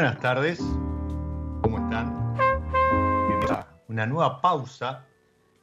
Buenas 0.00 0.20
tardes, 0.20 0.58
¿cómo 1.60 1.76
están? 1.76 2.34
Una 3.86 4.06
nueva 4.06 4.40
pausa, 4.40 5.04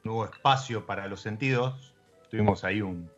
nuevo 0.04 0.26
espacio 0.26 0.86
para 0.86 1.08
los 1.08 1.22
sentidos. 1.22 1.96
Tuvimos 2.30 2.64
ahí 2.64 2.84
un, 2.84 3.10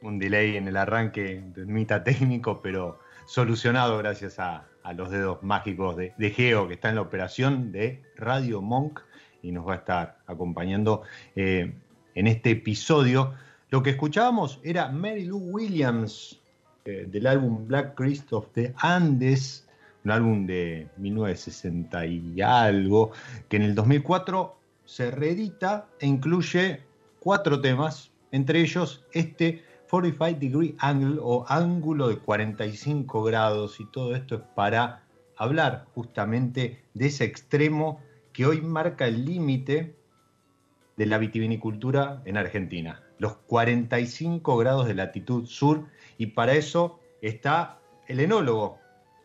delay 0.00 0.56
en 0.56 0.68
el 0.68 0.76
arranque 0.76 1.42
de 1.56 1.66
mitad 1.66 2.04
técnico, 2.04 2.62
pero 2.62 3.00
solucionado 3.26 3.98
gracias 3.98 4.38
a, 4.38 4.68
los 4.94 5.10
dedos 5.10 5.42
mágicos 5.42 5.96
de, 5.96 6.30
Geo, 6.30 6.68
que 6.68 6.74
está 6.74 6.88
en 6.88 6.94
la 6.94 7.02
operación 7.02 7.72
de 7.72 8.04
Radio 8.14 8.62
Monk 8.62 9.00
y 9.42 9.50
nos 9.50 9.66
va 9.66 9.72
a 9.72 9.78
estar 9.78 10.18
acompañando 10.28 11.02
eh, 11.34 11.74
en 12.14 12.26
este 12.28 12.52
episodio. 12.52 13.34
Lo 13.70 13.82
que 13.82 13.90
escuchábamos 13.90 14.60
era 14.62 14.88
Mary 14.88 15.24
Lou 15.24 15.40
Williams 15.40 16.40
eh, 16.84 17.06
del 17.08 17.26
álbum 17.26 17.66
Black 17.66 17.96
Christ 17.96 18.32
of 18.32 18.46
the 18.52 18.72
Andes 18.76 19.66
un 20.04 20.10
álbum 20.10 20.46
de 20.46 20.88
1960 20.96 22.06
y 22.06 22.40
algo, 22.40 23.12
que 23.48 23.56
en 23.56 23.62
el 23.62 23.74
2004 23.74 24.56
se 24.84 25.10
reedita 25.10 25.88
e 25.98 26.06
incluye 26.06 26.82
cuatro 27.20 27.60
temas, 27.60 28.10
entre 28.32 28.60
ellos 28.60 29.04
este 29.12 29.62
45 29.90 30.38
Degree 30.38 30.76
Angle 30.78 31.18
o 31.20 31.44
ángulo 31.48 32.08
de 32.08 32.18
45 32.18 33.24
grados 33.24 33.80
y 33.80 33.86
todo 33.86 34.14
esto 34.14 34.36
es 34.36 34.42
para 34.54 35.02
hablar 35.36 35.86
justamente 35.94 36.84
de 36.94 37.06
ese 37.06 37.24
extremo 37.24 38.00
que 38.32 38.46
hoy 38.46 38.60
marca 38.60 39.06
el 39.06 39.24
límite 39.24 39.96
de 40.96 41.06
la 41.06 41.18
vitivinicultura 41.18 42.22
en 42.24 42.36
Argentina, 42.36 43.02
los 43.18 43.36
45 43.36 44.56
grados 44.58 44.86
de 44.86 44.94
latitud 44.94 45.46
sur 45.46 45.86
y 46.18 46.26
para 46.26 46.52
eso 46.52 47.00
está 47.20 47.78
el 48.06 48.20
enólogo 48.20 48.79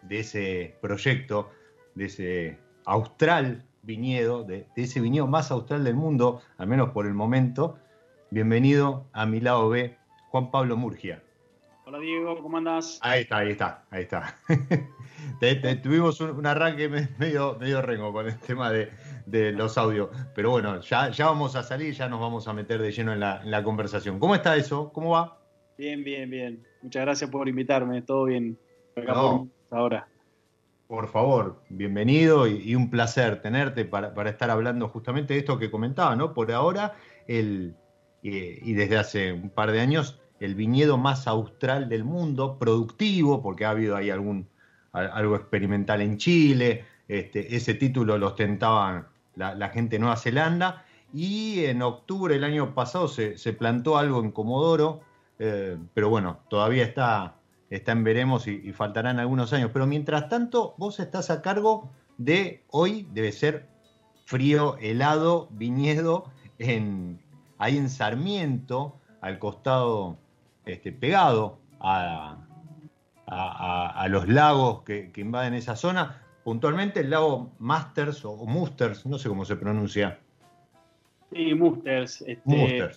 de 0.07 0.19
ese 0.19 0.75
proyecto, 0.81 1.49
de 1.95 2.05
ese 2.05 2.59
austral 2.85 3.65
viñedo, 3.81 4.43
de, 4.43 4.67
ese 4.75 4.99
viñedo 4.99 5.27
más 5.27 5.51
austral 5.51 5.83
del 5.83 5.95
mundo, 5.95 6.41
al 6.57 6.67
menos 6.67 6.89
por 6.89 7.05
el 7.05 7.13
momento. 7.13 7.77
Bienvenido 8.31 9.07
a 9.13 9.25
mi 9.25 9.39
lado 9.39 9.69
B, 9.69 9.97
Juan 10.29 10.51
Pablo 10.51 10.77
Murgia. 10.77 11.21
Hola 11.85 11.99
Diego, 11.99 12.41
¿cómo 12.41 12.57
andás? 12.57 12.99
Ahí 13.03 13.21
está, 13.21 13.37
ahí 13.37 13.51
está, 13.51 13.85
ahí 13.91 14.03
está. 14.03 14.35
tuvimos 15.83 16.19
un, 16.19 16.45
arranque 16.45 16.89
medio, 17.19 17.57
medio 17.59 17.81
rengo 17.81 18.11
con 18.11 18.25
el 18.25 18.39
tema 18.39 18.71
de, 18.71 18.91
los 19.51 19.77
audios, 19.77 20.09
pero 20.33 20.49
bueno, 20.49 20.81
ya, 20.81 21.09
ya 21.09 21.27
vamos 21.27 21.55
a 21.55 21.61
salir, 21.61 21.93
ya 21.93 22.09
nos 22.09 22.19
vamos 22.19 22.47
a 22.47 22.53
meter 22.53 22.81
de 22.81 22.91
lleno 22.91 23.13
en 23.13 23.19
la, 23.19 23.63
conversación. 23.63 24.19
¿Cómo 24.19 24.33
está 24.33 24.55
eso? 24.55 24.91
¿Cómo 24.93 25.11
va? 25.11 25.39
Bien, 25.77 26.03
bien, 26.03 26.29
bien. 26.29 26.63
Muchas 26.81 27.03
gracias 27.03 27.29
por 27.29 27.47
invitarme, 27.47 28.01
todo 28.01 28.25
bien 28.25 28.57
ahora. 29.71 30.07
Por 30.87 31.07
favor, 31.07 31.61
bienvenido 31.69 32.47
y, 32.47 32.75
un 32.75 32.91
placer 32.91 33.41
tenerte 33.41 33.85
para, 33.85 34.29
estar 34.29 34.51
hablando 34.51 34.87
justamente 34.87 35.33
de 35.33 35.39
esto 35.39 35.57
que 35.57 35.71
comentaba, 35.71 36.15
¿no? 36.15 36.33
Por 36.33 36.51
ahora, 36.51 36.93
el, 37.27 37.75
y 38.21 38.73
desde 38.73 38.97
hace 38.97 39.33
un 39.33 39.49
par 39.49 39.71
de 39.71 39.81
años, 39.81 40.19
el 40.39 40.53
viñedo 40.53 40.97
más 40.97 41.27
austral 41.27 41.89
del 41.89 42.03
mundo, 42.03 42.59
productivo, 42.59 43.41
porque 43.41 43.65
ha 43.65 43.71
habido 43.71 43.95
ahí 43.95 44.11
algún, 44.11 44.47
algo 44.91 45.35
experimental 45.35 46.01
en 46.01 46.17
Chile, 46.17 46.85
este, 47.07 47.55
ese 47.55 47.73
título 47.73 48.17
lo 48.17 48.27
ostentaba 48.27 49.09
la, 49.35 49.69
gente 49.69 49.95
de 49.95 49.99
Nueva 49.99 50.17
Zelanda, 50.17 50.85
y 51.13 51.65
en 51.65 51.81
octubre 51.81 52.35
del 52.35 52.43
año 52.43 52.75
pasado 52.75 53.07
se, 53.07 53.53
plantó 53.53 53.97
algo 53.97 54.19
en 54.19 54.31
Comodoro, 54.31 55.01
eh, 55.39 55.77
pero 55.93 56.09
bueno, 56.09 56.39
todavía 56.49 56.83
está 56.83 57.35
está 57.69 57.91
en 57.91 58.03
veremos 58.03 58.47
y, 58.47 58.71
faltarán 58.73 59.19
algunos 59.19 59.53
años. 59.53 59.71
Pero 59.73 59.87
mientras 59.87 60.29
tanto, 60.29 60.75
vos 60.77 60.99
estás 60.99 61.29
a 61.29 61.41
cargo 61.41 61.89
de 62.17 62.63
hoy, 62.69 63.07
debe 63.13 63.31
ser 63.31 63.67
frío, 64.25 64.77
helado, 64.79 65.47
viñedo 65.51 66.31
en, 66.59 67.19
ahí 67.57 67.77
en 67.77 67.89
Sarmiento, 67.89 68.99
al 69.21 69.39
costado, 69.39 70.17
este, 70.65 70.91
pegado 70.91 71.59
a, 71.79 72.37
a, 73.27 74.07
los 74.09 74.27
lagos 74.27 74.83
que, 74.83 75.11
invaden 75.15 75.53
esa 75.53 75.75
zona, 75.75 76.21
puntualmente 76.43 76.99
el 77.01 77.09
lago 77.09 77.51
Masters 77.59 78.23
o 78.25 78.45
Musters, 78.45 79.05
no 79.05 79.17
sé 79.17 79.29
cómo 79.29 79.45
se 79.45 79.55
pronuncia. 79.55 80.19
Sí, 81.31 81.53
Musters. 81.53 82.21
Este, 82.21 82.89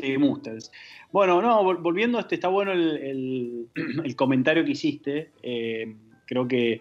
Sí, 0.00 0.18
Musters. 0.18 0.72
Bueno, 1.12 1.42
no, 1.42 1.62
volviendo, 1.78 2.18
este, 2.18 2.36
está 2.36 2.48
bueno 2.48 2.72
el, 2.72 3.68
comentario 4.16 4.64
que 4.64 4.72
hiciste. 4.72 5.30
Eh, 5.42 5.94
creo 6.26 6.46
que 6.46 6.80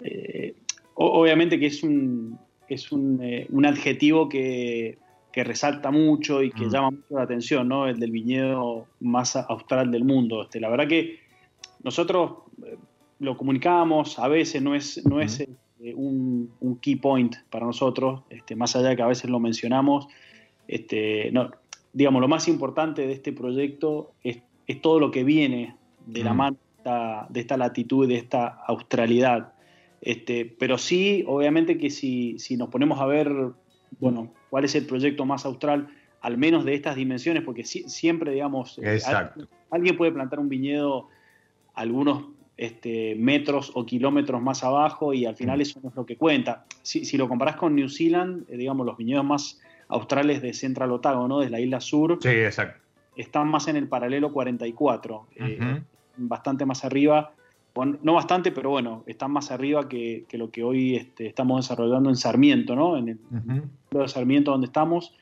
eh, 0.00 0.54
obviamente 0.94 1.58
que 1.58 1.66
es 1.66 1.82
un, 1.82 2.38
es 2.68 2.90
un, 2.90 3.22
eh, 3.22 3.46
un 3.50 3.66
adjetivo 3.66 4.28
que, 4.28 4.98
que, 5.32 5.44
resalta 5.44 5.90
mucho 5.90 6.42
y 6.42 6.50
que 6.50 6.66
mm. 6.66 6.70
llama 6.70 6.90
mucho 6.90 7.14
la 7.14 7.22
atención, 7.22 7.68
¿no? 7.68 7.86
El 7.86 8.00
del 8.00 8.10
viñedo 8.10 8.86
más 9.00 9.36
austral 9.36 9.90
del 9.90 10.04
mundo. 10.04 10.42
Este, 10.42 10.60
la 10.60 10.68
verdad 10.68 10.88
que 10.88 11.20
nosotros 11.84 12.32
lo 13.20 13.36
comunicamos, 13.36 14.18
a 14.18 14.28
veces 14.28 14.60
no 14.60 14.74
es, 14.74 15.04
no 15.06 15.20
es 15.20 15.46
un, 15.94 16.50
un, 16.60 16.76
key 16.76 16.96
point 16.96 17.36
para 17.50 17.66
nosotros, 17.66 18.22
este, 18.30 18.56
más 18.56 18.74
allá 18.74 18.88
de 18.88 18.96
que 18.96 19.02
a 19.02 19.06
veces 19.06 19.30
lo 19.30 19.38
mencionamos. 19.38 20.08
Este, 20.66 21.30
no, 21.32 21.50
digamos, 21.98 22.20
lo 22.20 22.28
más 22.28 22.46
importante 22.46 23.08
de 23.08 23.12
este 23.12 23.32
proyecto 23.32 24.12
es, 24.22 24.38
todo 24.80 25.00
lo 25.00 25.10
que 25.10 25.24
viene 25.24 25.74
de 26.06 26.22
la 26.22 26.32
mm. 26.32 26.36
mano 26.36 26.56
de 27.28 27.40
esta 27.40 27.56
latitud, 27.56 28.06
de 28.06 28.14
esta 28.14 28.46
australidad. 28.46 29.52
Este, 30.00 30.44
pero 30.44 30.78
sí, 30.78 31.24
obviamente 31.26 31.76
que 31.76 31.90
si, 31.90 32.38
nos 32.56 32.68
ponemos 32.68 33.00
a 33.00 33.06
ver, 33.06 33.28
bueno, 33.98 34.32
cuál 34.48 34.64
es 34.64 34.76
el 34.76 34.86
proyecto 34.86 35.26
más 35.26 35.44
austral, 35.44 35.88
al 36.20 36.38
menos 36.38 36.64
de 36.64 36.74
estas 36.74 36.94
dimensiones, 36.94 37.42
porque 37.42 37.64
siempre, 37.64 38.30
digamos, 38.30 38.78
eh, 38.80 39.00
alguien, 39.68 39.96
puede 39.96 40.12
plantar 40.12 40.38
un 40.38 40.48
viñedo 40.48 41.08
algunos 41.74 42.26
este, 42.56 43.16
metros 43.16 43.72
o 43.74 43.84
kilómetros 43.84 44.40
más 44.40 44.62
abajo 44.62 45.14
y 45.14 45.26
al 45.26 45.34
final 45.34 45.58
mm. 45.58 45.62
eso 45.62 45.80
no 45.82 45.88
es 45.88 45.96
lo 45.96 46.06
que 46.06 46.16
cuenta. 46.16 46.64
Si, 46.82 47.04
si 47.04 47.16
lo 47.16 47.28
comparás 47.28 47.56
con 47.56 47.74
New 47.74 47.88
Zealand, 47.88 48.44
eh, 48.48 48.56
digamos, 48.56 48.86
los 48.86 48.96
viñedos 48.96 49.24
más 49.24 49.60
australes 49.88 50.42
de 50.42 50.52
Central 50.52 50.92
Otago, 50.92 51.26
¿no? 51.28 51.40
Desde 51.40 51.50
la 51.50 51.60
isla 51.60 51.80
sur. 51.80 52.18
Sí, 52.20 52.28
exacto. 52.28 52.80
Están 53.16 53.48
más 53.48 53.66
en 53.68 53.76
el 53.76 53.88
paralelo 53.88 54.32
44, 54.32 55.26
eh, 55.36 55.82
bastante 56.16 56.64
más 56.64 56.84
arriba. 56.84 57.32
no 57.74 58.14
bastante, 58.14 58.52
pero 58.52 58.70
bueno, 58.70 59.02
están 59.06 59.32
más 59.32 59.50
arriba 59.50 59.88
que, 59.88 60.24
lo 60.32 60.50
que 60.50 60.62
hoy 60.62 60.94
este, 60.94 61.26
estamos 61.26 61.64
desarrollando 61.64 62.10
en 62.10 62.16
Sarmiento, 62.16 62.76
¿no? 62.76 62.96
En 62.96 63.08
el 63.08 63.18
de 63.90 64.08
Sarmiento 64.08 64.52
donde 64.52 64.66
estamos. 64.66 65.14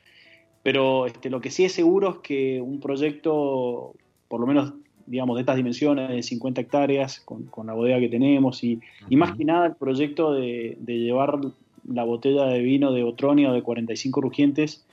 Pero 0.61 1.07
este, 1.07 1.29
lo 1.29 1.41
que 1.41 1.49
sí 1.49 1.65
es 1.65 1.71
seguro 1.71 2.09
es 2.09 2.17
que 2.17 2.61
un 2.61 2.79
proyecto, 2.79 3.93
por 4.27 4.39
lo 4.41 4.45
menos 4.45 4.73
digamos, 5.07 5.37
de 5.37 5.41
estas 5.41 5.55
dimensiones, 5.55 6.09
de 6.09 6.21
50 6.21 6.61
hectáreas, 6.61 7.21
con, 7.21 7.49
la 7.65 7.73
bodega 7.73 7.99
que 7.99 8.09
tenemos, 8.09 8.63
y, 8.63 8.79
más 9.11 9.35
que 9.35 9.45
nada 9.45 9.67
el 9.67 9.75
proyecto 9.75 10.33
de, 10.33 10.77
de, 10.79 10.99
llevar 10.99 11.39
la 11.87 12.03
botella 12.03 12.45
de 12.45 12.59
vino 12.59 12.91
de 12.91 13.03
Otronia 13.03 13.49
o 13.49 13.53
de 13.53 13.63
45 13.63 14.21
rugientes 14.21 14.85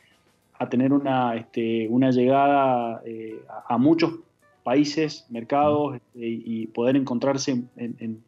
a 0.58 0.68
tener 0.68 0.92
una, 0.92 1.34
este, 1.36 1.88
una 1.88 2.10
llegada 2.10 3.02
eh, 3.04 3.40
a, 3.68 3.76
muchos 3.78 4.14
países, 4.62 5.26
mercados 5.28 5.96
este, 5.96 6.26
y 6.26 6.66
poder 6.68 6.96
encontrarse 6.96 7.62
en, 7.76 8.22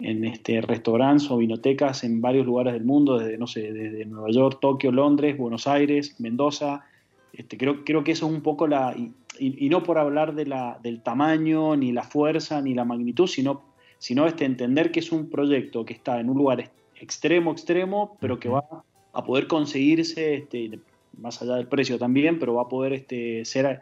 en, 0.00 0.24
este, 0.24 0.60
restaurantes 0.60 1.30
o 1.30 1.36
vinotecas 1.36 2.04
en 2.04 2.20
varios 2.20 2.46
lugares 2.46 2.72
del 2.72 2.84
mundo, 2.84 3.18
desde, 3.18 3.36
no 3.36 3.46
sé, 3.46 3.72
desde 3.72 4.04
Nueva 4.04 4.30
York, 4.30 4.58
Tokio, 4.60 4.92
Londres, 4.92 5.36
Buenos 5.36 5.66
Aires, 5.66 6.20
Mendoza. 6.20 6.84
Este, 7.32 7.58
creo, 7.58 7.84
creo 7.84 8.04
que 8.04 8.12
eso 8.12 8.26
es 8.26 8.32
un 8.32 8.42
poco 8.42 8.66
la... 8.66 8.94
Y, 8.96 9.12
y, 9.40 9.68
no 9.68 9.84
por 9.84 9.98
hablar 9.98 10.34
de 10.34 10.46
la, 10.46 10.80
del 10.82 11.00
tamaño, 11.00 11.76
ni 11.76 11.92
la 11.92 12.02
fuerza, 12.02 12.60
ni 12.60 12.74
la 12.74 12.84
magnitud, 12.84 13.28
sino, 13.28 13.62
sino 13.98 14.26
este, 14.26 14.44
entender 14.44 14.90
que 14.90 14.98
es 15.00 15.12
un 15.12 15.30
proyecto 15.30 15.84
que 15.84 15.94
está 15.94 16.18
en 16.18 16.28
un 16.30 16.38
lugar 16.38 16.60
extremo, 17.00 17.52
extremo, 17.52 18.16
pero 18.20 18.38
que 18.38 18.48
va 18.48 18.64
a 19.12 19.24
poder 19.24 19.46
conseguirse, 19.46 20.34
este, 20.34 20.80
más 21.16 21.40
allá 21.42 21.56
del 21.56 21.66
precio 21.66 21.98
también, 21.98 22.38
pero 22.38 22.54
va 22.54 22.62
a 22.62 22.68
poder 22.68 22.92
este, 22.92 23.44
ser, 23.44 23.80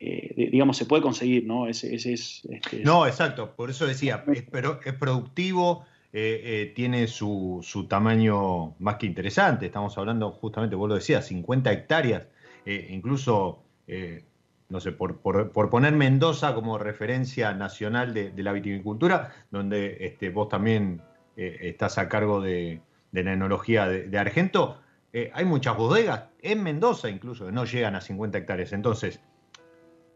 eh, 0.00 0.48
digamos, 0.50 0.76
se 0.76 0.86
puede 0.86 1.02
conseguir, 1.02 1.46
¿no? 1.46 1.66
Ese, 1.68 1.94
ese 1.94 2.14
es, 2.14 2.42
este, 2.50 2.82
no, 2.82 3.06
exacto, 3.06 3.54
por 3.54 3.70
eso 3.70 3.86
decía, 3.86 4.24
es, 4.32 4.42
pero 4.50 4.80
es 4.84 4.94
productivo, 4.94 5.84
eh, 6.12 6.40
eh, 6.44 6.72
tiene 6.74 7.06
su, 7.06 7.60
su, 7.62 7.86
tamaño 7.86 8.74
más 8.78 8.96
que 8.96 9.06
interesante, 9.06 9.66
estamos 9.66 9.96
hablando 9.98 10.30
justamente, 10.32 10.76
vos 10.76 10.88
lo 10.88 10.94
decías, 10.94 11.26
50 11.26 11.72
hectáreas, 11.72 12.28
incluso... 12.64 13.62
no 14.68 14.80
sé, 14.80 14.92
por, 14.92 15.18
por, 15.18 15.50
por, 15.52 15.68
poner 15.68 15.92
Mendoza 15.92 16.54
como 16.54 16.78
referencia 16.78 17.52
nacional 17.52 18.14
de, 18.14 18.30
de 18.30 18.42
la 18.42 18.52
viticultura, 18.52 19.30
donde 19.50 19.98
este, 20.00 20.30
vos 20.30 20.48
también 20.48 21.02
eh, 21.36 21.58
estás 21.62 21.98
a 21.98 22.08
cargo 22.08 22.40
de, 22.40 22.80
la 23.12 23.32
enología 23.32 23.86
de, 23.88 24.18
Argento, 24.18 24.78
eh, 25.12 25.30
hay 25.34 25.44
muchas 25.44 25.76
bodegas, 25.76 26.24
en 26.40 26.62
Mendoza 26.62 27.08
incluso, 27.08 27.46
que 27.46 27.52
no 27.52 27.64
llegan 27.64 27.94
a 27.94 28.00
50 28.00 28.38
hectáreas. 28.38 28.72
Entonces, 28.72 29.20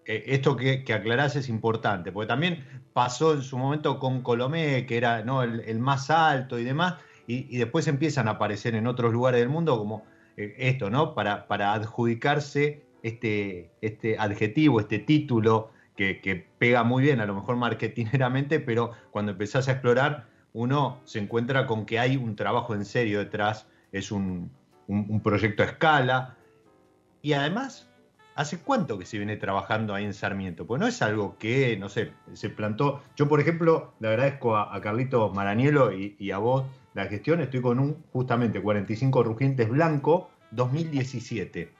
eh, 0.05 0.25
esto 0.27 0.57
que, 0.57 0.85
aclarás 0.93 1.37
es 1.37 1.49
importante, 1.49 2.13
porque 2.13 2.29
también 2.29 2.65
pasó 2.93 3.35
en 3.35 3.43
su 3.43 3.57
momento 3.59 3.99
con 3.99 4.23
Colomé, 4.23 4.87
que 4.87 4.97
era 4.97 5.23
¿no? 5.23 5.43
el, 5.43 5.79
más 5.79 6.11
alto 6.11 6.59
y 6.59 6.65
demás, 6.65 6.97
y, 7.27 7.57
después 7.57 7.89
empiezan 7.89 8.29
a 8.29 8.33
aparecer 8.33 8.75
en 8.75 8.87
otros 8.87 9.13
lugares 9.13 9.41
del 9.41 9.49
mundo 9.49 9.79
como 9.79 10.05
esto, 10.37 10.91
¿no? 10.91 11.15
Para, 11.15 11.49
para 11.49 11.73
adjudicarse 11.73 12.85
este, 13.03 13.71
este 13.81 14.19
adjetivo, 14.19 14.81
este 14.81 14.99
título 14.99 15.71
que, 15.97 16.21
que, 16.21 16.47
pega 16.59 16.85
muy 16.85 17.03
bien, 17.03 17.21
a 17.21 17.27
lo 17.27 17.35
mejor 17.35 17.57
marketineramente, 17.57 18.61
pero 18.61 18.93
cuando 19.11 19.33
empezás 19.33 19.67
a 19.69 19.73
explorar 19.73 20.29
uno 20.57 21.01
se 21.05 21.19
encuentra 21.19 21.67
con 21.67 21.85
que 21.85 21.99
hay 21.99 22.17
un 22.17 22.35
trabajo 22.35 22.75
en 22.75 22.87
serio 22.87 23.19
detrás, 23.19 23.67
es 23.93 24.11
un, 24.11 24.51
proyecto 25.23 25.63
a 25.63 25.67
escala. 25.67 26.35
Y 27.21 27.35
además, 27.35 27.91
¿hace 28.35 28.59
cuánto 28.61 28.99
que 28.99 29.05
se 29.05 29.19
viene 29.19 29.37
trabajando 29.37 29.95
ahí 29.95 30.07
en 30.07 30.15
Sarmiento? 30.15 30.67
Pues 30.67 30.81
no 30.81 30.87
es 30.87 31.03
algo 31.03 31.37
que, 31.37 31.77
no 31.77 31.91
sé, 31.91 32.13
se 32.33 32.49
plantó. 32.49 33.03
Yo, 33.17 33.29
por 33.29 33.39
ejemplo, 33.39 33.93
le 34.01 34.09
agradezco 34.09 34.57
a, 34.57 34.81
Carlito 34.81 35.29
Maranielo 35.29 35.93
y, 35.93 36.31
a 36.31 36.39
vos 36.39 36.65
la 36.95 37.05
gestión. 37.05 37.43
Estoy 37.43 37.61
con 37.61 37.79
un, 37.79 38.03
justamente, 38.15 38.63
45 38.63 39.25
Rugientes 39.25 39.69
Blanco 39.69 40.31
2017. 40.53 41.71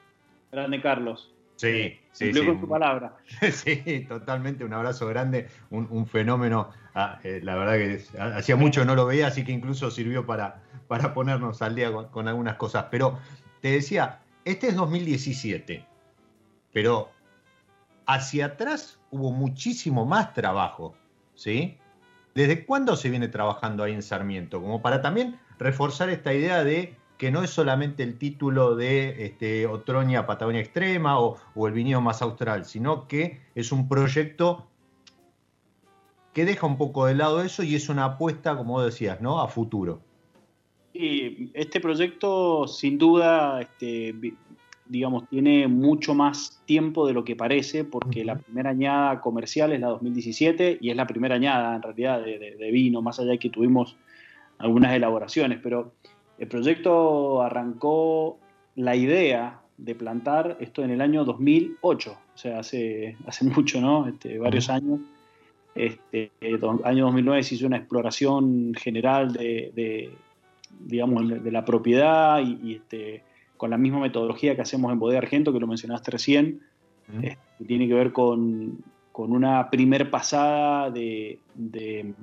Grande 0.51 0.81
Carlos. 0.81 1.33
Sí, 1.57 1.99
sí, 2.11 2.33
sí. 2.33 2.45
con 2.45 2.59
su 2.59 2.69
palabra. 2.69 3.17
Sí, 3.51 4.05
totalmente. 4.07 4.63
Un 4.63 4.73
abrazo 4.73 5.07
grande, 5.07 5.49
un, 5.71 6.07
fenómeno. 6.07 6.69
Ah, 6.93 7.19
eh, 7.23 7.41
la 7.43 7.55
verdad 7.55 7.73
que 7.73 8.01
hacía 8.19 8.55
mucho 8.55 8.85
no 8.85 8.95
lo 8.95 9.05
veía, 9.05 9.27
así 9.27 9.43
que 9.43 9.51
incluso 9.51 9.91
sirvió 9.91 10.25
para, 10.25 10.61
para 10.87 11.13
ponernos 11.13 11.61
al 11.61 11.75
día 11.75 11.91
con, 11.91 12.27
algunas 12.27 12.55
cosas. 12.55 12.85
Pero 12.91 13.19
te 13.61 13.71
decía, 13.71 14.19
este 14.45 14.67
es 14.67 14.75
2017, 14.75 15.83
pero 16.71 17.09
hacia 18.05 18.45
atrás 18.45 18.99
hubo 19.09 19.31
muchísimo 19.31 20.05
más 20.05 20.33
trabajo, 20.33 20.95
¿sí? 21.33 21.77
¿Desde 22.35 22.65
cuándo 22.67 22.95
se 22.95 23.09
viene 23.09 23.29
trabajando 23.29 23.83
ahí 23.83 23.93
en 23.93 24.03
Sarmiento? 24.03 24.61
Como 24.61 24.83
para 24.83 25.01
también 25.01 25.39
reforzar 25.57 26.11
esta 26.11 26.35
idea 26.35 26.63
de 26.63 26.95
que 27.17 27.31
no 27.31 27.43
es 27.43 27.49
solamente 27.49 28.03
el 28.03 28.17
título 28.17 28.75
de 28.75 29.25
este, 29.25 29.65
Otroña 29.65 30.25
Patagonia 30.25 30.61
Extrema 30.61 31.19
o, 31.19 31.37
el 31.67 31.73
viñedo 31.73 31.99
más 32.01 32.21
austral, 32.21 32.65
sino 32.65 33.07
que 33.07 33.41
es 33.55 33.71
un 33.71 33.87
proyecto 33.87 34.67
que 36.33 36.45
deja 36.45 36.67
un 36.67 36.77
poco 36.77 37.07
de 37.07 37.15
lado 37.15 37.41
eso 37.41 37.63
y 37.63 37.75
es 37.75 37.89
una 37.89 38.05
apuesta, 38.05 38.55
como 38.55 38.81
decías, 38.81 39.19
¿no? 39.21 39.41
a 39.41 39.47
futuro. 39.47 40.01
Sí, 40.93 41.51
este 41.53 41.79
proyecto 41.79 42.67
sin 42.67 42.99
duda, 42.99 43.61
este, 43.61 44.13
digamos, 44.85 45.27
tiene 45.29 45.67
mucho 45.67 46.13
más 46.13 46.61
tiempo 46.65 47.07
de 47.07 47.13
lo 47.13 47.23
que 47.23 47.35
parece, 47.35 47.83
porque 47.83 48.23
la 48.23 48.35
primera 48.35 48.69
añada 48.69 49.19
comercial 49.21 49.73
es 49.73 49.79
la 49.79 49.87
2017 49.87 50.77
y 50.79 50.91
es 50.91 50.95
la 50.95 51.07
primera 51.07 51.35
añada 51.35 51.75
en 51.75 51.81
realidad 51.81 52.21
de 52.21 52.71
vino, 52.71 53.01
más 53.01 53.19
allá 53.19 53.31
de 53.31 53.39
que 53.39 53.49
tuvimos 53.49 53.97
algunas 54.59 54.93
elaboraciones, 54.93 55.59
pero 55.61 55.93
el 56.37 56.47
proyecto 56.47 57.41
arrancó 57.41 58.37
la 58.75 58.95
idea 58.95 59.61
de 59.77 59.95
plantar 59.95 60.57
esto 60.59 60.83
en 60.83 60.91
el 60.91 61.01
año 61.01 61.23
2008, 61.23 62.11
o 62.11 62.37
sea, 62.37 62.59
hace, 62.59 63.17
hace 63.25 63.45
mucho, 63.49 63.81
¿no? 63.81 64.07
Este, 64.07 64.37
varios 64.37 64.69
años. 64.69 64.99
Este, 65.75 66.31
año 66.83 67.05
2009 67.05 67.43
se 67.43 67.55
hizo 67.55 67.67
una 67.67 67.77
exploración 67.77 68.73
general 68.75 69.31
de, 69.31 70.11
digamos, 70.79 71.43
de 71.43 71.51
la 71.51 71.63
propiedad 71.65 72.41
y, 72.41 72.75
este, 72.75 73.23
con 73.57 73.69
la 73.69 73.77
misma 73.77 73.99
metodología 73.99 74.55
que 74.55 74.61
hacemos 74.61 74.91
en 74.91 74.97
Bodega 74.97 75.19
Argento, 75.19 75.53
que 75.53 75.59
lo 75.59 75.67
mencionaste 75.67 76.09
recién, 76.09 76.61
este, 77.21 77.37
que 77.59 77.65
tiene 77.65 77.87
que 77.87 77.93
ver 77.93 78.11
con, 78.11 78.83
con 79.11 79.31
una 79.31 79.69
primer 79.69 80.09
pasada 80.09 80.89
de, 80.89 81.39
de 81.53 82.13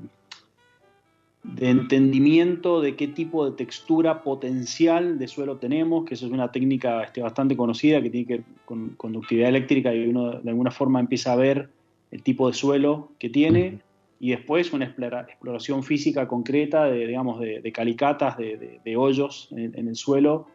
entendimiento 1.61 2.81
de 2.81 2.97
qué 2.97 3.09
tipo 3.09 3.49
de 3.49 3.57
textura 3.57 4.23
potencial 4.23 5.19
de 5.19 5.29
suelo 5.29 5.57
tenemos, 5.57 6.05
que 6.05 6.15
eso 6.15 6.27
es 6.27 6.33
una 6.33 6.51
técnica 6.51 7.03
este, 7.03 7.21
bastante 7.21 7.57
conocida 7.57 8.03
que 8.03 8.11
tiene 8.11 8.27
que 8.27 8.35
ver 8.35 8.45
con 8.65 8.91
conductividad 8.91 9.51
eléctrica 9.51 9.95
y 9.95 10.07
uno 10.07 10.41
de 10.41 10.51
alguna 10.51 10.71
forma 10.71 11.01
empieza 11.01 11.33
a 11.33 11.37
ver 11.37 11.69
el 12.11 12.23
tipo 12.23 12.49
de 12.49 12.55
suelo 12.55 13.11
que 13.19 13.29
tiene 13.29 13.81
y 14.21 14.31
después 14.31 14.73
una 14.73 14.87
exploración 14.87 15.83
física 15.83 16.27
concreta 16.27 16.85
de, 16.85 17.07
digamos, 17.07 17.41
de, 17.41 17.73
calicatas, 17.73 18.39
de, 18.39 18.97
hoyos 18.97 19.49
en, 19.51 19.89
el 19.89 19.97
suelo, 19.97 20.47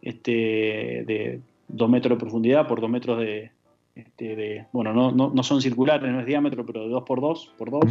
este, 0.00 0.30
de 1.06 1.40
dos 1.66 1.90
metros 1.90 2.16
de 2.16 2.20
profundidad 2.20 2.68
por 2.68 2.80
dos 2.80 2.90
metros 2.90 3.18
de, 3.18 3.50
este, 3.96 4.66
bueno, 4.72 4.92
no, 4.92 5.10
no, 5.10 5.42
son 5.42 5.60
circulares, 5.60 6.08
no 6.08 6.20
es 6.20 6.26
diámetro, 6.26 6.64
pero 6.64 6.82
de 6.82 6.88
dos 6.88 7.02
por 7.02 7.20
dos, 7.20 7.52
por 7.58 7.70
dos, 7.70 7.84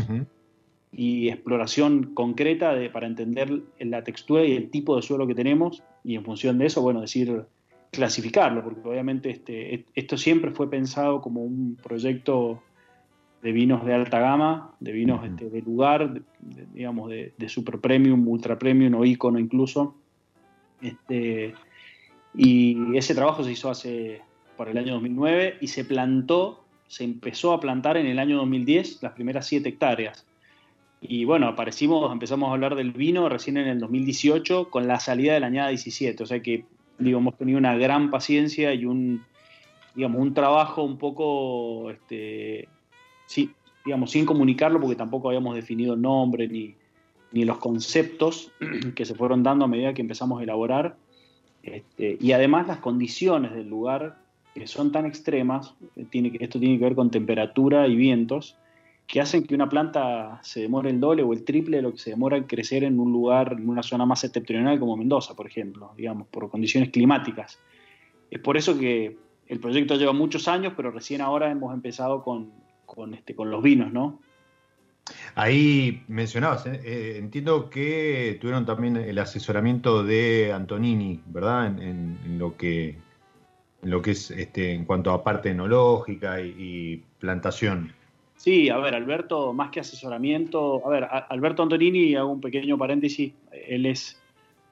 y 0.91 1.29
exploración 1.29 2.13
concreta 2.13 2.73
de, 2.73 2.89
para 2.89 3.07
entender 3.07 3.61
la 3.79 4.03
textura 4.03 4.43
y 4.43 4.53
el 4.53 4.69
tipo 4.69 4.95
de 4.95 5.01
suelo 5.01 5.27
que 5.27 5.35
tenemos, 5.35 5.83
y 6.03 6.15
en 6.15 6.23
función 6.23 6.57
de 6.57 6.65
eso, 6.65 6.81
bueno, 6.81 7.01
decir, 7.01 7.45
clasificarlo, 7.91 8.63
porque 8.63 8.87
obviamente 8.87 9.29
este, 9.29 9.85
esto 9.95 10.17
siempre 10.17 10.51
fue 10.51 10.69
pensado 10.69 11.21
como 11.21 11.43
un 11.43 11.77
proyecto 11.81 12.61
de 13.41 13.51
vinos 13.51 13.85
de 13.85 13.93
alta 13.93 14.19
gama, 14.19 14.75
de 14.79 14.91
vinos 14.91 15.25
este, 15.25 15.49
de 15.49 15.61
lugar, 15.61 16.21
digamos, 16.73 17.09
de, 17.09 17.33
super 17.47 17.79
premium, 17.79 18.27
ultra 18.27 18.59
premium 18.59 18.95
o 18.95 19.05
icono 19.05 19.39
incluso. 19.39 19.95
Este, 20.81 21.53
y 22.35 22.95
ese 22.95 23.15
trabajo 23.15 23.43
se 23.43 23.51
hizo 23.51 23.69
hace 23.69 24.21
por 24.57 24.69
el 24.69 24.77
año 24.77 24.93
2009 24.93 25.57
y 25.61 25.67
se 25.67 25.85
plantó, 25.85 26.65
se 26.87 27.05
empezó 27.05 27.53
a 27.53 27.59
plantar 27.59 27.97
en 27.97 28.07
el 28.07 28.19
año 28.19 28.37
2010 28.37 29.01
las 29.01 29.13
primeras 29.13 29.47
7 29.47 29.69
hectáreas. 29.69 30.25
Y 31.01 31.23
bueno, 31.25 31.47
aparecimos, 31.47 32.11
empezamos 32.11 32.49
a 32.49 32.53
hablar 32.53 32.75
del 32.75 32.91
vino 32.91 33.29
recién 33.29 33.57
en 33.57 33.67
el 33.67 33.79
2018 33.79 34.69
con 34.69 34.87
la 34.87 34.99
salida 34.99 35.33
de 35.33 35.39
la 35.39 35.47
añada 35.47 35.69
17. 35.69 36.23
O 36.23 36.25
sea 36.25 36.41
que, 36.41 36.65
digo, 36.97 37.19
hemos 37.19 37.37
tenido 37.37 37.57
una 37.57 37.77
gran 37.77 38.09
paciencia 38.09 38.73
y 38.73 38.85
un, 38.85 39.23
digamos, 39.95 40.21
un 40.21 40.33
trabajo 40.33 40.83
un 40.83 40.97
poco 40.97 41.89
este, 41.89 42.67
sí, 43.25 43.51
digamos, 43.85 44.11
sin 44.11 44.25
comunicarlo, 44.25 44.79
porque 44.79 44.95
tampoco 44.95 45.29
habíamos 45.29 45.55
definido 45.55 45.95
nombre 45.95 46.47
ni, 46.47 46.75
los 47.31 47.57
conceptos 47.59 48.51
que 48.95 49.05
se 49.05 49.15
fueron 49.15 49.43
dando 49.43 49.65
a 49.65 49.67
medida 49.67 49.93
que 49.93 50.01
empezamos 50.01 50.39
a 50.39 50.43
elaborar. 50.43 50.97
Este, 51.63 52.17
y 52.19 52.31
además 52.33 52.67
las 52.67 52.79
condiciones 52.79 53.53
del 53.53 53.69
lugar, 53.69 54.17
que 54.53 54.67
son 54.67 54.91
tan 54.91 55.05
extremas, 55.05 55.75
eh, 55.95 56.05
tiene, 56.09 56.33
esto 56.39 56.59
tiene 56.59 56.77
que 56.77 56.85
ver 56.85 56.95
con 56.95 57.11
temperatura 57.11 57.87
y 57.87 57.95
vientos, 57.95 58.57
que 59.09 59.19
hacen 59.19 59.43
que 59.43 59.55
una 59.55 59.67
planta 59.67 60.39
se 60.43 60.61
demore 60.61 60.91
el 60.91 60.99
doble 60.99 61.23
o 61.23 61.33
el 61.33 61.43
triple 61.43 61.77
de 61.77 61.83
lo 61.83 61.91
que 61.91 61.97
se 61.97 62.11
demora 62.11 62.37
en 62.37 62.43
crecer 62.43 62.83
en 62.83 62.99
un 62.99 63.11
lugar, 63.11 63.53
en 63.53 63.67
una 63.67 63.81
zona 63.81 64.05
más 64.05 64.19
septentrional 64.19 64.79
como 64.79 64.95
Mendoza, 64.95 65.35
por 65.35 65.47
ejemplo, 65.47 65.91
digamos, 65.97 66.27
por 66.27 66.47
condiciones 66.51 66.91
climáticas. 66.91 67.59
Es 68.29 68.39
por 68.39 68.55
eso 68.55 68.77
que 68.77 69.17
el 69.47 69.59
proyecto 69.59 69.95
lleva 69.95 70.13
muchos 70.13 70.47
años, 70.47 70.73
pero 70.77 70.91
recién 70.91 71.21
ahora 71.21 71.49
hemos 71.49 71.73
empezado 71.73 72.23
con, 72.23 72.51
con, 72.85 73.15
este, 73.15 73.33
con 73.33 73.49
los 73.49 73.63
vinos, 73.63 73.91
¿no? 73.91 74.19
Ahí 75.33 76.03
mencionabas, 76.07 76.67
eh, 76.67 76.79
eh, 76.83 77.15
entiendo 77.17 77.67
que 77.67 78.37
tuvieron 78.39 78.67
también 78.67 78.95
el 78.95 79.17
asesoramiento 79.17 80.03
de 80.03 80.53
Antonini, 80.53 81.23
¿verdad? 81.25 81.81
En, 81.81 82.37
lo 82.37 82.55
que 82.55 82.99
en 83.81 83.89
lo 83.89 84.03
que 84.03 84.11
es 84.11 84.29
este 84.29 84.73
en 84.73 84.85
cuanto 84.85 85.11
a 85.11 85.23
parte 85.23 85.49
enológica 85.49 86.39
y, 86.41 87.03
plantación. 87.17 87.93
Sí, 88.39 88.69
a 88.69 88.77
ver, 88.77 88.95
Alberto, 88.95 89.51
más 89.51 89.69
que 89.69 89.81
asesoramiento, 89.81 90.81
a 90.87 90.89
ver, 90.89 91.05
Alberto 91.27 91.61
Antonini, 91.61 92.15
hago 92.15 92.31
un 92.31 92.39
pequeño 92.39 92.77
paréntesis, 92.77 93.33
él 93.51 93.85
es 93.85 94.17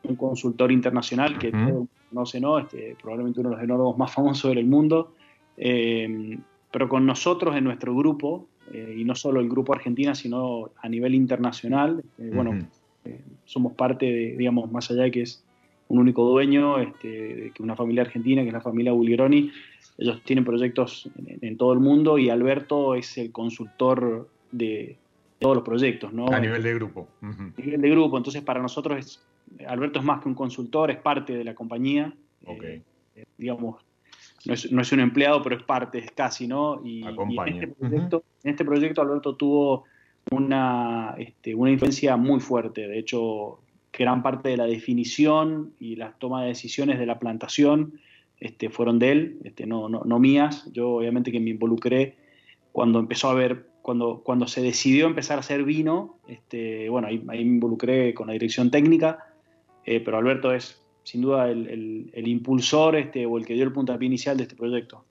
un 0.03 0.15
consultor 0.15 0.71
internacional 0.71 1.38
que 1.38 1.51
no 1.51 1.86
conoce, 2.09 2.39
¿no? 2.39 2.59
Este, 2.59 2.95
probablemente 3.01 3.41
uno 3.41 3.50
de 3.50 3.55
los 3.57 3.63
enólogos 3.65 3.97
más 3.97 4.13
famosos 4.13 4.55
del 4.55 4.65
mundo. 4.65 5.15
Eh, 5.57 6.38
pero 6.71 6.88
con 6.88 7.05
nosotros 7.05 7.57
en 7.57 7.65
nuestro 7.65 7.93
grupo, 7.93 8.47
eh, 8.71 8.95
y 9.00 9.03
no 9.03 9.15
solo 9.15 9.41
el 9.41 9.50
grupo 9.50 9.74
Argentina, 9.74 10.15
sino 10.15 10.69
a 10.81 10.88
nivel 10.88 11.13
internacional, 11.13 12.01
eh, 12.19 12.31
bueno, 12.33 12.57
somos 13.43 13.74
parte 13.74 14.05
de, 14.05 14.38
digamos, 14.38 14.71
más 14.71 14.89
allá 14.91 15.03
de 15.03 15.12
que 15.12 15.21
es 15.24 15.43
un 15.89 16.00
único 16.00 16.25
dueño, 16.25 16.79
este, 16.79 17.51
que 17.53 17.63
una 17.63 17.75
familia 17.75 18.03
argentina, 18.03 18.41
que 18.41 18.48
es 18.48 18.53
la 18.53 18.62
familia 18.62 18.91
Bulgeroni, 18.91 19.51
ellos 19.98 20.22
tienen 20.24 20.46
proyectos 20.46 21.10
en, 21.41 21.58
todo 21.58 21.74
el 21.74 21.79
mundo 21.79 22.17
y 22.17 22.29
Alberto 22.29 22.96
es 22.96 23.17
el 23.17 23.32
consultor 23.32 24.29
de 24.51 24.98
todos 25.39 25.56
los 25.56 25.65
proyectos, 25.65 26.13
¿no? 26.13 26.27
A 26.27 26.39
nivel 26.39 26.62
de 26.63 26.74
grupo. 26.74 27.08
A 27.22 27.62
nivel 27.62 27.82
de 27.82 27.89
grupo, 27.89 28.17
entonces 28.17 28.41
para 28.44 28.62
nosotros 28.62 29.00
es, 29.00 29.65
Alberto 29.67 30.00
es 30.00 30.06
más 30.06 30.22
que 30.22 30.29
un 30.29 30.36
consultor, 30.36 30.91
es 30.91 30.98
parte 30.98 31.36
de 31.36 31.44
la 31.44 31.56
compañía. 31.56 32.13
Okay. 32.46 32.82
digamos, 33.38 33.84
no 34.46 34.82
es, 34.82 34.91
un 34.91 35.00
empleado, 35.00 35.41
pero 35.41 35.58
es 35.58 35.63
parte, 35.63 35.98
es 36.00 36.12
casi, 36.12 36.48
¿no? 36.48 36.82
Y, 36.86 37.03
en, 37.03 37.75
este 38.44 38.63
proyecto, 38.63 39.01
Alberto 39.01 39.36
tuvo 39.36 39.84
una, 40.32 41.15
este, 41.17 41.53
una 41.56 41.72
influencia 41.72 42.15
muy 42.15 42.39
fuerte. 42.39 42.88
De 42.88 43.00
hecho, 43.00 43.60
gran 43.98 44.22
parte 44.22 44.50
de 44.50 44.58
la 44.58 44.66
definición 44.66 45.74
y 45.80 45.96
la 45.96 46.13
toma 46.13 46.44
de 46.44 46.50
decisiones 46.50 47.00
de 47.00 47.06
la 47.06 47.20
plantación 47.20 48.00
este, 48.39 48.70
fueron 48.70 49.00
de 49.00 49.12
él, 49.12 49.39
este, 49.44 49.66
no, 49.66 49.89
mías. 50.20 50.70
Yo 50.72 50.92
obviamente 50.92 51.32
que 51.32 51.39
me 51.39 51.50
involucré 51.50 52.16
cuando 52.72 53.00
empezó 53.00 53.30
a 53.30 53.34
ver, 53.34 53.68
cuando, 53.82 54.48
se 54.48 54.62
decidió 54.62 55.08
empezar 55.08 55.38
a 55.38 55.39
hacer 55.39 55.63
vino, 55.63 56.20
este, 56.27 56.89
bueno, 56.89 57.08
ahí, 57.08 57.20
me 57.20 57.42
involucré 57.42 58.13
con 58.13 58.27
la 58.27 58.34
dirección 58.34 58.70
técnica, 58.70 59.25
eh, 59.86 60.00
pero 60.00 60.18
Alberto 60.18 60.54
es 60.54 60.84
sin 61.04 61.22
duda 61.22 61.50
el, 61.50 62.12
impulsor 62.27 62.96
o 62.96 63.38
el 63.38 63.46
que 63.46 63.54
dio 63.54 63.63
el 63.63 63.72
puntapié 63.72 64.06
inicial 64.06 64.36
de 64.36 64.44
este 64.44 64.56
proyecto. 64.56 65.06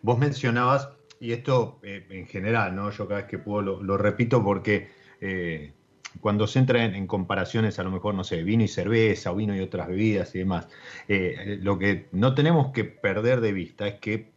Vos 0.00 0.16
mencionabas, 0.16 0.88
y 1.20 1.32
esto 1.32 1.80
eh, 1.82 2.06
en 2.08 2.26
general, 2.26 2.74
¿no? 2.74 2.90
yo 2.90 3.08
cada 3.08 3.22
vez 3.22 3.28
que 3.28 3.38
puedo 3.38 3.82
lo, 3.82 3.98
repito 3.98 4.42
porque 4.44 4.88
eh, 5.20 5.72
cuando 6.20 6.46
se 6.46 6.58
entra 6.58 6.84
en, 6.84 7.06
comparaciones, 7.06 7.78
a 7.78 7.82
lo 7.82 7.90
mejor, 7.90 8.14
no 8.14 8.24
sé, 8.24 8.42
vino 8.42 8.64
y 8.64 8.68
cerveza, 8.68 9.32
o 9.32 9.36
vino 9.36 9.54
y 9.54 9.60
otras 9.60 9.88
bebidas 9.88 10.34
y 10.34 10.40
demás, 10.40 10.68
eh, 11.08 11.58
lo 11.62 11.78
que 11.78 12.08
no 12.12 12.34
tenemos 12.34 12.72
que 12.72 12.84
perder 12.84 13.40
de 13.40 13.52
vista 13.52 13.86
es 13.86 14.00
que 14.00 14.32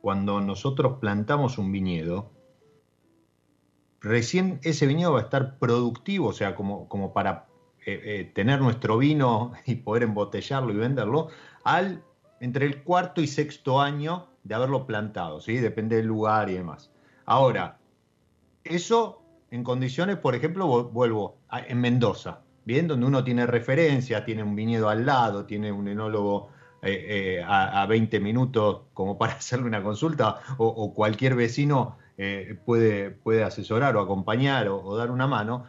cuando 0.00 0.40
nosotros 0.40 0.98
plantamos 1.00 1.58
un 1.58 1.72
viñedo, 1.72 2.30
recién 4.00 4.60
ese 4.62 4.86
viñedo 4.86 5.12
va 5.12 5.20
a 5.20 5.22
estar 5.24 5.58
productivo, 5.58 6.28
o 6.28 6.32
sea, 6.32 6.54
como, 6.54 6.88
como 6.88 7.12
para 7.12 7.46
eh, 7.84 8.00
eh, 8.04 8.30
tener 8.34 8.60
nuestro 8.60 8.98
vino 8.98 9.52
y 9.66 9.76
poder 9.76 10.04
embotellarlo 10.04 10.72
y 10.72 10.76
venderlo 10.76 11.28
al 11.64 12.02
entre 12.40 12.66
el 12.66 12.82
cuarto 12.82 13.20
y 13.20 13.26
sexto 13.26 13.80
año 13.80 14.28
de 14.44 14.54
haberlo 14.54 14.86
plantado, 14.86 15.40
¿sí? 15.40 15.56
Depende 15.56 15.96
del 15.96 16.06
lugar 16.06 16.50
y 16.50 16.54
demás. 16.54 16.90
Ahora, 17.24 17.78
eso 18.62 19.22
en 19.50 19.62
condiciones, 19.64 20.16
por 20.16 20.34
ejemplo, 20.34 20.66
vuelvo 20.90 21.38
en 21.50 21.80
Mendoza, 21.80 22.40
bien, 22.64 22.88
donde 22.88 23.06
uno 23.06 23.24
tiene 23.24 23.46
referencia, 23.46 24.24
tiene 24.24 24.42
un 24.42 24.56
viñedo 24.56 24.88
al 24.88 25.06
lado, 25.06 25.46
tiene 25.46 25.72
un 25.72 25.88
enólogo 25.88 26.50
eh, 26.82 27.42
a, 27.46 27.86
20 27.86 28.20
minutos 28.20 28.82
como 28.92 29.18
para 29.18 29.32
hacerle 29.36 29.66
una 29.66 29.82
consulta, 29.82 30.40
o, 30.58 30.92
cualquier 30.94 31.34
vecino 31.34 31.98
puede, 32.64 33.10
puede 33.10 33.44
asesorar 33.44 33.96
o 33.96 34.00
acompañar 34.00 34.68
o, 34.68 34.96
dar 34.96 35.10
una 35.10 35.26
mano. 35.26 35.64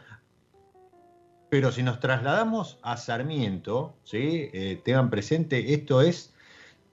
Pero 1.50 1.72
si 1.72 1.82
nos 1.82 1.98
trasladamos 2.00 2.78
a 2.82 2.96
Sarmiento, 2.96 3.96
¿sí? 4.04 4.50
Eh, 4.52 4.80
tengan 4.84 5.08
presente, 5.08 5.72
esto 5.72 6.02
es 6.02 6.34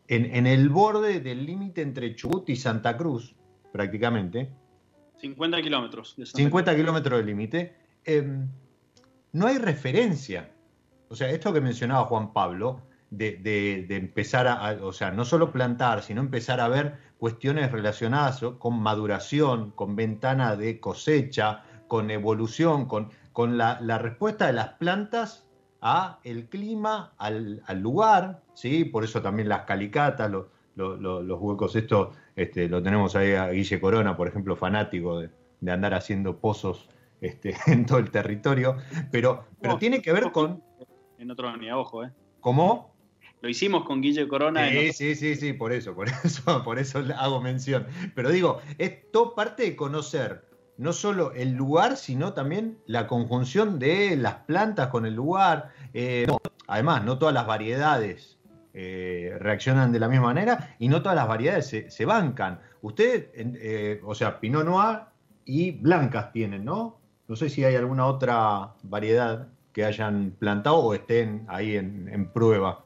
en, 0.07 0.47
el 0.47 0.69
borde 0.69 1.19
del 1.19 1.45
límite 1.45 1.81
entre 1.81 2.15
Chubut 2.15 2.47
y 2.49 2.55
Santa 2.55 2.95
Cruz, 2.95 3.35
prácticamente. 3.71 4.49
50 5.19 5.61
kilómetros. 5.61 6.15
50 6.23 6.75
kilómetros 6.75 7.17
del 7.17 7.25
límite. 7.25 7.75
Em, 8.03 8.47
no 9.31 9.47
hay 9.47 9.57
referencia. 9.57 10.51
O 11.09 11.15
sea, 11.15 11.29
esto 11.29 11.53
que 11.53 11.61
mencionaba 11.61 12.05
Juan 12.05 12.33
Pablo, 12.33 12.81
de, 13.09 13.85
empezar 13.89 14.47
a, 14.47 14.77
o 14.81 14.91
sea, 14.91 15.11
no 15.11 15.23
solo 15.25 15.51
plantar, 15.51 16.03
sino 16.03 16.21
empezar 16.21 16.59
a 16.59 16.67
ver 16.67 16.97
cuestiones 17.17 17.71
relacionadas 17.71 18.41
con 18.59 18.79
maduración, 18.79 19.71
con 19.71 19.95
ventana 19.95 20.55
de 20.55 20.79
cosecha, 20.79 21.63
con 21.87 22.11
evolución, 22.11 22.87
con 22.87 23.11
con 23.35 23.57
la, 23.57 23.97
respuesta 23.97 24.47
de 24.47 24.53
las 24.53 24.69
plantas 24.75 25.45
a 25.81 26.19
el 26.23 26.47
clima, 26.47 27.13
al, 27.17 27.61
lugar, 27.81 28.41
¿sí? 28.53 28.85
Por 28.85 29.03
eso 29.03 29.21
también 29.21 29.49
las 29.49 29.63
calicatas, 29.63 30.31
los 30.31 30.45
huecos, 30.75 31.75
esto 31.75 32.11
este, 32.35 32.67
lo 32.67 32.81
tenemos 32.81 33.15
ahí 33.15 33.33
a 33.33 33.49
Guille 33.49 33.79
Corona, 33.79 34.15
por 34.15 34.27
ejemplo, 34.27 34.55
fanático 34.55 35.19
de, 35.19 35.29
andar 35.71 35.93
haciendo 35.93 36.37
pozos 36.37 36.89
este, 37.21 37.55
en 37.67 37.85
todo 37.85 37.99
el 37.99 38.11
territorio, 38.11 38.77
pero, 39.11 39.45
pero 39.61 39.77
tiene 39.77 40.01
que 40.01 40.13
ver 40.13 40.31
con... 40.31 40.63
En 41.17 41.31
otro 41.31 41.47
año, 41.47 41.79
ojo, 41.79 42.03
¿eh? 42.03 42.11
¿Cómo? 42.39 42.93
Lo 43.41 43.49
hicimos 43.49 43.85
con 43.85 44.01
Guille 44.01 44.27
Corona. 44.27 44.69
Sí, 44.69 44.91
sí, 44.91 45.15
sí, 45.15 45.35
sí, 45.35 45.53
por 45.53 45.71
eso, 45.71 45.95
por 45.95 46.07
eso, 46.23 46.63
por 46.63 46.79
eso 46.79 47.03
hago 47.17 47.41
mención. 47.41 47.87
Pero 48.15 48.31
digo, 48.31 48.59
esto 48.77 49.35
parte 49.35 49.63
de 49.63 49.75
conocer 49.75 50.45
no 50.77 50.93
solo 50.93 51.31
el 51.33 51.53
lugar, 51.53 51.95
sino 51.95 52.33
también 52.33 52.79
la 52.85 53.07
conjunción 53.07 53.79
de 53.79 54.17
las 54.17 54.35
plantas 54.45 54.87
con 54.87 55.05
el 55.05 55.13
lugar. 55.13 55.69
Eh, 55.93 56.27
además, 56.67 57.05
no 57.05 57.17
todas 57.17 57.33
las 57.33 57.47
variedades 57.47 58.37
eh, 58.77 59.37
reaccionan 59.39 59.93
de 59.93 59.99
la 60.01 60.09
misma 60.09 60.25
manera 60.25 60.75
y 60.79 60.89
no 60.89 61.01
todas 61.01 61.15
las 61.15 61.29
variedades 61.29 61.85
se, 61.87 62.05
bancan. 62.05 62.59
Usted, 62.81 63.29
eh, 63.33 64.01
o 64.03 64.13
sea, 64.13 64.37
Pinot 64.37 64.65
Noir 64.65 64.99
y 65.45 65.71
blancas 65.71 66.33
tienen, 66.33 66.65
¿no? 66.65 66.97
No 67.29 67.37
sé 67.37 67.47
si 67.47 67.63
hay 67.63 67.75
alguna 67.75 68.05
otra 68.05 68.73
variedad 68.83 69.47
que 69.71 69.85
hayan 69.85 70.35
plantado 70.37 70.79
o 70.79 70.93
estén 70.93 71.45
ahí 71.47 71.77
en, 71.77 72.29
prueba. 72.33 72.83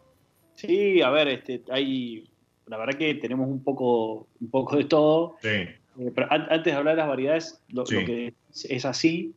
Sí, 0.53 1.01
a 1.01 1.09
ver, 1.09 1.27
este, 1.27 1.63
hay, 1.71 2.29
la 2.67 2.77
verdad 2.77 2.93
que 2.93 3.15
tenemos 3.15 3.47
un 3.47 3.63
poco, 3.63 4.27
un 4.39 4.49
poco 4.51 4.77
de 4.77 4.83
todo. 4.83 5.37
Sí. 5.41 5.47
Eh, 5.47 6.11
pero 6.13 6.27
antes 6.29 6.65
de 6.65 6.73
hablar 6.73 6.97
de 6.97 7.01
las 7.01 7.09
variedades, 7.09 7.63
lo, 7.69 7.83
que 7.83 8.35
es 8.47 8.85
así 8.85 9.33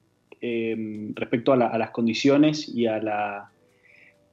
respecto 1.15 1.55
a, 1.55 1.57
las 1.57 1.91
condiciones 1.93 2.69
y 2.69 2.87
a 2.87 3.01
la, 3.01 3.53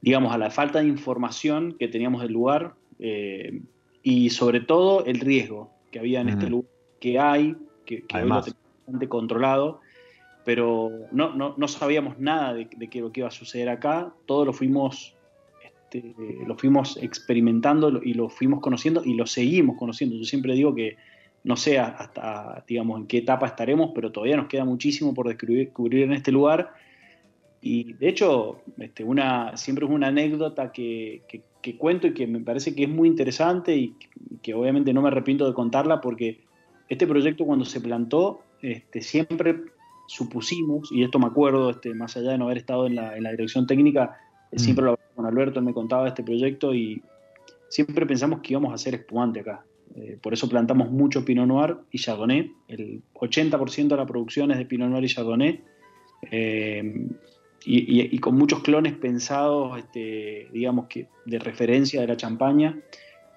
digamos, 0.00 0.32
a 0.32 0.38
la 0.38 0.50
falta 0.50 0.80
de 0.80 0.88
información 0.88 1.76
que 1.78 1.88
teníamos 1.88 2.22
del 2.22 2.32
lugar 2.32 2.74
eh, 2.98 3.60
y 4.02 4.30
sobre 4.30 4.60
todo 4.60 5.04
el 5.04 5.20
riesgo 5.20 5.70
que 5.90 5.98
había 5.98 6.20
en 6.20 6.28
este 6.28 6.48
lugar, 6.48 6.70
que 7.00 7.18
hay, 7.18 7.56
que, 7.84 8.02
que 8.06 8.16
hoy 8.16 8.28
lo 8.28 8.42
tenemos 8.42 8.56
bastante 8.86 9.08
controlado, 9.08 9.80
pero 10.44 10.90
no, 11.12 11.34
no, 11.34 11.54
no 11.56 11.68
sabíamos 11.68 12.18
nada 12.18 12.54
de, 12.54 12.68
de 12.76 12.88
qué, 12.88 13.00
lo 13.00 13.12
que 13.12 13.20
iba 13.20 13.28
a 13.28 13.32
suceder 13.32 13.68
acá, 13.68 14.12
todo 14.26 14.44
lo 14.44 14.52
fuimos 14.52 15.16
este, 15.90 16.14
lo 16.46 16.56
fuimos 16.56 16.96
experimentando 17.02 18.00
y 18.02 18.14
lo 18.14 18.28
fuimos 18.28 18.60
conociendo 18.60 19.02
y 19.04 19.14
lo 19.14 19.26
seguimos 19.26 19.76
conociendo. 19.76 20.16
Yo 20.16 20.24
siempre 20.24 20.54
digo 20.54 20.74
que 20.74 20.96
no 21.42 21.56
sé 21.56 21.78
hasta, 21.78 22.64
digamos, 22.66 23.00
en 23.00 23.06
qué 23.06 23.18
etapa 23.18 23.46
estaremos, 23.46 23.90
pero 23.94 24.12
todavía 24.12 24.36
nos 24.36 24.46
queda 24.46 24.64
muchísimo 24.64 25.14
por 25.14 25.26
descubrir 25.28 26.04
en 26.04 26.12
este 26.12 26.30
lugar. 26.30 26.72
Y 27.62 27.92
de 27.94 28.08
hecho, 28.08 28.62
este, 28.78 29.04
una, 29.04 29.56
siempre 29.56 29.84
es 29.84 29.90
una 29.90 30.08
anécdota 30.08 30.72
que, 30.72 31.22
cuento 31.78 32.06
y 32.06 32.14
que 32.14 32.26
me 32.26 32.40
parece 32.40 32.74
que 32.74 32.84
es 32.84 32.88
muy 32.88 33.08
interesante 33.08 33.76
y 33.76 33.94
que, 34.42 34.54
obviamente 34.54 34.92
no 34.92 35.02
me 35.02 35.08
arrepiento 35.08 35.46
de 35.46 35.52
contarla 35.52 36.00
porque 36.00 36.40
este 36.88 37.06
proyecto 37.06 37.44
cuando 37.44 37.64
se 37.64 37.80
plantó, 37.80 38.40
este, 38.62 39.02
siempre 39.02 39.60
supusimos, 40.08 40.90
y 40.90 41.04
esto 41.04 41.18
me 41.18 41.26
acuerdo, 41.26 41.70
este, 41.70 41.94
más 41.94 42.16
allá 42.16 42.32
de 42.32 42.38
no 42.38 42.46
haber 42.46 42.58
estado 42.58 42.86
en 42.86 42.96
la, 42.96 43.30
dirección 43.30 43.66
técnica, 43.66 44.16
mm. 44.52 44.58
siempre 44.58 44.84
lo 44.86 44.98
con 45.14 45.26
Alberto, 45.26 45.58
él 45.58 45.66
me 45.66 45.74
contaba 45.74 46.08
este 46.08 46.22
proyecto 46.22 46.74
y 46.74 47.02
siempre 47.68 48.06
pensamos 48.06 48.40
que 48.40 48.54
íbamos 48.54 48.72
a 48.72 48.74
hacer 48.74 48.94
espumante 48.94 49.40
acá. 49.40 49.64
Eh, 49.96 50.18
por 50.22 50.32
eso 50.32 50.48
plantamos 50.48 50.90
mucho 50.90 51.24
Pinot 51.24 51.46
Noir 51.46 51.76
y 51.90 51.98
Chardonnay. 51.98 52.50
El 52.68 53.02
80% 53.14 53.88
de 53.88 53.96
la 53.96 54.06
producción 54.06 54.50
es 54.50 54.58
de 54.58 54.64
Pinot 54.64 54.88
Noir 54.88 55.04
y 55.04 55.08
Chardonnay. 55.08 55.60
Eh, 56.30 57.08
y, 57.64 58.18
con 58.18 58.36
muchos 58.36 58.62
clones 58.62 58.94
pensados, 58.94 59.78
este, 59.78 60.48
digamos 60.52 60.86
que 60.86 61.08
de 61.26 61.38
referencia 61.38 62.00
de 62.00 62.06
la 62.06 62.16
champaña, 62.16 62.78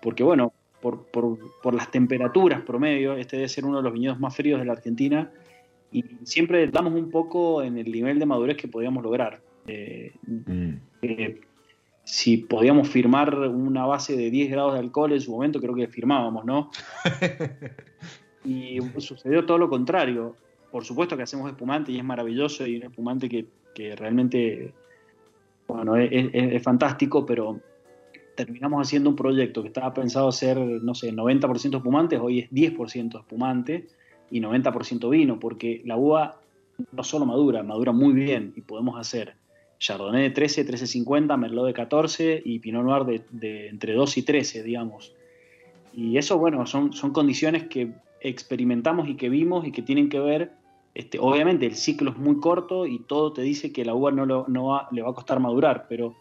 porque 0.01 0.23
bueno, 0.23 0.53
por, 0.81 1.73
las 1.73 1.91
temperaturas 1.91 2.61
promedio, 2.61 3.15
este 3.15 3.37
debe 3.37 3.49
ser 3.49 3.65
uno 3.65 3.77
de 3.77 3.83
los 3.83 3.93
viñedos 3.93 4.19
más 4.19 4.35
fríos 4.35 4.59
de 4.59 4.65
la 4.65 4.73
Argentina, 4.73 5.31
y 5.91 6.03
siempre 6.23 6.67
damos 6.67 6.93
un 6.93 7.11
poco 7.11 7.61
en 7.61 7.77
el 7.77 7.91
nivel 7.91 8.17
de 8.17 8.25
madurez 8.25 8.57
que 8.57 8.67
podíamos 8.67 9.03
lograr. 9.03 9.41
Eh, 9.67 10.13
mm 10.25 10.73
si 12.03 12.37
podíamos 12.37 12.89
firmar 12.89 13.33
una 13.35 13.85
base 13.85 14.17
de 14.17 14.29
10 14.29 14.51
grados 14.51 14.73
de 14.73 14.79
alcohol 14.79 15.13
en 15.13 15.21
su 15.21 15.31
momento, 15.31 15.59
creo 15.61 15.73
que 15.73 15.87
firmábamos, 15.87 16.43
¿no? 16.43 16.69
y 18.45 18.79
sucedió 18.97 19.45
todo 19.45 19.57
lo 19.57 19.69
contrario. 19.69 20.35
Por 20.71 20.83
supuesto 20.83 21.15
que 21.15 21.23
hacemos 21.23 21.49
espumante 21.49 21.91
y 21.91 21.97
es 21.97 22.03
maravilloso 22.03 22.67
y 22.67 22.77
un 22.77 22.83
espumante 22.83 23.29
que, 23.29 23.45
realmente, 23.95 24.73
bueno, 25.67 25.95
es, 25.95 26.63
fantástico, 26.63 27.25
pero 27.25 27.59
terminamos 28.35 28.87
haciendo 28.87 29.09
un 29.09 29.15
proyecto 29.15 29.61
que 29.61 29.67
estaba 29.67 29.93
pensado 29.93 30.31
ser, 30.31 30.57
no 30.57 30.95
sé, 30.95 31.13
90% 31.13 31.77
espumantes, 31.77 32.19
hoy 32.19 32.39
es 32.39 32.51
10% 32.51 33.19
espumante 33.19 33.87
y 34.31 34.41
90% 34.41 35.09
vino, 35.09 35.39
porque 35.39 35.81
la 35.85 35.97
uva 35.97 36.39
no 36.91 37.03
solo 37.03 37.25
madura, 37.25 37.63
madura 37.63 37.91
muy 37.91 38.13
bien 38.13 38.53
y 38.55 38.61
podemos 38.61 38.99
hacer 38.99 39.35
Chardonnay 39.79 40.23
de 40.23 40.29
13, 40.29 40.65
13.50, 40.65 41.37
Merlot 41.37 41.67
de 41.67 41.73
14 41.73 42.41
y 42.43 42.59
Pinot 42.59 42.83
Noir 42.83 43.21
de, 43.29 43.67
entre 43.67 43.93
2 43.93 44.17
y 44.17 44.23
13, 44.23 44.63
digamos. 44.63 45.13
Y 45.93 46.17
eso, 46.17 46.37
bueno, 46.37 46.65
son, 46.65 46.93
son 46.93 47.11
condiciones 47.11 47.67
que 47.67 47.93
experimentamos 48.21 49.09
y 49.09 49.15
que 49.15 49.29
vimos 49.29 49.67
y 49.67 49.71
que 49.71 49.81
tienen 49.81 50.09
que 50.09 50.19
ver, 50.19 50.53
este, 50.93 51.19
obviamente 51.19 51.65
el 51.65 51.75
ciclo 51.75 52.11
es 52.11 52.17
muy 52.17 52.39
corto 52.39 52.85
y 52.85 52.99
todo 52.99 53.33
te 53.33 53.41
dice 53.41 53.71
que 53.71 53.85
la 53.85 53.95
uva 53.95 54.11
no, 54.11 54.87
le 54.91 55.01
va 55.01 55.09
a 55.09 55.13
costar 55.13 55.39
madurar, 55.39 55.87
pero 55.89 56.15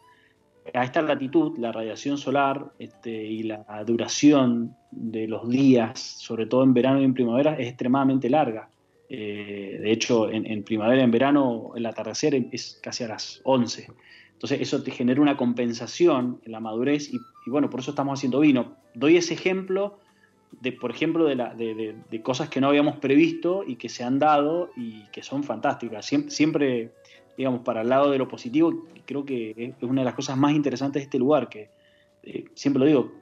a 0.73 0.85
esta 0.85 1.03
latitud, 1.03 1.59
la 1.59 1.73
radiación 1.73 2.17
solar 2.19 2.73
este, 2.79 3.11
y 3.11 3.43
la 3.43 3.65
duración 3.85 4.77
de 4.91 5.27
los 5.27 5.49
días, 5.49 5.99
sobre 5.99 6.47
todo 6.47 6.63
en 6.63 6.73
verano 6.73 7.01
y 7.01 7.05
en 7.05 7.15
primavera, 7.15 7.55
es 7.55 7.69
extremadamente 7.69 8.31
larga. 8.31 8.69
Eh, 9.15 9.79
de 9.83 9.93
hecho, 9.93 10.31
en, 10.31 10.63
primavera, 10.63 11.03
en 11.03 11.11
verano, 11.11 11.73
el 11.77 11.85
atardecer 11.85 12.35
es 12.51 12.81
casi 12.83 13.05
a 13.05 13.09
las 13.09 13.43
11. 13.45 13.89
Entonces, 14.33 14.61
eso 14.63 14.83
te 14.83 14.91
genera 14.91 15.21
una 15.21 15.37
compensación 15.37 16.41
en 16.45 16.53
la 16.53 16.61
madurez 16.61 17.13
y, 17.13 17.19
bueno, 17.51 17.69
por 17.69 17.81
eso 17.81 17.91
estamos 17.91 18.19
haciendo 18.19 18.41
vino. 18.41 18.77
Doy 18.95 19.19
ese 19.19 19.35
ejemplo 19.35 19.99
de, 20.61 20.73
por 20.73 20.91
ejemplo, 20.91 21.25
de, 21.27 22.23
cosas 22.23 22.49
que 22.49 22.61
no 22.61 22.69
habíamos 22.69 22.97
previsto 22.97 23.65
y 23.67 23.77
que 23.77 23.89
se 23.89 24.05
han 24.05 24.19
dado 24.19 24.71
y 24.77 25.05
que 25.07 25.23
son 25.23 25.43
fantásticas. 25.43 26.07
Siempre, 26.29 26.93
digamos, 27.37 27.61
para 27.61 27.83
el 27.83 27.89
lado 27.89 28.11
de 28.11 28.19
lo 28.19 28.29
positivo, 28.29 28.87
creo 29.07 29.25
que 29.25 29.55
es 29.57 29.83
una 29.83 30.03
de 30.03 30.05
las 30.07 30.15
cosas 30.15 30.37
más 30.37 30.53
interesantes 30.53 31.01
de 31.01 31.05
este 31.05 31.19
lugar, 31.19 31.49
que 31.49 31.71
eh, 32.23 32.45
siempre 32.55 32.81
lo 32.81 32.87
digo, 32.87 33.13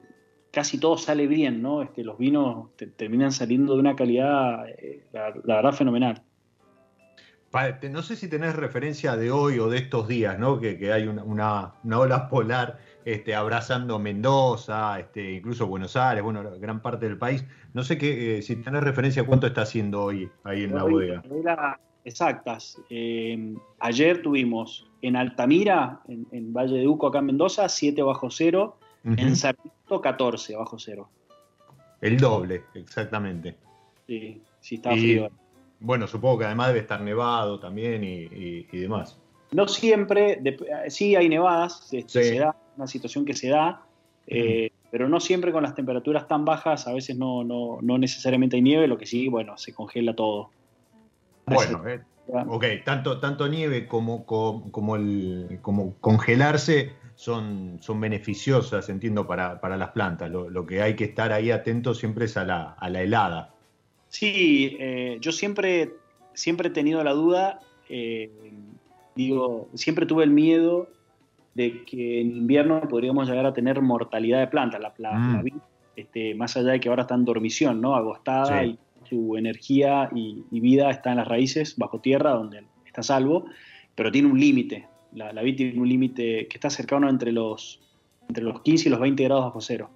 casi 0.51 0.77
todo 0.77 0.97
sale 0.97 1.27
bien, 1.27 1.61
¿no? 1.61 1.81
Este, 1.81 2.03
los 2.03 2.17
vinos 2.17 2.69
terminan 2.95 3.31
saliendo 3.31 3.73
de 3.73 3.79
una 3.79 3.95
calidad, 3.95 4.67
eh, 4.69 5.05
la, 5.13 5.31
verdad, 5.31 5.73
fenomenal. 5.73 6.21
No 7.89 8.01
sé 8.01 8.15
si 8.15 8.29
tenés 8.29 8.55
referencia 8.55 9.17
de 9.17 9.29
hoy 9.31 9.59
o 9.59 9.69
de 9.69 9.77
estos 9.77 10.07
días, 10.07 10.39
¿no? 10.39 10.59
Que, 10.59 10.91
hay 10.93 11.07
una, 11.07 11.73
ola 11.83 12.29
polar 12.29 12.79
este, 13.05 13.35
abrazando 13.35 13.99
Mendoza, 13.99 14.99
este, 14.99 15.33
incluso 15.33 15.67
Buenos 15.67 15.95
Aires, 15.95 16.23
bueno, 16.23 16.43
gran 16.59 16.81
parte 16.81 17.07
del 17.07 17.17
país. 17.17 17.45
No 17.73 17.83
sé 17.83 17.97
qué, 17.97 18.37
eh, 18.37 18.41
si 18.41 18.55
tenés 18.57 18.83
referencia 18.83 19.21
a 19.21 19.25
cuánto 19.25 19.47
está 19.47 19.61
haciendo 19.61 20.03
hoy 20.03 20.29
ahí 20.43 20.63
en 20.63 20.75
la 20.75 20.83
bodega. 20.83 21.23
Exactas. 22.03 22.81
Eh, 22.89 23.55
ayer 23.79 24.21
tuvimos 24.21 24.89
en 25.01 25.15
Altamira, 25.15 26.01
en, 26.07 26.53
Valle 26.53 26.79
de 26.79 26.87
Uco, 26.87 27.07
acá 27.07 27.19
en 27.19 27.27
Mendoza, 27.27 27.69
7 27.69 28.01
bajo 28.01 28.29
cero. 28.31 28.77
En 29.03 29.35
Sarmiento 29.35 29.99
14 29.99 30.55
bajo 30.55 30.77
cero. 30.77 31.09
El 32.01 32.17
doble, 32.17 32.63
exactamente. 32.75 33.55
Sí, 34.05 34.41
sí 34.59 34.75
está 34.75 34.91
frío. 34.91 35.29
Bueno, 35.79 36.05
supongo 36.05 36.39
que 36.39 36.45
además 36.45 36.67
debe 36.67 36.81
estar 36.81 37.01
nevado 37.01 37.59
también 37.59 38.03
y, 38.03 38.63
demás. 38.77 39.19
No 39.51 39.67
siempre, 39.67 40.39
sí 40.87 41.15
hay 41.15 41.27
nevadas, 41.27 41.91
este, 41.91 42.23
se 42.23 42.39
da 42.39 42.55
una 42.77 42.87
situación 42.87 43.25
que 43.25 43.33
se 43.33 43.49
da, 43.49 43.83
eh, 44.27 44.71
pero 44.91 45.07
no 45.07 45.19
siempre 45.19 45.51
con 45.51 45.63
las 45.63 45.73
temperaturas 45.73 46.27
tan 46.27 46.45
bajas, 46.45 46.87
a 46.87 46.93
veces 46.93 47.17
no, 47.17 47.43
no, 47.43 47.79
no 47.81 47.97
necesariamente 47.97 48.57
hay 48.57 48.61
nieve, 48.61 48.87
lo 48.87 48.97
que 48.97 49.05
sí, 49.05 49.29
bueno, 49.29 49.57
se 49.57 49.73
congela 49.73 50.15
todo. 50.15 50.51
Bueno, 51.45 51.87
eh, 51.87 52.01
ok, 52.27 52.65
tanto, 52.83 53.19
tanto 53.19 53.47
nieve 53.47 53.87
como, 53.87 54.25
como, 54.25 54.71
como, 54.71 54.95
el, 54.95 55.59
como 55.61 55.95
congelarse 56.01 56.93
son, 57.15 57.77
son 57.81 58.01
beneficiosas, 58.01 58.89
entiendo, 58.89 59.27
para, 59.27 59.77
las 59.77 59.89
plantas. 59.91 60.29
Lo, 60.29 60.65
que 60.65 60.81
hay 60.81 60.95
que 60.95 61.05
estar 61.05 61.31
ahí 61.31 61.51
atento 61.51 61.93
siempre 61.93 62.25
es 62.25 62.35
a 62.35 62.45
la, 62.45 63.01
helada. 63.01 63.53
Sí, 64.09 64.75
eh, 64.79 65.17
yo 65.21 65.31
siempre, 65.31 65.93
siempre 66.33 66.69
he 66.69 66.71
tenido 66.71 67.03
la 67.03 67.11
duda, 67.11 67.59
eh, 67.89 68.29
digo, 69.15 69.69
siempre 69.73 70.05
tuve 70.05 70.23
el 70.23 70.31
miedo 70.31 70.89
de 71.53 71.83
que 71.83 72.21
en 72.21 72.37
invierno 72.37 72.81
podríamos 72.87 73.27
llegar 73.27 73.45
a 73.45 73.53
tener 73.53 73.81
mortalidad 73.81 74.39
de 74.39 74.47
plantas. 74.47 74.81
La, 74.81 74.93
la, 74.97 75.13
mm. 75.13 75.47
este, 75.95 76.35
más 76.35 76.55
allá 76.57 76.71
de 76.71 76.79
que 76.79 76.89
ahora 76.89 77.03
está 77.03 77.15
en 77.15 77.25
dormición, 77.25 77.81
¿no? 77.81 77.95
Agostada 77.95 78.63
y 78.63 78.77
su 79.09 79.35
energía 79.37 80.09
y, 80.15 80.43
y, 80.51 80.59
vida 80.59 80.89
está 80.89 81.11
en 81.11 81.17
las 81.17 81.27
raíces, 81.27 81.75
bajo 81.77 81.99
tierra, 81.99 82.31
donde 82.31 82.63
está 82.85 83.03
salvo, 83.03 83.45
pero 83.95 84.11
tiene 84.11 84.29
un 84.29 84.39
límite 84.39 84.87
la, 85.13 85.33
la 85.33 85.41
vid 85.41 85.55
tiene 85.55 85.79
un 85.79 85.87
límite 85.87 86.47
que 86.47 86.57
está 86.57 86.69
cercano 86.69 87.09
entre 87.09 87.31
los, 87.31 87.81
entre 88.27 88.43
los 88.43 88.61
15 88.61 88.87
y 88.87 88.91
los 88.91 88.99
20 88.99 89.23
grados 89.23 89.45
bajo 89.45 89.61
cero. 89.61 89.89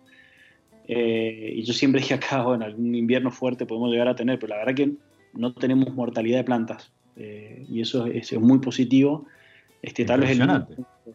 Eh, 0.88 1.54
y 1.56 1.64
yo 1.64 1.74
siempre 1.74 2.02
dije 2.02 2.14
acá, 2.14 2.44
bueno, 2.44 2.66
algún 2.66 2.94
invierno 2.96 3.32
fuerte 3.32 3.66
podemos 3.66 3.92
llegar 3.92 4.08
a 4.08 4.16
tener, 4.16 4.40
pero 4.40 4.52
la 4.52 4.58
verdad 4.58 4.76
que 4.76 4.92
no 5.34 5.54
tenemos 5.54 5.94
mortalidad 5.94 6.38
de 6.38 6.44
plantas. 6.44 6.92
Eh, 7.16 7.66
y 7.70 7.82
eso 7.82 8.06
es, 8.08 8.34
muy 8.40 8.60
positivo. 8.60 9.26
Este, 9.82 10.04
tal 10.06 10.22
vez 10.22 10.32
el, 10.32 10.40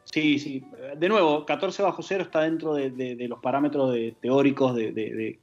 sí, 0.04 0.38
sí. 0.38 0.64
De 0.96 1.08
nuevo, 1.08 1.44
14 1.44 1.82
bajo 1.82 2.02
cero 2.02 2.22
está 2.22 2.42
dentro 2.42 2.74
de, 2.74 3.26
los 3.28 3.40
parámetros 3.40 3.94
teóricos 4.20 4.74
de, 4.74 5.38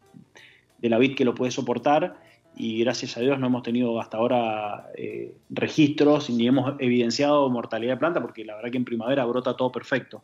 la 0.82 0.98
vid 0.98 1.16
que 1.16 1.26
lo 1.26 1.36
puede 1.36 1.52
soportar. 1.52 2.18
y 2.56 2.80
gracias 2.80 3.18
a 3.18 3.22
Dios 3.22 3.40
no 3.40 3.48
hemos 3.48 3.64
tenido 3.64 4.00
hasta 4.00 4.18
ahora 4.18 4.90
eh, 4.96 5.36
registros 5.50 6.30
ni 6.30 6.48
hemos 6.48 6.74
evidenciado 6.80 7.50
mortalidad 7.50 7.94
de 7.94 7.98
planta 7.98 8.22
porque 8.22 8.44
la 8.44 8.56
verdad 8.56 8.72
que 8.72 8.78
en 8.78 8.86
primavera 8.86 9.26
brota 9.26 9.56
todo 9.56 9.72
perfecto. 9.72 10.24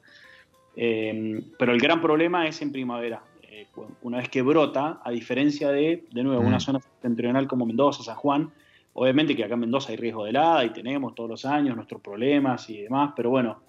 Eh, 0.76 1.44
pero 1.60 1.74
el 1.74 1.80
gran 1.80 2.02
problema 2.02 2.48
es 2.48 2.62
en 2.62 2.72
primavera. 2.72 3.24
Eh, 3.44 3.68
una 4.02 4.18
vez 4.18 4.30
que 4.30 4.42
brota, 4.42 5.00
a 5.04 5.12
diferencia 5.12 5.70
de, 5.70 6.06
de 6.12 6.24
nuevo, 6.24 6.42
una 6.42 6.60
zona 6.60 6.80
septentrional 6.80 7.48
como 7.48 7.66
Mendoza, 7.66 8.04
San 8.04 8.16
Juan, 8.16 8.52
obviamente 8.94 9.36
que 9.36 9.44
acá 9.44 9.54
en 9.54 9.62
Mendoza 9.62 9.92
hay 9.92 9.98
riesgo 9.98 10.24
de 10.24 10.32
helada 10.32 10.66
y 10.66 10.72
tenemos 10.72 11.14
todos 11.14 11.30
los 11.30 11.46
años 11.46 11.76
nuestros 11.76 12.02
problemas 12.02 12.70
y 12.70 12.82
demás, 12.82 13.14
pero 13.16 13.30
bueno, 13.30 13.62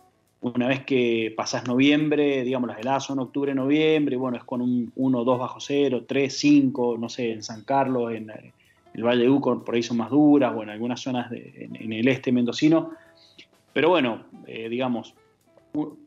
una 0.53 0.69
vez 0.69 0.85
que 0.85 1.33
pasás 1.35 1.67
noviembre, 1.67 2.45
digamos, 2.45 2.69
las 2.69 2.79
heladas 2.79 3.05
son 3.05 3.19
octubre, 3.19 3.55
noviembre, 3.55 4.17
bueno, 4.17 4.37
es 4.37 4.45
con 4.45 4.61
un 4.61 4.93
1, 4.95 5.25
2 5.25 5.39
bajo 5.39 5.59
cero, 5.59 6.05
3, 6.07 6.37
5, 6.37 6.99
no 6.99 7.09
sé, 7.09 7.33
en 7.33 7.43
San 7.43 7.63
Carlos, 7.63 8.13
en 8.13 8.31
el 8.93 9.03
Valle 9.03 9.23
de 9.23 9.31
Uco, 9.31 9.65
por 9.65 9.75
ahí 9.75 9.83
son 9.83 9.97
más 9.97 10.11
duras, 10.11 10.53
o 10.55 10.63
en 10.63 10.69
algunas 10.69 11.01
zonas 11.01 11.33
en, 11.33 11.91
el 11.91 12.09
este 12.09 12.31
mendocino. 12.31 12.91
Pero 13.73 13.89
bueno, 13.89 14.25
eh, 14.47 14.69
digamos, 14.69 15.15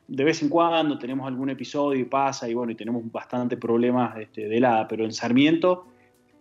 de 0.08 0.23
vez 0.23 0.43
en 0.43 0.50
cuando 0.50 1.00
tenemos 1.00 1.28
algún 1.28 1.50
episodio 1.50 2.00
y 2.00 2.06
pasa, 2.06 2.47
y 2.47 2.54
bueno, 2.54 2.71
y 2.71 2.76
tenemos 2.76 3.12
bastante 3.12 3.58
problemas 3.58 4.19
este, 4.19 4.47
de 4.47 4.58
helada, 4.58 4.88
pero 4.88 5.04
en 5.04 5.13
Sarmiento 5.13 5.88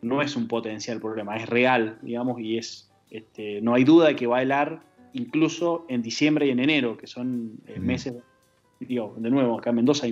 no 0.02 0.20
es 0.20 0.36
un 0.36 0.48
potencial 0.48 1.00
problema, 1.00 1.38
es 1.38 1.48
real, 1.48 1.96
digamos, 2.02 2.40
y 2.40 2.58
es, 2.58 2.90
este, 3.10 3.62
no 3.62 3.72
hay 3.72 3.84
duda 3.84 4.08
de 4.08 4.16
que 4.16 4.26
va 4.26 4.36
a 4.36 4.42
helar 4.42 4.82
incluso 5.16 5.86
en 5.88 6.02
diciembre 6.02 6.46
y 6.46 6.50
en 6.50 6.60
enero, 6.60 6.96
que 6.96 7.06
son 7.06 7.58
eh, 7.66 7.80
meses, 7.80 8.14
digo, 8.78 9.14
de 9.16 9.30
nuevo, 9.30 9.58
acá 9.58 9.70
en 9.70 9.76
Mendoza 9.76 10.06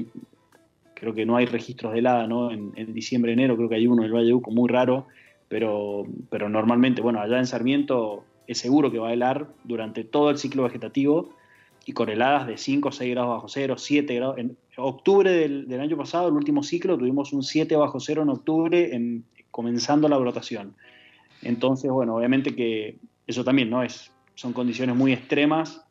creo 0.95 1.15
que 1.15 1.27
no 1.27 1.37
hay 1.37 1.47
registros 1.47 1.93
de 1.93 1.99
helada, 1.99 2.27
¿no? 2.27 2.51
En, 2.51 2.73
diciembre, 2.95 3.33
enero, 3.33 3.57
creo 3.57 3.69
que 3.69 3.75
hay 3.75 3.87
uno 3.87 4.03
en 4.03 4.07
el 4.07 4.15
Valle 4.15 4.27
de 4.29 4.35
Uco 4.35 4.51
muy 4.51 4.69
raro, 4.69 5.07
pero, 5.49 6.07
pero 6.31 6.49
normalmente, 6.49 7.03
bueno, 7.03 7.21
allá 7.21 7.39
en 7.39 7.47
Sarmiento 7.47 8.25
es 8.47 8.59
seguro 8.59 8.91
que 8.91 8.99
va 8.99 9.11
a 9.11 9.13
helar 9.13 9.49
durante 9.65 10.05
todo 10.05 10.31
el 10.31 10.39
ciclo 10.39 10.63
vegetativo 10.63 11.35
y 11.85 11.93
con 11.93 12.09
heladas 12.09 12.47
de 12.47 12.57
5 12.57 12.89
o 12.89 12.93
6 12.93 13.11
grados 13.11 13.31
bajo 13.31 13.49
cero, 13.49 13.77
7 13.77 14.15
grados. 14.15 14.39
En 14.39 14.57
octubre 14.79 15.31
del, 15.31 15.69
del, 15.69 15.81
año 15.81 15.99
pasado, 15.99 16.29
el 16.29 16.35
último 16.35 16.63
ciclo, 16.63 16.97
tuvimos 16.97 17.35
un 17.35 17.43
7 17.43 17.77
bajo 17.77 18.01
cero 18.01 18.23
en 18.23 18.31
octubre, 18.31 18.95
en, 18.95 19.25
comenzando 19.51 20.09
la 20.09 20.17
brotación. 20.17 20.75
Entonces, 21.43 21.91
bueno, 21.91 22.17
obviamente 22.17 22.55
que 22.55 22.97
eso 23.27 23.45
también 23.45 23.69
no 23.69 23.83
es 23.83 24.14
son 24.35 24.53
condiciones 24.53 24.95
muy 24.97 25.13
extremas 25.13 25.85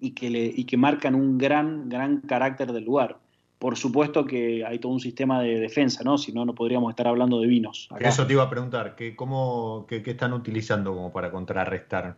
y 0.00 0.12
que, 0.12 0.30
le, 0.30 0.44
y 0.44 0.64
que 0.64 0.76
marcan 0.76 1.14
un 1.14 1.38
gran, 1.38 1.88
gran 1.88 2.20
carácter 2.20 2.72
del 2.72 2.84
lugar. 2.84 3.18
Por 3.58 3.76
supuesto 3.76 4.24
que 4.24 4.64
hay 4.64 4.78
todo 4.78 4.92
un 4.92 5.00
sistema 5.00 5.42
de 5.42 5.60
defensa, 5.60 6.02
¿no? 6.02 6.16
Si 6.16 6.32
no, 6.32 6.46
no 6.46 6.54
podríamos 6.54 6.90
estar 6.90 7.06
hablando 7.06 7.40
de 7.40 7.46
vinos. 7.46 7.88
Eso 7.98 8.26
te 8.26 8.32
iba 8.32 8.42
a 8.42 8.48
preguntar, 8.50 8.96
¿qué, 8.96 9.14
cómo, 9.14 9.84
qué, 9.86 10.02
están 10.04 10.32
utilizando 10.32 10.94
como 10.94 11.12
para 11.12 11.30
contrarrestar? 11.30 12.16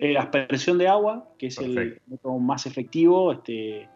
Eh, 0.00 0.18
aspersión 0.18 0.78
de 0.78 0.88
agua, 0.88 1.28
que 1.38 1.46
es 1.46 1.58
el 1.58 2.00
método 2.08 2.36
más 2.40 2.66
efectivo. 2.66 3.30
Este, 3.30 3.88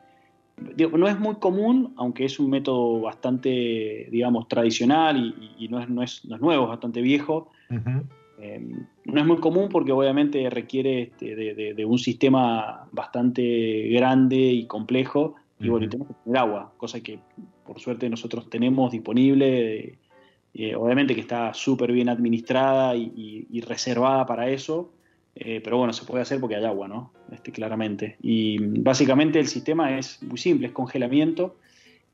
no 0.76 1.08
es 1.08 1.18
muy 1.18 1.34
común, 1.36 1.92
aunque 1.96 2.24
es 2.24 2.38
un 2.38 2.50
método 2.50 3.00
bastante, 3.00 4.06
digamos, 4.10 4.46
tradicional 4.46 5.34
y, 5.58 5.66
no, 5.66 5.80
es, 5.80 5.88
no, 5.88 6.02
es, 6.04 6.24
nuevo, 6.24 6.64
es 6.64 6.68
bastante 6.68 7.00
viejo. 7.00 7.50
Em, 8.38 8.86
no 9.04 9.20
es 9.20 9.26
muy 9.26 9.38
común 9.38 9.68
porque 9.70 9.92
obviamente 9.92 10.48
requiere 10.50 11.02
este, 11.02 11.34
de, 11.34 11.84
un 11.84 11.98
sistema 11.98 12.86
bastante 12.92 13.88
grande 13.88 14.36
y 14.36 14.66
complejo 14.66 15.36
y 15.58 15.68
bueno, 15.70 15.88
tenemos 15.88 16.08
que 16.08 16.14
tener 16.24 16.38
agua, 16.38 16.72
cosa 16.76 17.00
que 17.00 17.18
por 17.64 17.80
suerte 17.80 18.10
nosotros 18.10 18.50
tenemos 18.50 18.92
disponible, 18.92 19.98
eh, 20.52 20.74
obviamente 20.76 21.14
que 21.14 21.22
está 21.22 21.54
súper 21.54 21.92
bien 21.92 22.10
administrada 22.10 22.94
y, 22.94 23.60
reservada 23.66 24.26
para 24.26 24.50
eso, 24.50 24.92
eh, 25.34 25.62
pero 25.64 25.78
bueno, 25.78 25.94
se 25.94 26.04
puede 26.04 26.22
hacer 26.22 26.40
porque 26.40 26.56
hay 26.56 26.64
agua, 26.64 26.88
¿no? 26.88 27.12
Este, 27.32 27.52
claramente. 27.52 28.16
Y 28.20 28.58
básicamente 28.58 29.38
el 29.38 29.46
sistema 29.46 29.98
es 29.98 30.22
muy 30.22 30.36
simple, 30.36 30.66
es 30.66 30.72
congelamiento 30.74 31.56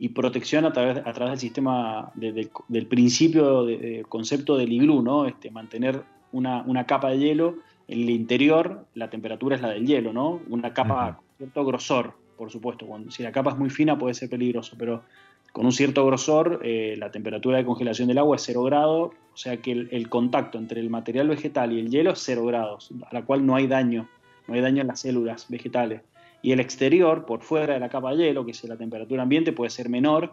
y 0.02 0.08
protección 0.08 0.64
a 0.64 0.72
través, 0.72 0.98
a 0.98 1.12
través 1.12 1.30
del 1.30 1.38
sistema 1.38 2.10
del 2.16 2.86
principio, 2.88 3.64
de, 3.64 4.04
concepto 4.08 4.56
del 4.56 4.72
iglú, 4.72 5.00
¿no? 5.00 5.26
Este, 5.26 5.52
mantener 5.52 6.02
una, 6.32 6.62
una, 6.62 6.86
capa 6.86 7.10
de 7.10 7.18
hielo, 7.18 7.58
en 7.86 8.00
el 8.00 8.10
interior 8.10 8.84
la 8.94 9.10
temperatura 9.10 9.54
es 9.54 9.62
la 9.62 9.68
del 9.68 9.86
hielo, 9.86 10.12
¿no? 10.12 10.40
Una 10.48 10.74
capa 10.74 11.18
con 11.18 11.24
cierto 11.38 11.64
grosor, 11.64 12.14
por 12.36 12.50
supuesto. 12.50 12.84
Cuando, 12.84 13.12
si 13.12 13.22
la 13.22 13.30
capa 13.30 13.50
es 13.50 13.56
muy 13.56 13.70
fina 13.70 13.96
puede 13.96 14.14
ser 14.14 14.28
peligroso, 14.28 14.74
pero 14.76 15.04
con 15.52 15.66
un 15.66 15.72
cierto 15.72 16.04
grosor 16.04 16.58
eh, 16.64 16.96
la 16.98 17.12
temperatura 17.12 17.58
de 17.58 17.64
congelación 17.64 18.08
del 18.08 18.18
agua 18.18 18.34
es 18.34 18.42
0 18.42 18.64
grados, 18.64 19.12
o 19.32 19.36
sea 19.36 19.58
que 19.58 19.70
el, 19.70 19.88
el, 19.92 20.08
contacto 20.08 20.58
entre 20.58 20.80
el 20.80 20.90
material 20.90 21.28
vegetal 21.28 21.70
y 21.70 21.78
el 21.78 21.90
hielo 21.90 22.10
es 22.10 22.18
0 22.24 22.44
grados, 22.44 22.90
a 23.08 23.14
la 23.14 23.24
cual 23.24 23.46
no 23.46 23.54
hay 23.54 23.68
daño, 23.68 24.08
no 24.48 24.54
hay 24.54 24.62
daño 24.62 24.80
en 24.80 24.88
las 24.88 24.98
células 24.98 25.46
vegetales. 25.48 26.02
Y 26.42 26.52
el 26.52 26.60
exterior, 26.60 27.24
por 27.24 27.42
fuera 27.42 27.74
de 27.74 27.80
la 27.80 27.88
capa 27.88 28.10
de 28.10 28.18
hielo, 28.18 28.44
que 28.44 28.50
es 28.50 28.64
la 28.64 28.76
temperatura 28.76 29.22
ambiente, 29.22 29.52
puede 29.52 29.70
ser 29.70 29.88
menor, 29.88 30.32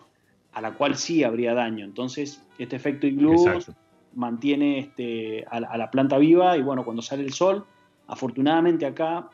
a 0.54 0.62
la 0.62 0.74
cual 0.74 0.96
sí 0.96 1.24
habría 1.24 1.54
daño. 1.54 1.86
Entonces, 1.86 2.44
este 2.58 2.76
efecto 2.76 3.08
iglú 3.08 3.36
mantiene 4.16 4.80
este, 4.80 5.46
a, 5.50 5.78
la 5.78 5.92
planta 5.92 6.18
viva 6.18 6.58
y 6.58 6.62
bueno, 6.62 6.84
cuando 6.84 7.02
sale 7.02 7.24
el 7.24 7.34
sol, 7.34 7.66
afortunadamente 8.08 8.86
acá, 8.86 9.30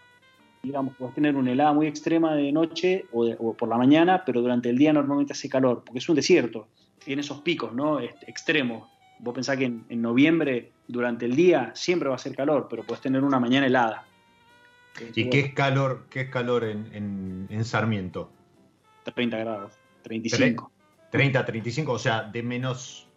digamos, 0.61 0.95
puedes 0.97 1.15
tener 1.15 1.35
una 1.35 1.51
helada 1.51 1.73
muy 1.73 1.87
extrema 1.87 2.35
de 2.35 2.51
noche 2.51 3.05
o, 3.13 3.53
por 3.53 3.69
la 3.69 3.77
mañana, 3.77 4.23
pero 4.25 4.41
durante 4.41 4.69
el 4.69 4.77
día 4.77 4.91
normalmente 4.91 5.33
hace 5.33 5.47
calor, 5.47 5.83
porque 5.85 5.99
es 5.99 6.09
un 6.09 6.15
desierto, 6.15 6.67
tiene 7.03 7.21
esos 7.21 7.41
picos 7.41 7.73
¿no? 7.73 7.99
Este, 7.99 8.29
extremos. 8.29 8.89
Vos 9.19 9.33
pensás 9.33 9.57
que 9.57 9.65
en, 9.65 10.01
noviembre, 10.01 10.71
durante 10.87 11.25
el 11.25 11.35
día, 11.35 11.71
siempre 11.73 12.09
va 12.09 12.15
a 12.15 12.19
ser 12.19 12.35
calor, 12.35 12.67
pero 12.69 12.83
puedes 12.83 13.01
tener 13.01 13.23
una 13.23 13.39
mañana 13.39 13.65
helada. 13.65 14.05
¿Y 15.15 15.29
qué 15.29 15.39
es 15.39 15.53
calor, 15.53 16.05
qué 16.09 16.21
es 16.21 16.29
calor 16.29 16.63
en, 16.63 17.47
en, 17.49 17.65
Sarmiento? 17.65 18.31
30 19.03 19.37
grados, 19.37 19.73
35. 20.03 20.71
30, 21.11 21.45
35, 21.45 21.91
o 21.91 21.99
sea, 21.99 22.23
de 22.23 22.43
menos, 22.43 23.07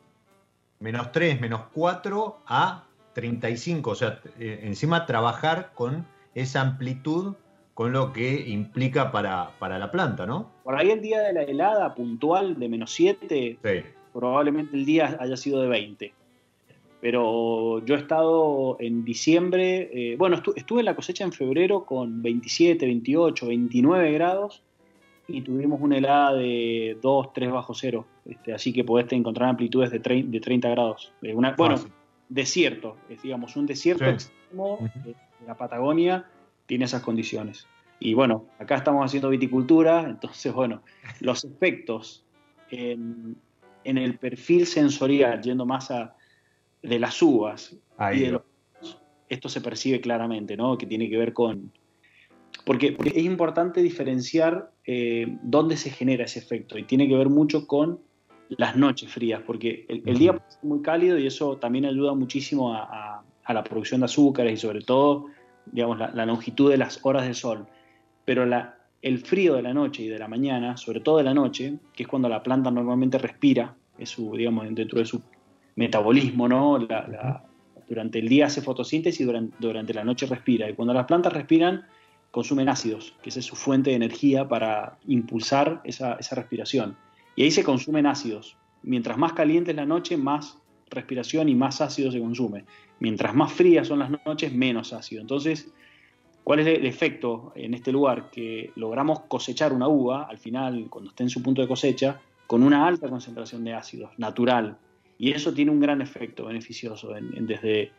menos 0.81 1.11
3, 1.13 1.41
menos 1.41 1.63
4 1.73 2.43
a 2.47 2.85
35. 3.15 3.91
O 3.91 3.95
sea, 3.95 4.21
eh, 4.39 4.61
encima 4.63 5.07
trabajar 5.07 5.73
con 5.75 6.07
esa 6.35 6.61
amplitud 6.61 7.35
con 7.75 7.93
lo 7.93 8.13
que 8.13 8.49
implica 8.49 9.13
para, 9.13 9.53
para, 9.59 9.79
la 9.79 9.91
planta, 9.91 10.27
¿no? 10.27 10.51
Por 10.65 10.77
ahí 10.77 10.91
el 10.91 11.01
día 11.01 11.21
de 11.21 11.33
la 11.33 11.43
helada 11.43 11.95
puntual 11.95 12.59
de 12.59 12.69
menos 12.69 12.93
7, 12.93 13.59
probablemente 14.13 14.77
el 14.77 14.85
día 14.85 15.17
haya 15.21 15.37
sido 15.37 15.63
de 15.63 15.69
20 15.69 16.15
pero 17.01 17.85
yo 17.85 17.95
he 17.95 17.99
estado 17.99 18.77
en 18.81 19.05
diciembre, 19.05 19.91
eh, 19.93 20.17
bueno, 20.17 20.41
estuve 20.57 20.81
en 20.81 20.87
la 20.87 20.97
cosecha 20.97 21.25
en 21.25 21.33
febrero 21.33 21.85
con 21.85 22.23
27, 22.23 22.85
28, 22.85 23.47
29 23.47 24.13
grados 24.13 24.63
y 25.29 25.43
tuvimos 25.43 25.81
una 25.81 25.99
helada 25.99 26.35
de 26.35 26.99
2, 27.01 27.33
3 27.33 27.51
bajo 27.53 27.75
cero, 27.75 28.07
este, 28.25 28.53
así 28.53 28.73
que 28.73 28.83
podés 28.83 29.13
encontrar 29.13 29.51
amplitudes 29.51 29.91
de, 29.91 29.99
de 29.99 30.41
30 30.41 30.69
grados. 30.71 31.13
Una, 31.23 31.53
bueno, 31.53 31.77
desierto, 32.29 32.97
es, 33.09 33.23
digamos, 33.23 33.55
un 33.57 33.67
desierto 33.67 34.07
extremo 34.07 34.79
de 35.05 35.15
la 35.47 35.55
Patagonia 35.55 36.27
tiene 36.67 36.87
esas 36.87 37.03
condiciones. 37.03 37.67
Y 38.01 38.15
bueno, 38.15 38.47
acá 38.59 38.77
estamos 38.77 39.05
haciendo 39.05 39.29
viticultura, 39.29 40.01
entonces, 40.09 40.53
bueno, 40.53 40.83
los 41.21 41.45
efectos 41.45 42.25
en, 42.71 43.37
en 43.85 43.99
el 43.99 44.19
perfil 44.19 44.67
sensorial, 44.67 45.41
yendo 45.43 45.65
más 45.65 45.91
a 45.91 46.17
de 46.89 46.99
las 46.99 47.21
uvas 47.23 47.77
esto 49.29 49.49
se 49.49 49.61
percibe 49.61 50.01
claramente, 50.01 50.57
¿no? 50.57 50.77
Que 50.79 50.87
tiene 50.87 51.09
que 51.09 51.17
ver 51.17 51.33
con... 51.33 51.73
Porque, 52.65 52.97
es 53.05 53.25
importante 53.25 53.83
diferenciar 53.83 54.73
eh, 54.85 55.39
dónde 55.43 55.77
se 55.77 55.91
genera 55.91 56.25
ese 56.25 56.39
efecto 56.39 56.79
y 56.79 56.85
tiene 56.85 57.09
que 57.09 57.17
ver 57.17 57.29
mucho 57.29 57.67
con 57.67 58.01
las 58.49 58.77
noches 58.77 59.13
frías, 59.13 59.43
porque 59.47 59.85
el, 59.89 60.19
día 60.19 60.33
puede 60.33 60.51
ser 60.51 60.65
muy 60.65 60.81
cálido 60.81 61.19
y 61.19 61.27
eso 61.27 61.59
también 61.59 61.85
ayuda 61.85 62.15
muchísimo 62.15 62.75
a, 62.75 63.23
la 63.47 63.65
producción 63.65 64.01
de 64.01 64.07
azúcares 64.07 64.53
y 64.53 64.57
sobre 64.57 64.81
todo, 64.81 65.27
digamos, 65.67 65.99
la, 65.99 66.27
longitud 66.27 66.71
de 66.71 66.79
las 66.79 67.01
horas 67.03 67.27
de 67.27 67.35
sol. 67.35 67.67
Pero 68.25 68.45
la, 68.45 68.79
el 69.01 69.19
frío 69.19 69.55
de 69.55 69.63
la 69.63 69.73
noche 69.73 70.03
y 70.03 70.09
de 70.09 70.19
la 70.19 70.29
mañana, 70.29 70.77
sobre 70.77 71.01
todo 71.01 71.19
de 71.19 71.25
la 71.25 71.35
noche, 71.35 71.79
que 71.95 72.03
es 72.03 72.09
cuando 72.09 72.29
la 72.29 72.43
planta 72.43 72.71
normalmente 72.71 73.19
respira, 73.19 73.75
es 73.99 74.11
su, 74.11 74.35
digamos, 74.35 74.67
dentro 74.75 74.99
de 74.99 75.07
su 75.07 75.23
metabolismo, 75.79 76.49
¿no? 76.49 76.87
durante 77.89 78.19
el 78.19 78.29
día 78.29 78.47
hace 78.47 78.61
fotosíntesis 78.61 79.21
y 79.21 79.25
durante, 79.25 79.57
durante, 79.61 79.95
la 79.95 80.05
noche 80.05 80.27
respira. 80.27 80.69
Y 80.69 80.75
cuando 80.75 80.93
las 80.93 81.07
plantas 81.07 81.33
respiran, 81.33 81.87
consumen 82.33 82.69
ácidos, 82.69 83.15
que 83.23 83.31
esa 83.31 83.39
es 83.39 83.47
su 83.47 83.55
fuente 83.55 83.91
de 83.91 83.97
energía 83.97 84.49
para 84.49 84.99
impulsar 85.07 85.81
esa, 85.85 86.15
esa 86.15 86.35
respiración. 86.35 86.97
Y 87.37 87.45
ahí 87.45 87.53
se 87.53 87.63
consumen 87.63 88.07
ácidos. 88.07 88.57
Mientras 88.83 89.17
más 89.17 89.33
caliente 89.35 89.71
es 89.71 89.77
la 89.77 89.87
noche, 89.87 90.17
más 90.17 90.59
respiración 90.91 91.49
y 91.49 91.55
más 91.55 91.81
ácido 91.81 92.11
se 92.11 92.19
consume. 92.19 92.65
Mientras 92.99 93.33
más 93.35 93.53
frías 93.53 93.87
son 93.87 94.01
las 94.01 94.11
noches, 94.27 94.53
menos 94.53 94.93
ácido. 94.93 95.21
Entonces, 95.21 95.71
¿cuál 96.43 96.59
es 96.59 96.67
el 96.67 96.87
efecto 96.87 97.53
en 97.55 97.75
este 97.75 97.93
lugar? 97.93 98.31
Que 98.31 98.73
logramos 98.75 99.21
cosechar 99.29 99.73
una 99.73 99.87
uva, 99.87 100.25
al 100.25 100.39
final, 100.39 100.89
cuando 100.91 101.11
esté 101.11 101.23
en 101.23 101.31
su 101.31 101.41
punto 101.41 101.63
de 101.63 101.69
cosecha, 101.69 102.21
con 102.49 102.65
una 102.65 102.85
alta 102.85 103.09
concentración 103.09 103.63
de 103.63 103.75
ácidos, 103.75 104.11
natural, 104.19 104.77
Y 105.19 105.33
eso 105.33 105.53
tiene 105.53 105.71
un 105.71 105.81
gran 105.81 106.01
efecto 106.01 106.47
beneficioso 106.47 107.13
desde, 107.41 107.91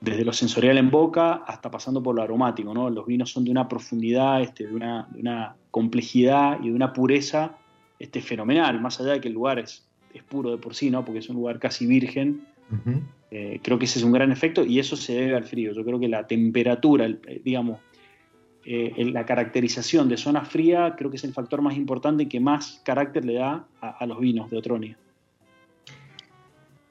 desde 0.00 0.24
lo 0.24 0.32
sensorial 0.32 0.78
en 0.78 0.90
boca 0.90 1.42
hasta 1.46 1.70
pasando 1.70 2.02
por 2.02 2.14
lo 2.14 2.22
aromático. 2.22 2.72
¿no? 2.72 2.88
Los 2.90 3.06
vinos 3.06 3.30
son 3.30 3.44
de 3.44 3.50
una 3.50 3.68
profundidad, 3.68 4.40
este, 4.42 4.66
de, 4.66 4.74
una, 4.74 5.06
de 5.10 5.20
una 5.20 5.56
complejidad 5.70 6.58
y 6.62 6.70
de 6.70 6.74
una 6.74 6.92
pureza 6.92 7.58
este, 7.98 8.20
fenomenal, 8.22 8.80
más 8.80 9.00
allá 9.00 9.12
de 9.12 9.20
que 9.20 9.28
el 9.28 9.34
lugar 9.34 9.58
es, 9.58 9.86
es 10.14 10.22
puro 10.22 10.50
de 10.50 10.56
por 10.56 10.74
sí, 10.74 10.90
¿no? 10.90 11.04
porque 11.04 11.18
es 11.18 11.28
un 11.28 11.36
lugar 11.36 11.58
casi 11.58 11.86
virgen. 11.86 12.46
Eh, 13.30 13.60
creo 13.62 13.78
que 13.78 13.84
ese 13.84 13.98
es 13.98 14.04
un 14.04 14.12
gran 14.12 14.32
efecto 14.32 14.64
y 14.64 14.78
eso 14.78 14.96
se 14.96 15.14
debe 15.14 15.36
al 15.36 15.44
frío. 15.44 15.72
Yo 15.72 15.84
creo 15.84 16.00
que 16.00 16.08
la 16.08 16.26
temperatura, 16.26 17.06
eh, 17.06 17.40
digamos, 17.44 17.80
eh, 18.64 19.10
la 19.12 19.26
caracterización 19.26 20.08
de 20.08 20.16
zona 20.16 20.42
fría 20.44 20.94
creo 20.96 21.10
que 21.10 21.16
es 21.16 21.24
el 21.24 21.34
factor 21.34 21.60
más 21.60 21.76
importante 21.76 22.28
que 22.28 22.40
más 22.40 22.80
carácter 22.84 23.24
le 23.24 23.34
da 23.34 23.66
a, 23.80 24.06
los 24.06 24.18
vinos 24.20 24.50
de 24.50 24.56
Otronia. 24.56 24.96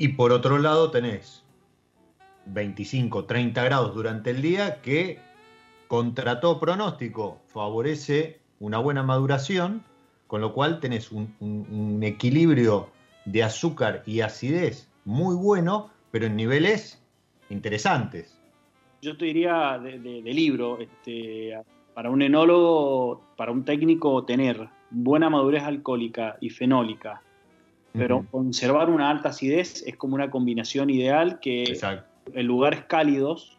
Y 0.04 0.10
por 0.10 0.34
otro 0.34 0.58
lado 0.58 0.92
tenés 0.92 1.46
25, 2.48 3.24
30 3.24 3.64
grados 3.64 3.96
durante 3.96 4.32
el 4.32 4.42
día 4.42 4.82
que 4.82 5.18
contra 5.88 6.42
todo 6.42 6.60
pronóstico 6.60 7.40
favorece 7.46 8.42
una 8.60 8.80
buena 8.80 9.02
maduración, 9.04 9.82
con 10.28 10.42
lo 10.42 10.52
cual 10.52 10.82
tenés 10.82 11.10
un 11.14 12.02
equilibrio 12.04 12.90
de 13.24 13.44
azúcar 13.44 14.04
y 14.06 14.20
acidez 14.20 14.92
muy 15.06 15.38
bueno, 15.38 15.90
pero 16.12 16.26
en 16.26 16.36
niveles 16.36 17.02
interesantes. 17.50 18.38
Yo 19.02 19.16
te 19.16 19.24
diría 19.24 19.80
de, 19.82 20.22
libro, 20.22 20.80
este, 20.82 21.58
para 21.94 22.10
un 22.10 22.22
enólogo, 22.22 23.22
para 23.38 23.54
un 23.54 23.64
técnico, 23.64 24.26
tener 24.26 24.68
buena 24.90 25.30
madurez 25.30 25.64
alcohólica 25.64 26.36
y 26.42 26.50
fenólica, 26.50 27.22
pero 27.94 28.26
conservar 28.30 28.90
una 28.90 29.10
alta 29.10 29.30
acidez 29.30 29.84
es 29.86 29.96
como 29.96 30.16
una 30.16 30.30
combinación 30.30 30.90
ideal 30.90 31.40
que 31.40 31.80
en 32.34 32.46
lugares 32.46 32.86
cálidos 32.86 33.58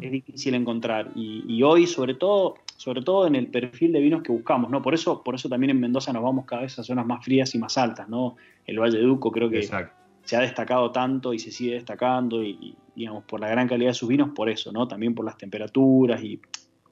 es 0.00 0.12
difícil 0.12 0.54
encontrar. 0.54 1.10
Y, 1.14 1.62
hoy, 1.62 1.86
sobre 1.86 2.14
todo, 2.14 2.54
sobre 2.76 3.02
todo 3.02 3.26
en 3.26 3.34
el 3.34 3.48
perfil 3.48 3.92
de 3.92 4.00
vinos 4.00 4.22
que 4.22 4.32
buscamos, 4.32 4.70
¿no? 4.70 4.82
Por 4.82 4.94
eso, 4.94 5.22
por 5.22 5.34
eso 5.34 5.48
también 5.48 5.70
en 5.70 5.80
Mendoza 5.80 6.12
nos 6.12 6.22
vamos 6.22 6.44
cada 6.44 6.62
vez 6.62 6.78
a 6.78 6.82
zonas 6.82 7.06
más 7.06 7.24
frías 7.24 7.54
y 7.54 7.58
más 7.58 7.78
altas, 7.78 8.08
¿no? 8.08 8.36
El 8.66 8.78
Valle 8.78 8.98
de 8.98 9.04
Duco 9.04 9.32
creo 9.32 9.48
que 9.48 9.62
se 9.62 10.36
ha 10.36 10.40
destacado 10.40 10.92
tanto 10.92 11.32
y 11.32 11.38
se 11.38 11.50
sigue 11.50 11.74
destacando 11.74 12.44
y, 12.44 12.76
digamos 12.94 13.24
por 13.24 13.40
la 13.40 13.48
gran 13.48 13.66
calidad 13.66 13.90
de 13.90 13.94
sus 13.94 14.08
vinos 14.08 14.30
por 14.34 14.48
eso 14.50 14.72
no 14.72 14.86
también 14.86 15.14
por 15.14 15.24
las 15.24 15.38
temperaturas 15.38 16.22
y 16.22 16.40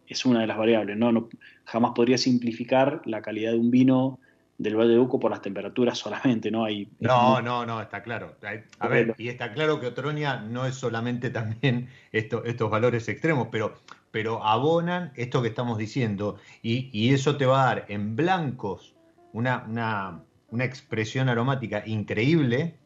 es 0.07 0.25
una 0.25 0.41
de 0.41 0.47
las 0.47 0.57
variables 0.57 0.97
no, 0.97 1.29
jamás 1.65 1.93
podría 1.95 2.17
simplificar 2.17 3.03
la 3.05 3.21
calidad 3.21 3.53
de 3.53 3.59
un 3.59 3.71
vino 3.71 4.19
del 4.59 4.77
Valle 4.77 4.93
de 4.93 4.99
Uco 4.99 5.19
por 5.19 5.31
las 5.31 5.41
temperaturas 5.41 5.99
solamente 5.99 6.51
no 6.51 6.65
hay 6.65 6.89
no 7.01 7.41
no 7.41 7.65
no 7.65 7.81
está 7.81 8.03
claro. 8.03 8.37
A 8.81 8.89
ver 8.89 9.15
y 9.17 9.29
está 9.29 9.53
claro 9.53 9.81
que 9.81 9.87
Otronia 9.87 10.37
no 10.41 10.67
es 10.67 10.75
solamente 10.75 11.31
también 11.31 11.89
esto, 12.13 12.45
estos 12.45 12.71
valores 12.71 13.09
extremos 13.09 13.49
pero 13.51 13.75
pero 14.11 14.45
abonan 14.45 15.13
esto 15.17 15.43
que 15.43 15.49
estamos 15.49 15.79
diciendo 15.79 16.37
y, 16.63 16.91
y 16.93 17.15
eso 17.15 17.37
te 17.37 17.47
va 17.47 17.63
a 17.63 17.67
dar 17.67 17.85
en 17.89 18.17
blancos 18.17 18.95
una, 19.33 19.65
una, 19.69 20.23
una 20.51 20.65
expresión 20.65 21.29
aromática 21.29 21.83
increíble 21.87 22.79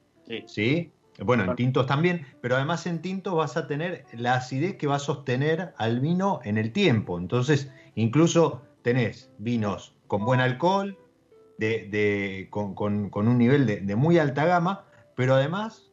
Sí. 0.47 0.93
Bueno, 1.19 1.45
en 1.45 1.57
tintos 1.57 1.87
también, 1.87 2.27
pero 2.41 2.57
además 2.57 2.87
en 2.87 3.03
tintos 3.03 3.35
vas 3.35 3.57
a 3.57 3.67
tener 3.67 4.07
la 4.15 4.35
acidez 4.35 4.77
que 4.77 4.87
va 4.87 4.97
a 4.97 5.01
sostener 5.01 5.75
al 5.77 6.01
vino 6.01 6.41
en 6.45 6.57
el 6.57 6.73
tiempo. 6.73 7.19
Entonces, 7.19 7.71
incluso 7.95 8.63
tenés 8.83 9.31
vinos 9.39 9.95
con 10.07 10.25
buen 10.25 10.41
alcohol, 10.41 10.97
de, 11.68 12.48
con, 12.51 12.75
un 13.14 13.38
nivel 13.38 13.66
de, 13.66 13.96
muy 13.96 14.18
alta 14.18 14.44
gama, 14.44 14.85
pero 15.14 15.35
además 15.35 15.90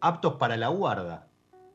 aptos 0.00 0.34
para 0.34 0.56
la 0.56 0.68
guarda. 0.68 1.28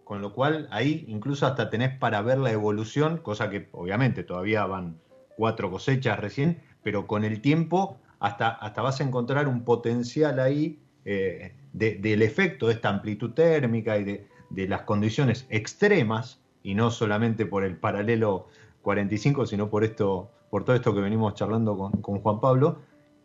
Con 0.03 0.21
lo 0.21 0.33
cual 0.33 0.67
ahí 0.71 1.05
incluso 1.07 1.45
hasta 1.45 1.69
tenés 1.69 1.95
para 1.97 2.21
ver 2.21 2.39
la 2.39 2.51
evolución, 2.51 3.17
cosa 3.17 3.49
que 3.49 3.69
obviamente 3.71 4.23
todavía 4.23 4.65
van 4.65 4.99
cuatro 5.37 5.69
cosechas 5.69 6.19
recién, 6.19 6.61
pero 6.81 7.05
con 7.05 7.23
el 7.23 7.41
tiempo 7.41 7.97
hasta, 8.19 8.49
hasta 8.49 8.81
vas 8.81 8.99
a 8.99 9.03
encontrar 9.03 9.47
un 9.47 9.63
potencial 9.63 10.39
ahí 10.39 10.79
eh, 11.05 11.53
del 11.73 12.21
efecto 12.21 12.67
de 12.67 12.73
esta 12.73 12.89
amplitud 12.89 13.31
térmica 13.31 13.97
y 13.97 14.03
de, 14.03 14.67
las 14.67 14.81
condiciones 14.81 15.45
extremas, 15.49 16.39
y 16.63 16.73
no 16.73 16.91
solamente 16.91 17.45
por 17.45 17.63
el 17.63 17.77
paralelo 17.77 18.47
45, 18.81 19.45
sino 19.45 19.69
por, 19.69 19.83
esto, 19.83 20.29
por 20.49 20.65
todo 20.65 20.75
esto 20.75 20.93
que 20.93 21.01
venimos 21.01 21.35
charlando 21.35 21.77
con, 21.77 22.19
Juan 22.19 22.39
Pablo, 22.39 22.79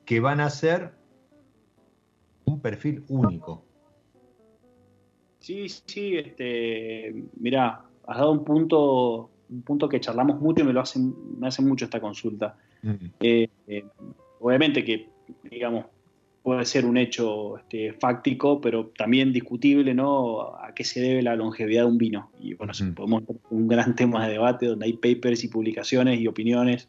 que 0.05 0.21
van 0.21 0.40
a 0.40 0.51
ser 0.51 0.93
un 2.45 2.61
perfil 2.61 3.05
único. 3.09 3.64
Sí, 5.40 5.69
sí, 5.69 6.17
este, 6.17 7.14
mira, 7.37 7.85
has 8.07 8.19
dado 8.19 8.33
un 8.33 8.45
punto, 8.45 9.31
un 9.51 9.62
punto 9.62 9.88
que 9.88 10.01
charlamos 10.01 10.40
mucho 10.40 10.62
y 10.62 10.67
me 10.67 10.73
lo 10.73 10.81
hacen, 10.81 11.14
me 11.38 11.49
hace 11.49 11.62
mucho 11.62 11.85
esta 11.85 12.01
consulta. 12.01 12.57
Eh, 13.21 13.49
eh, 13.67 13.85
obviamente 14.40 14.85
que, 14.85 15.09
digamos, 15.51 15.87
puede 16.43 16.64
ser 16.67 16.85
un 16.85 16.99
hecho 16.99 17.57
este, 17.57 17.95
fáctico, 17.95 18.61
pero 18.61 18.93
también 18.97 19.33
discutible, 19.33 19.95
¿no? 19.95 20.57
A 20.57 20.73
qué 20.75 20.85
se 20.85 21.01
debe 21.01 21.23
la 21.23 21.37
longevidad 21.37 21.85
de 21.85 21.88
un 21.88 21.99
vino. 21.99 22.31
Y 22.38 22.53
bueno, 22.55 22.75
podemos 22.95 23.23
un 23.51 23.67
gran 23.67 23.95
tema 23.97 24.27
de 24.27 24.33
debate 24.33 24.67
donde 24.67 24.85
hay 24.85 24.93
papers 24.93 25.43
y 25.45 25.49
publicaciones 25.49 26.21
y 26.21 26.27
opiniones, 26.27 26.88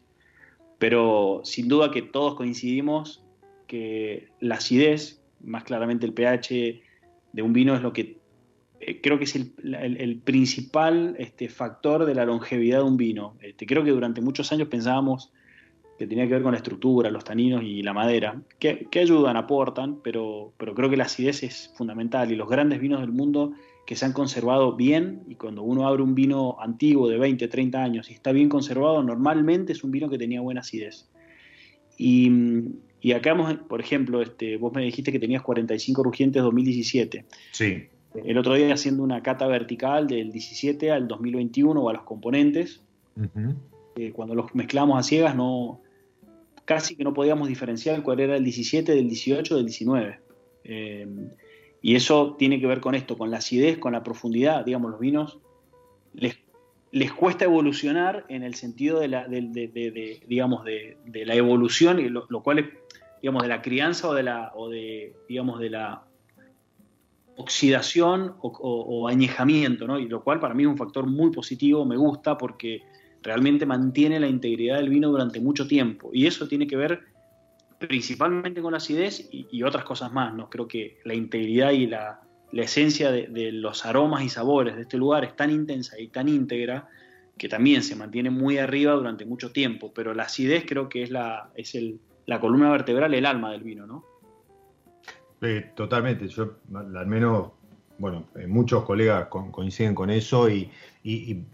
pero 0.78 1.40
sin 1.44 1.68
duda 1.68 1.90
que 1.90 2.02
todos 2.02 2.34
coincidimos 2.34 3.24
que 3.66 4.28
la 4.40 4.56
acidez, 4.56 5.22
más 5.40 5.64
claramente 5.64 6.06
el 6.06 6.12
pH 6.12 6.82
de 7.32 7.42
un 7.42 7.52
vino 7.52 7.74
es 7.74 7.82
lo 7.82 7.92
que 7.92 8.18
eh, 8.80 9.00
creo 9.00 9.18
que 9.18 9.24
es 9.24 9.34
el, 9.34 10.20
principal 10.24 11.16
este, 11.18 11.48
factor 11.48 12.04
de 12.04 12.14
la 12.14 12.24
longevidad 12.24 12.78
de 12.78 12.84
un 12.84 12.96
vino. 12.96 13.36
Este, 13.40 13.66
creo 13.66 13.84
que 13.84 13.90
durante 13.90 14.20
muchos 14.20 14.52
años 14.52 14.68
pensábamos 14.68 15.32
que 15.98 16.06
tenía 16.06 16.26
que 16.26 16.34
ver 16.34 16.42
con 16.42 16.52
la 16.52 16.58
estructura, 16.58 17.10
los 17.10 17.24
taninos 17.24 17.62
y 17.62 17.82
la 17.82 17.94
madera, 17.94 18.42
que, 18.58 18.86
ayudan, 18.94 19.36
aportan, 19.36 20.00
pero, 20.02 20.52
pero 20.58 20.74
creo 20.74 20.90
que 20.90 20.96
la 20.98 21.04
acidez 21.04 21.42
es 21.42 21.72
fundamental 21.74 22.30
y 22.30 22.36
los 22.36 22.48
grandes 22.48 22.80
vinos 22.80 23.00
del 23.00 23.12
mundo 23.12 23.52
que 23.86 23.94
se 23.94 24.04
han 24.04 24.12
conservado 24.12 24.74
bien, 24.74 25.22
y 25.28 25.36
cuando 25.36 25.62
uno 25.62 25.86
abre 25.86 26.02
un 26.02 26.16
vino 26.16 26.56
antiguo 26.60 27.08
de 27.08 27.18
20, 27.18 27.46
30 27.46 27.82
años 27.82 28.10
y 28.10 28.14
está 28.14 28.32
bien 28.32 28.48
conservado, 28.48 29.02
normalmente 29.02 29.72
es 29.72 29.84
un 29.84 29.92
vino 29.92 30.10
que 30.10 30.18
tenía 30.18 30.40
buena 30.40 30.60
acidez. 30.60 31.08
Y, 31.96 32.30
y 33.00 33.12
acá, 33.12 33.36
por 33.68 33.80
ejemplo, 33.80 34.20
este, 34.20 34.56
vos 34.56 34.72
me 34.74 34.82
dijiste 34.82 35.12
que 35.12 35.20
tenías 35.20 35.42
45 35.42 36.02
rugientes 36.02 36.42
2017. 36.42 37.24
Sí. 37.52 37.84
El 38.24 38.38
otro 38.38 38.54
día 38.54 38.74
haciendo 38.74 39.04
una 39.04 39.22
cata 39.22 39.46
vertical 39.46 40.08
del 40.08 40.32
17 40.32 40.90
al 40.90 41.06
2021 41.06 41.80
o 41.80 41.88
a 41.88 41.92
los 41.92 42.02
componentes, 42.02 42.82
eh, 43.96 44.10
cuando 44.12 44.34
los 44.34 44.52
mezclamos 44.54 44.98
a 44.98 45.02
ciegas 45.04 45.36
no, 45.36 45.80
casi 46.64 46.96
que 46.96 47.04
no 47.04 47.14
podíamos 47.14 47.48
diferenciar 47.48 48.02
cuál 48.02 48.18
era 48.20 48.36
el 48.36 48.42
17, 48.42 48.92
del 48.92 49.08
18, 49.08 49.56
del 49.56 49.64
19. 49.64 50.18
Eh, 50.64 51.06
y 51.86 51.94
eso 51.94 52.34
tiene 52.36 52.58
que 52.58 52.66
ver 52.66 52.80
con 52.80 52.96
esto, 52.96 53.16
con 53.16 53.30
la 53.30 53.36
acidez, 53.36 53.78
con 53.78 53.92
la 53.92 54.02
profundidad. 54.02 54.64
Digamos, 54.64 54.90
los 54.90 54.98
vinos 54.98 55.38
les, 56.14 56.36
les 56.90 57.12
cuesta 57.12 57.44
evolucionar 57.44 58.24
en 58.28 58.42
el 58.42 58.56
sentido 58.56 58.98
de 58.98 59.06
la, 59.06 59.28
digamos, 59.28 60.64
de, 60.64 60.96
la 61.24 61.36
evolución, 61.36 62.12
lo, 62.12 62.26
lo, 62.28 62.42
cual 62.42 62.58
es, 62.58 62.66
digamos, 63.22 63.44
de 63.44 63.48
la 63.48 63.62
crianza 63.62 64.08
o 64.08 64.14
de 64.14 64.24
la, 64.24 64.50
o 64.56 64.68
de, 64.68 65.14
digamos, 65.28 65.60
de 65.60 65.70
la 65.70 66.02
oxidación 67.36 68.34
o 68.40 69.06
añejamiento, 69.06 69.86
¿no? 69.86 70.00
Y 70.00 70.08
lo 70.08 70.24
cual 70.24 70.40
para 70.40 70.54
mí 70.54 70.64
es 70.64 70.68
un 70.68 70.76
factor 70.76 71.06
muy 71.06 71.30
positivo, 71.30 71.84
me 71.84 71.96
gusta 71.96 72.36
porque 72.36 72.82
realmente 73.22 73.64
mantiene 73.64 74.18
la 74.18 74.26
integridad 74.26 74.78
del 74.78 74.88
vino 74.88 75.08
durante 75.08 75.38
mucho 75.38 75.68
tiempo. 75.68 76.10
Y 76.12 76.26
eso 76.26 76.48
tiene 76.48 76.66
que 76.66 76.74
ver 76.74 77.04
principalmente 77.78 78.62
con 78.62 78.72
la 78.72 78.78
acidez 78.78 79.28
y, 79.30 79.62
otras 79.62 79.84
cosas 79.84 80.12
más. 80.12 80.34
¿no? 80.34 80.48
Creo 80.48 80.66
que 80.68 80.98
la 81.04 81.14
integridad 81.14 81.72
y 81.72 81.86
la, 81.86 82.20
esencia 82.52 83.10
de, 83.10 83.52
los 83.52 83.84
aromas 83.84 84.22
y 84.22 84.28
sabores 84.28 84.76
de 84.76 84.82
este 84.82 84.96
lugar 84.96 85.24
es 85.24 85.36
tan 85.36 85.50
intensa 85.50 85.98
y 86.00 86.08
tan 86.08 86.28
íntegra 86.28 86.88
que 87.36 87.48
también 87.48 87.82
se 87.82 87.96
mantiene 87.96 88.30
muy 88.30 88.58
arriba 88.58 88.92
durante 88.92 89.26
mucho 89.26 89.52
tiempo. 89.52 89.92
Pero 89.94 90.14
la 90.14 90.24
acidez 90.24 90.64
creo 90.66 90.88
que 90.88 91.02
es 91.02 91.10
la, 91.10 91.50
es 91.54 91.74
el, 91.74 92.00
la 92.26 92.40
columna 92.40 92.70
vertebral, 92.70 93.12
el 93.14 93.26
alma 93.26 93.52
del 93.52 93.62
vino, 93.62 93.86
¿no? 93.86 94.04
totalmente. 95.76 96.26
Yo, 96.26 96.56
al 96.74 97.06
menos, 97.06 97.52
bueno, 97.98 98.26
eh, 98.34 98.48
muchos 98.48 98.84
colegas 98.84 99.28
coinciden 99.28 99.94
con 99.94 100.10
eso 100.10 100.48
y 100.50 100.68
y 101.06 101.44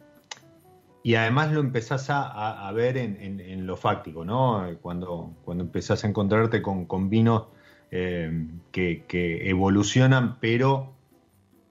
además 1.15 1.53
lo 1.53 1.61
empezás 1.61 2.07
a, 2.11 2.71
ver 2.73 2.97
en, 2.97 3.67
lo 3.67 3.77
fáctico, 3.77 4.25
¿no? 4.25 4.65
Cuando, 4.81 5.35
cuando 5.45 5.65
empezás 5.65 6.05
a 6.05 6.09
encontrarte 6.09 6.63
con, 6.63 7.11
vinos 7.11 7.45
eh, 7.91 8.47
que, 8.71 9.49
evolucionan, 9.49 10.39
pero 10.41 10.93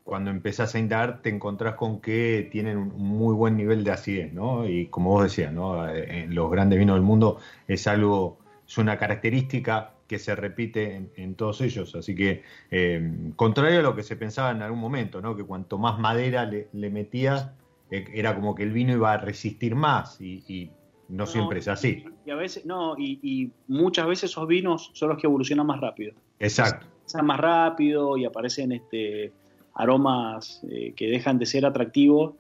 cuando 0.04 0.32
empezás 0.32 0.76
a 0.76 0.80
indagar 0.80 1.22
te 1.22 1.30
encontrás 1.30 1.76
con 1.76 2.02
que 2.02 2.50
tienen 2.52 2.78
un 2.78 3.08
muy 3.08 3.34
buen 3.34 3.56
nivel 3.56 3.84
de 3.84 3.91
acidez, 3.91 4.34
¿no? 4.34 4.67
Y 4.67 4.88
como 4.88 5.12
vos 5.12 5.24
decías, 5.24 5.54
¿no? 5.54 5.88
En 5.89 6.36
los 6.36 6.52
grandes 6.52 6.78
vinos 6.78 6.96
del 6.96 7.04
mundo 7.04 7.39
es 7.67 7.88
algo, 7.88 8.39
es 8.67 8.78
una 8.78 8.98
característica 8.98 9.94
que 10.12 10.20
se 10.20 10.36
repite 10.36 11.10
en, 11.15 11.36
todos 11.36 11.62
ellos. 11.62 11.96
Así 11.96 12.13
que, 12.13 12.44
eh, 12.70 13.32
contrario 13.38 13.80
a 13.80 13.82
lo 13.82 13.96
que 13.96 14.04
se 14.04 14.17
pensaba 14.17 14.52
en 14.52 14.62
algún 14.62 14.82
momento, 14.82 15.22
¿no? 15.22 15.38
que 15.38 15.46
cuanto 15.46 15.78
más 15.78 16.00
madera 16.00 16.44
le, 16.44 16.89
metías, 16.89 17.50
era 17.91 18.34
como 18.36 18.56
que 18.56 18.63
el 18.63 18.71
vino 18.71 18.93
iba 18.93 19.13
a 19.13 19.17
resistir 19.17 19.75
más 19.75 20.19
y, 20.21 20.71
no, 21.10 21.25
siempre 21.25 21.60
es 21.60 21.67
así. 21.67 22.06
Y, 22.25 22.32
a 22.32 22.36
veces, 22.36 22.65
no, 22.65 22.95
y, 22.97 23.51
muchas 23.67 24.08
veces 24.08 24.32
esos 24.32 24.47
vinos 24.47 24.91
son 24.93 25.10
los 25.10 25.17
que 25.17 25.27
evolucionan 25.27 25.67
más 25.67 25.82
rápido. 25.82 26.13
Exacto. 26.39 26.88
Más 27.21 27.39
rápido 27.39 28.15
y 28.17 28.23
aparecen 28.23 28.71
este, 28.71 29.34
aromas 29.73 30.62
eh, 30.69 30.93
que 30.95 31.08
dejan 31.08 31.38
de 31.38 31.45
ser 31.45 31.65
atractivos. 31.65 32.36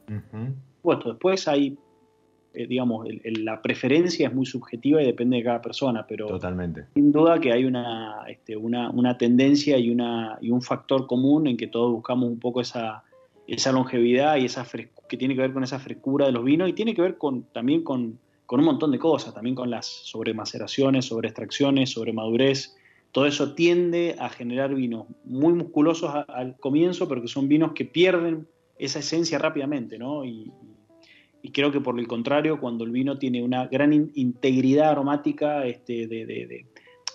Bueno, 0.81 1.01
después 1.05 1.47
hay 1.49 1.77
eh, 2.53 2.67
digamos, 2.67 3.07
la 3.23 3.61
preferencia 3.61 4.27
es 4.27 4.33
muy 4.33 4.45
subjetiva 4.45 5.01
y 5.01 5.05
depende 5.05 5.37
de 5.37 5.43
cada 5.43 5.61
persona, 5.61 6.05
pero 6.05 6.27
Totalmente. 6.27 6.85
sin 6.93 7.09
duda 7.09 7.39
que 7.39 7.53
hay 7.53 7.63
una, 7.63 8.25
este, 8.27 8.57
una, 8.57 8.89
una, 8.89 9.17
tendencia 9.17 9.77
y, 9.77 9.89
una, 9.89 10.37
y 10.41 10.49
un 10.49 10.61
factor 10.61 11.07
común 11.07 11.47
en 11.47 11.55
que 11.55 11.67
todos 11.67 11.93
buscamos 11.93 12.27
un 12.27 12.39
poco 12.39 12.59
esa, 12.59 13.05
esa 13.55 13.73
longevidad 13.73 14.37
y 14.37 14.45
esa 14.45 14.65
que 15.09 15.17
tiene 15.17 15.35
que 15.35 15.41
ver 15.41 15.51
con 15.51 15.63
esa 15.63 15.77
frescura 15.77 16.25
de 16.25 16.31
los 16.31 16.43
vinos 16.45 16.69
y 16.69 16.73
tiene 16.73 16.95
que 16.95 17.01
ver 17.01 17.17
también 17.51 17.83
con, 17.83 18.17
un 18.49 18.63
montón 18.63 18.91
de 18.91 18.99
cosas, 18.99 19.33
también 19.33 19.55
con 19.55 19.69
las 19.69 19.85
sobremaceraciones, 19.85 21.05
sobre 21.05 21.27
extracciones, 21.27 21.89
sobre 21.89 22.13
madurez. 22.13 22.77
Todo 23.11 23.25
eso 23.25 23.53
tiende 23.53 24.15
a 24.19 24.29
generar 24.29 24.73
vinos 24.73 25.05
muy 25.25 25.53
musculosos 25.53 26.11
al 26.29 26.55
comienzo, 26.59 27.09
pero 27.09 27.21
que 27.21 27.27
son 27.27 27.49
vinos 27.49 27.73
que 27.73 27.83
pierden 27.83 28.47
esa 28.79 28.99
esencia 28.99 29.37
rápidamente, 29.37 29.97
¿no? 29.97 30.23
Y, 30.23 30.49
creo 31.51 31.73
que 31.73 31.81
por 31.81 31.99
el 31.99 32.07
contrario, 32.07 32.57
cuando 32.57 32.85
el 32.85 32.91
vino 32.91 33.17
tiene 33.17 33.43
una 33.43 33.67
gran 33.67 33.91
integridad 34.15 34.91
aromática, 34.91 35.65
este, 35.65 36.07
de, 36.07 36.67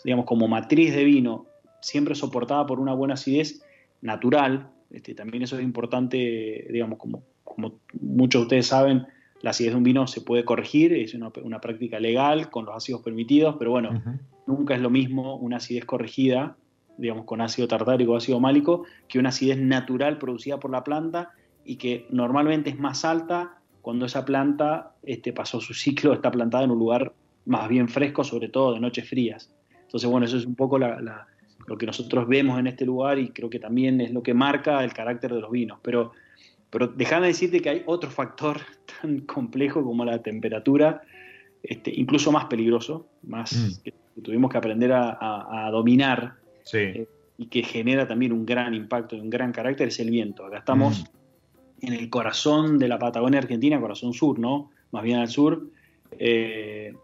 digamos, 0.04 0.26
como 0.26 0.48
matriz 0.48 0.94
de 0.94 1.04
vino, 1.04 1.46
siempre 1.80 2.14
soportada 2.14 2.66
por 2.66 2.78
una 2.78 2.92
buena 2.92 3.14
acidez 3.14 3.62
natural, 4.02 4.70
este, 4.90 5.14
también 5.14 5.42
eso 5.42 5.56
es 5.56 5.64
importante, 5.64 6.66
digamos, 6.70 6.98
como, 6.98 7.22
como 7.44 7.80
muchos 8.00 8.40
de 8.40 8.44
ustedes 8.44 8.66
saben, 8.66 9.06
la 9.42 9.50
acidez 9.50 9.72
de 9.72 9.76
un 9.76 9.84
vino 9.84 10.06
se 10.06 10.20
puede 10.20 10.44
corregir, 10.44 10.92
es 10.92 11.14
una, 11.14 11.60
práctica 11.60 12.00
legal 12.00 12.50
con 12.50 12.64
los 12.64 12.74
ácidos 12.74 13.02
permitidos, 13.02 13.56
pero 13.58 13.70
bueno, 13.70 14.02
nunca 14.46 14.74
es 14.74 14.80
lo 14.80 14.90
mismo 14.90 15.36
una 15.36 15.58
acidez 15.58 15.84
corregida, 15.84 16.56
digamos, 16.96 17.26
con 17.26 17.40
ácido 17.40 17.68
tartárico 17.68 18.12
o 18.12 18.16
ácido 18.16 18.40
málico, 18.40 18.84
que 19.08 19.18
una 19.18 19.28
acidez 19.28 19.58
natural 19.58 20.18
producida 20.18 20.58
por 20.58 20.70
la 20.70 20.82
planta 20.82 21.30
y 21.64 21.76
que 21.76 22.06
normalmente 22.10 22.70
es 22.70 22.78
más 22.78 23.04
alta 23.04 23.58
cuando 23.82 24.06
esa 24.06 24.24
planta 24.24 24.94
este, 25.02 25.32
pasó 25.32 25.60
su 25.60 25.74
ciclo, 25.74 26.12
está 26.12 26.30
plantada 26.30 26.64
en 26.64 26.70
un 26.70 26.78
lugar 26.78 27.12
más 27.44 27.68
bien 27.68 27.88
fresco, 27.88 28.24
sobre 28.24 28.48
todo 28.48 28.74
de 28.74 28.80
noches 28.80 29.08
frías. 29.08 29.52
Entonces, 29.82 30.10
bueno, 30.10 30.26
eso 30.26 30.36
es 30.36 30.46
un 30.46 30.56
poco 30.56 30.78
lo 31.66 31.76
que 31.76 31.86
nosotros 31.86 32.28
vemos 32.28 32.58
en 32.58 32.66
este 32.66 32.84
lugar 32.84 33.18
y 33.18 33.30
creo 33.30 33.50
que 33.50 33.58
también 33.58 34.00
es 34.00 34.12
lo 34.12 34.22
que 34.22 34.34
marca 34.34 34.82
el 34.84 34.92
carácter 34.92 35.32
de 35.34 35.40
los 35.40 35.50
vinos. 35.50 35.78
Pero, 35.82 36.12
pero 36.70 36.88
déjame 36.88 37.28
decirte 37.28 37.60
que 37.60 37.70
hay 37.70 37.82
otro 37.86 38.10
factor 38.10 38.60
tan 39.00 39.20
complejo 39.20 39.82
como 39.84 40.04
la 40.04 40.22
temperatura, 40.22 41.02
este, 41.62 41.92
incluso 41.94 42.30
más 42.32 42.46
peligroso, 42.46 43.08
más 43.22 43.52
mm. 43.52 43.82
que, 43.82 43.94
tuvimos 44.22 44.50
que 44.50 44.58
aprender 44.58 44.92
a, 44.92 45.68
dominar 45.70 46.36
eh, 46.72 47.06
y 47.36 47.46
que 47.46 47.62
genera 47.62 48.08
también 48.08 48.32
un 48.32 48.46
gran 48.46 48.72
impacto 48.72 49.14
y 49.14 49.20
un 49.20 49.28
gran 49.28 49.52
carácter, 49.52 49.88
es 49.88 50.00
el 50.00 50.10
viento. 50.10 50.46
Acá 50.46 50.58
estamos... 50.58 51.02
Mm 51.02 51.16
en 51.80 51.92
el 51.92 52.08
corazón 52.10 52.78
de 52.78 52.88
la 52.88 52.98
Patagonia 52.98 53.38
Argentina, 53.38 53.80
corazón 53.80 54.12
sur, 54.12 54.38
¿no? 54.38 54.70
Más 54.92 55.02
bien 55.02 55.18
al 55.18 55.28
sur. 55.28 55.68
Eh, 56.18 56.94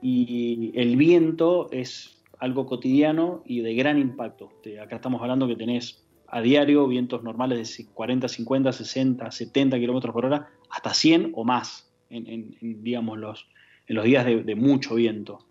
y 0.00 0.72
el 0.74 0.96
viento 0.96 1.68
es 1.70 2.21
algo 2.42 2.66
cotidiano 2.66 3.42
y 3.46 3.60
de 3.60 3.74
gran 3.74 3.98
impacto. 3.98 4.52
acá 4.82 4.96
estamos 4.96 5.20
hablando 5.22 5.46
que 5.46 5.56
tenés 5.56 6.04
a 6.28 6.40
diario 6.40 6.86
vientos 6.88 7.22
normales 7.22 7.76
de 7.76 7.86
40, 7.92 8.28
50, 8.28 8.72
60, 8.72 9.30
70 9.30 9.78
kilómetros 9.78 10.12
por 10.12 10.26
hora, 10.26 10.48
hasta 10.70 10.92
100 10.92 11.32
o 11.34 11.44
más 11.44 11.92
en, 12.10 12.56
digamos, 12.60 13.18
los, 13.18 13.48
en 13.86 13.96
los 13.96 14.04
días 14.04 14.26
de, 14.26 14.54
mucho 14.54 14.94
viento. 14.94 15.46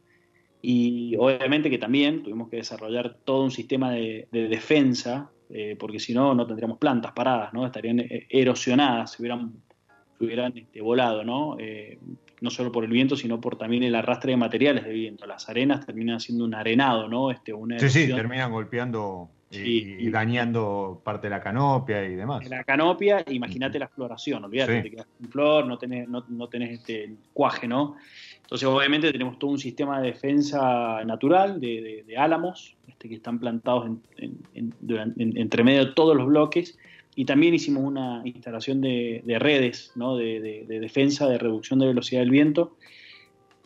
Y 0.62 1.16
obviamente 1.18 1.70
que 1.70 1.78
también 1.78 2.24
tuvimos 2.24 2.50
que 2.50 2.58
desarrollar 2.58 3.18
todo 3.26 3.44
un 3.44 3.52
sistema 3.52 3.92
de 3.92 4.28
defensa 4.32 5.32
eh, 5.54 5.76
porque 5.78 6.00
si 6.00 6.14
no, 6.14 6.34
no 6.34 6.48
tendríamos 6.48 6.78
plantas 6.78 7.12
paradas, 7.12 7.54
¿no? 7.54 7.66
Estarían 7.66 8.00
eh, 8.00 8.26
erosionadas, 8.30 9.12
si 9.12 9.22
hubieran, 9.22 10.54
este, 10.56 10.82
volado, 10.82 11.26
¿no? 11.26 11.58
Eh, 11.60 12.00
no 12.42 12.50
solo 12.50 12.72
por 12.72 12.84
el 12.84 12.92
viento, 12.92 13.16
sino 13.16 13.40
por 13.40 13.56
también 13.56 13.84
el 13.84 13.96
arrastre 13.96 14.32
de 14.32 14.38
materiales 14.38 14.84
de 14.84 14.92
viento. 14.92 15.26
Las 15.26 15.48
arenas 15.48 15.86
terminan 15.86 16.20
siendo 16.20 16.44
un 16.44 16.54
arenado, 16.54 17.08
¿no? 17.08 17.32
Este, 17.32 17.54
una 17.54 17.80
sí, 17.80 17.90
sí, 17.90 18.08
terminan 18.08 18.52
golpeando 18.52 19.30
y, 19.52 20.10
dañando 20.10 21.02
parte 21.04 21.28
de 21.28 21.32
la 21.32 21.42
canopia 21.42 22.04
y 22.04 22.16
demás. 22.16 22.48
La 22.50 22.64
canopia, 22.64 23.24
imagínate 23.30 23.78
la 23.80 23.88
floración, 23.88 24.44
olvídate, 24.44 24.82
te 24.82 24.92
quedas 24.92 25.08
sin 25.18 25.30
flor, 25.30 25.68
no 25.68 25.78
tenés, 25.78 26.08
no, 26.08 26.26
no 26.30 26.48
tenés 26.48 26.72
este 26.72 27.14
cuaje, 27.34 27.68
¿no? 27.68 27.96
Entonces, 28.42 28.68
obviamente, 28.68 29.12
tenemos 29.12 29.40
todo 29.40 29.52
un 29.52 29.60
sistema 29.60 30.02
de 30.02 30.08
defensa 30.08 31.04
natural 31.06 31.62
de, 31.62 32.04
álamos 32.18 32.76
este, 32.88 33.08
que 33.08 33.16
están 33.16 33.40
plantados 33.40 33.90
entre 34.54 35.64
medio 35.64 35.86
de 35.86 35.92
todos 35.94 36.18
los 36.18 36.28
bloques. 36.28 36.78
Y 37.16 37.26
también 37.26 37.54
hicimos 37.54 37.84
una 37.84 38.22
instalación 38.24 38.82
de, 38.82 39.24
redes 39.40 39.92
de, 39.96 40.66
defensa, 40.80 41.28
de 41.28 41.38
reducción 41.38 41.80
de 41.80 41.88
velocidad 41.88 42.22
del 42.22 42.30
viento. 42.30 42.78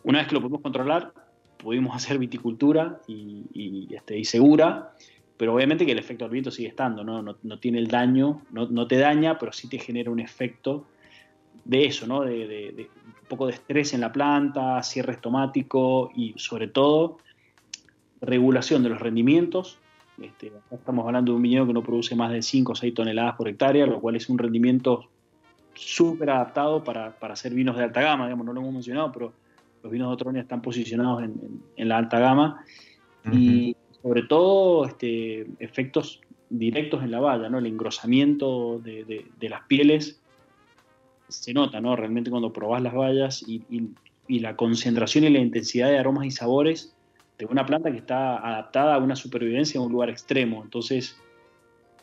Una 0.04 0.20
vez 0.20 0.28
que 0.28 0.36
lo 0.36 0.42
pudimos 0.42 0.62
controlar, 0.62 1.14
pudimos 1.58 1.96
hacer 1.96 2.18
viticultura 2.18 3.00
y, 3.08 3.88
este, 3.94 4.24
segura, 4.24 4.94
pero 5.38 5.54
obviamente 5.54 5.86
que 5.86 5.92
el 5.92 6.00
efecto 6.00 6.26
del 6.26 6.32
viento 6.32 6.52
sigue 6.52 6.70
estando, 6.70 7.04
no, 7.04 7.22
no, 7.22 7.60
tiene 7.60 7.80
el 7.80 7.88
daño, 7.88 8.42
no, 8.52 8.88
te 8.88 8.98
daña, 8.98 9.38
pero 9.38 9.52
sí 9.52 9.70
te 9.70 9.78
genera 9.78 10.10
un 10.10 10.20
efecto 10.20 10.88
de 11.66 11.86
eso, 11.86 12.08
¿no? 12.08 12.22
de, 12.22 12.90
un 13.22 13.28
poco 13.28 13.48
de 13.48 13.54
estrés 13.54 13.94
en 13.94 14.02
la 14.02 14.12
planta, 14.12 14.82
cierre 14.82 15.14
estomático 15.14 16.12
y 16.16 16.34
sobre 16.38 16.68
todo 16.68 17.20
regulación 18.22 18.84
de 18.84 18.90
los 18.90 19.00
rendimientos. 19.00 19.80
Este, 20.22 20.52
estamos 20.72 21.06
hablando 21.06 21.32
de 21.32 21.36
un 21.36 21.42
viñedo 21.42 21.68
que 21.68 21.74
no 21.74 21.84
produce 21.84 22.16
más 22.16 22.32
de 22.32 22.42
5 22.42 22.72
o 22.72 22.76
6 22.76 22.94
toneladas 22.94 23.36
por 23.36 23.48
hectárea, 23.48 23.86
lo 23.86 24.00
cual 24.00 24.16
es 24.16 24.30
un 24.30 24.38
rendimiento 24.38 25.10
súper 25.74 26.30
adaptado 26.30 26.84
para, 26.84 27.16
hacer 27.22 27.54
vinos 27.54 27.76
de 27.78 27.84
alta 27.84 28.02
gama, 28.02 28.26
digamos, 28.26 28.46
no 28.46 28.54
lo 28.54 28.62
hemos 28.62 28.74
mencionado, 28.74 29.12
pero 29.12 29.34
los 29.84 29.92
vinos 29.92 30.08
de 30.10 30.14
Otronia 30.14 30.42
están 30.42 30.62
posicionados 30.62 31.24
en, 31.24 31.90
la 31.90 31.98
alta 31.98 32.20
gama 32.20 32.64
y 33.32 33.76
sobre 34.02 34.24
todo 34.24 34.86
este, 34.86 35.48
efectos 35.60 36.22
directos 36.50 37.04
en 37.04 37.12
la 37.12 37.20
valla, 37.20 37.50
¿no? 37.50 37.58
el 37.58 37.66
engrosamiento 37.66 38.80
de, 38.80 39.26
de 39.38 39.50
las 39.50 39.64
pieles 39.64 40.22
se 41.28 41.54
nota, 41.54 41.82
¿no? 41.82 41.96
Realmente 41.96 42.30
cuando 42.30 42.54
probás 42.54 42.82
las 42.82 42.94
bayas 42.94 43.44
y, 43.48 43.64
la 44.28 44.56
concentración 44.56 45.26
y 45.26 45.30
la 45.30 45.40
intensidad 45.40 45.90
de 45.90 46.00
aromas 46.00 46.26
y 46.26 46.32
sabores 46.32 46.95
de 47.38 47.46
una 47.46 47.66
planta 47.66 47.92
que 47.92 47.98
está 47.98 48.38
adaptada 48.38 48.96
a 48.96 48.98
una 48.98 49.16
supervivencia 49.16 49.78
en 49.80 49.86
un 49.86 49.92
lugar 49.92 50.10
extremo. 50.10 50.64
Entonces, 50.64 51.18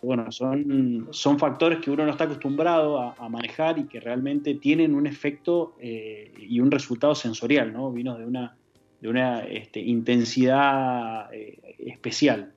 bueno, 0.02 0.30
son, 0.32 1.08
son 1.10 1.38
factores 1.38 1.78
que 1.78 1.90
uno 1.90 2.04
no 2.04 2.10
está 2.10 2.24
acostumbrado 2.24 3.00
a, 3.00 3.28
manejar 3.28 3.78
y 3.78 3.84
que 3.84 4.00
realmente 4.00 4.54
tienen 4.54 4.94
un 4.94 5.06
efecto 5.06 5.76
eh, 5.80 6.32
y 6.38 6.60
un 6.60 6.70
resultado 6.70 7.14
sensorial, 7.14 7.72
¿no? 7.72 7.92
Vinos 7.92 8.18
de 8.18 8.26
una, 8.26 8.56
de 9.00 9.08
una 9.08 9.44
este, 9.44 9.80
intensidad 9.80 11.32
eh, 11.32 11.76
especial. 11.78 12.52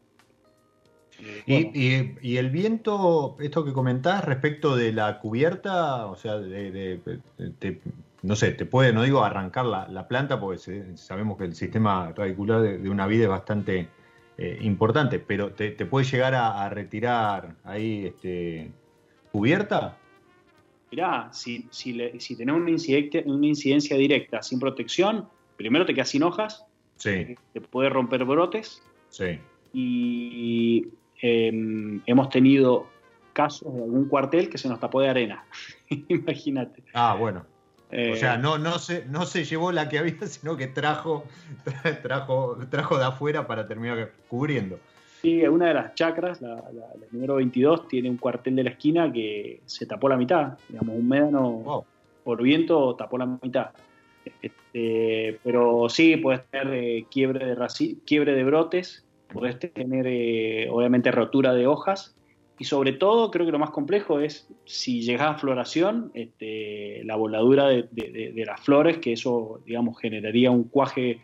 Y, 1.45 2.35
el 2.35 2.49
viento, 2.49 3.37
esto 3.39 3.63
que 3.63 3.73
comentás 3.73 4.25
respecto 4.25 4.75
de 4.75 4.91
la 4.91 5.19
cubierta, 5.19 6.07
o 6.07 6.15
sea, 6.15 6.37
de, 6.37 6.99
no 8.25 8.35
sé, 8.35 8.51
te 8.51 8.65
puede, 8.65 8.93
no 8.93 9.03
digo 9.03 9.23
arrancar 9.23 9.65
la, 9.65 10.07
planta, 10.07 10.39
porque 10.39 10.95
sabemos 10.95 11.37
que 11.37 11.45
el 11.45 11.55
sistema 11.55 12.11
radicular 12.15 12.61
de, 12.61 12.89
una 12.89 13.07
vida 13.07 13.23
es 13.23 13.29
bastante 13.29 13.87
eh, 14.37 14.57
importante, 14.61 15.19
pero 15.19 15.51
te, 15.53 15.71
puede 15.85 16.05
llegar 16.05 16.35
a, 16.35 16.67
retirar 16.69 17.55
ahí 17.63 18.05
este, 18.07 18.71
cubierta. 19.31 19.97
Mirá, 20.91 21.29
si, 21.31 21.67
si, 21.71 21.97
si 22.19 22.35
tenés 22.35 22.55
una 22.55 22.69
incidencia, 22.69 23.23
una 23.25 23.47
incidencia 23.47 23.97
directa 23.97 24.41
sin 24.41 24.59
protección, 24.59 25.27
primero 25.57 25.85
te 25.85 25.93
quedas 25.93 26.09
sin 26.09 26.23
hojas, 26.23 26.65
sí. 26.97 27.35
te 27.53 27.61
puede 27.61 27.89
romper 27.89 28.25
brotes. 28.25 28.81
Sí. 29.09 29.39
Y 29.73 30.87
Em, 31.21 32.01
hemos 32.05 32.29
tenido 32.29 32.87
casos 33.33 33.73
de 33.73 33.83
algún 33.83 34.07
cuartel 34.07 34.49
que 34.49 34.57
se 34.57 34.69
nos 34.69 34.79
tapó 34.79 35.01
de 35.01 35.09
arena. 35.09 35.45
Imagínate. 36.07 36.83
Ah, 36.93 37.15
bueno. 37.19 37.45
O 37.89 38.15
sea, 38.15 38.35
eh, 38.35 38.37
no, 38.37 38.57
no, 38.57 38.79
se, 38.79 39.05
no 39.05 39.25
se 39.25 39.45
llevó 39.45 39.71
la 39.71 39.89
que 39.89 39.99
había, 39.99 40.15
sino 40.27 40.57
que 40.57 40.67
trajo, 40.67 41.25
trajo, 42.01 42.57
trajo 42.69 42.97
de 42.97 43.05
afuera 43.05 43.47
para 43.47 43.67
terminar 43.67 44.11
cubriendo. 44.27 44.79
Sí, 45.21 45.45
una 45.47 45.69
de 45.69 45.73
las 45.73 45.95
chacras, 45.95 46.41
la, 46.41 46.63
número 47.11 47.35
22, 47.35 47.87
tiene 47.87 48.09
un 48.09 48.17
cuartel 48.17 48.55
de 48.55 48.63
la 48.63 48.69
esquina 48.71 49.11
que 49.11 49.61
se 49.65 49.85
tapó 49.85 50.09
la 50.09 50.17
mitad. 50.17 50.57
Digamos, 50.69 50.95
un 50.95 51.07
médano 51.07 51.85
por 52.23 52.41
viento 52.41 52.95
tapó 52.95 53.17
la 53.17 53.25
mitad. 53.25 53.71
Este, 54.41 55.39
pero 55.43 55.87
sí, 55.89 56.17
puede 56.17 56.39
tener 56.39 56.73
eh, 56.73 57.05
quiebre, 57.09 57.45
de 57.45 57.95
quiebre 58.05 58.33
de 58.33 58.43
brotes 58.43 59.05
podés 59.35 59.59
tener 59.59 60.05
eh, 60.07 60.69
obviamente 60.71 61.11
rotura 61.11 61.53
de 61.53 61.67
hojas 61.67 62.15
y 62.57 62.63
sobre 62.63 62.93
todo 62.93 63.31
creo 63.31 63.45
que 63.45 63.51
lo 63.51 63.59
más 63.59 63.71
complejo 63.71 64.19
es 64.19 64.47
si 64.65 65.01
llegás 65.01 65.35
a 65.35 65.37
floración, 65.37 66.11
este, 66.13 67.03
la 67.03 67.15
voladura 67.15 67.67
de, 67.67 68.43
las 68.45 68.61
flores, 68.61 68.99
que 68.99 69.13
eso 69.13 69.61
digamos 69.65 69.99
generaría 69.99 70.51
un 70.51 70.65
cuaje 70.65 71.19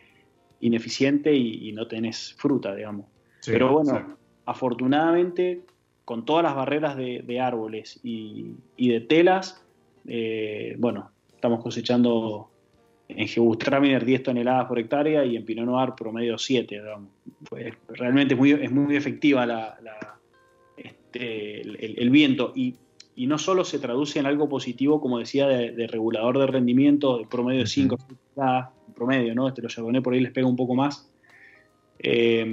ineficiente 0.60 1.34
y, 1.34 1.72
no 1.72 1.86
tenés 1.88 2.34
fruta, 2.34 2.74
digamos. 2.74 3.06
Pero 3.46 3.72
bueno, 3.72 4.16
afortunadamente 4.44 5.62
con 6.04 6.24
todas 6.24 6.44
las 6.44 6.54
barreras 6.54 6.96
de, 6.96 7.40
árboles 7.40 7.98
y, 8.02 8.54
de 8.76 9.00
telas, 9.00 9.64
eh, 10.06 10.76
bueno, 10.78 11.10
estamos 11.34 11.62
cosechando 11.62 12.50
en 13.08 13.26
Gebustraminer 13.26 14.04
10 14.04 14.22
toneladas 14.22 14.66
por 14.66 14.78
hectárea 14.78 15.24
y 15.24 15.36
en 15.36 15.44
Pinot 15.44 15.66
Noir 15.66 15.92
promedio 15.96 16.36
7. 16.36 16.82
Pues, 17.48 17.74
realmente 17.88 18.34
es 18.34 18.38
muy, 18.38 18.52
es 18.52 18.70
muy 18.70 18.96
efectiva 18.96 19.46
la, 19.46 19.78
este, 19.78 20.21
el, 21.14 22.10
viento 22.10 22.52
y, 22.54 22.76
no 23.16 23.38
solo 23.38 23.64
se 23.64 23.78
traduce 23.78 24.18
en 24.18 24.26
algo 24.26 24.48
positivo, 24.48 25.00
como 25.00 25.18
decía, 25.18 25.46
de, 25.46 25.86
regulador 25.86 26.38
de 26.38 26.46
rendimiento, 26.46 27.18
de 27.18 27.26
promedio 27.26 27.60
de 27.60 27.66
5 27.66 27.96
toneladas, 27.96 28.70
promedio, 28.94 29.34
¿no? 29.34 29.48
Este 29.48 29.62
lo 29.62 29.68
Chardonnay 29.68 30.02
por 30.02 30.14
ahí 30.14 30.20
les 30.20 30.32
pega 30.32 30.46
un 30.46 30.56
poco 30.56 30.74
más. 30.74 31.10
Eh, 31.98 32.44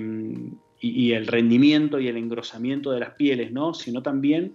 y, 0.82 1.12
el 1.12 1.28
rendimiento 1.28 2.00
y 2.00 2.08
el 2.08 2.18
engrosamiento 2.18 2.92
de 2.92 3.00
las 3.00 3.12
pieles, 3.12 3.52
¿no? 3.52 3.74
Sino 3.74 4.02
también 4.02 4.54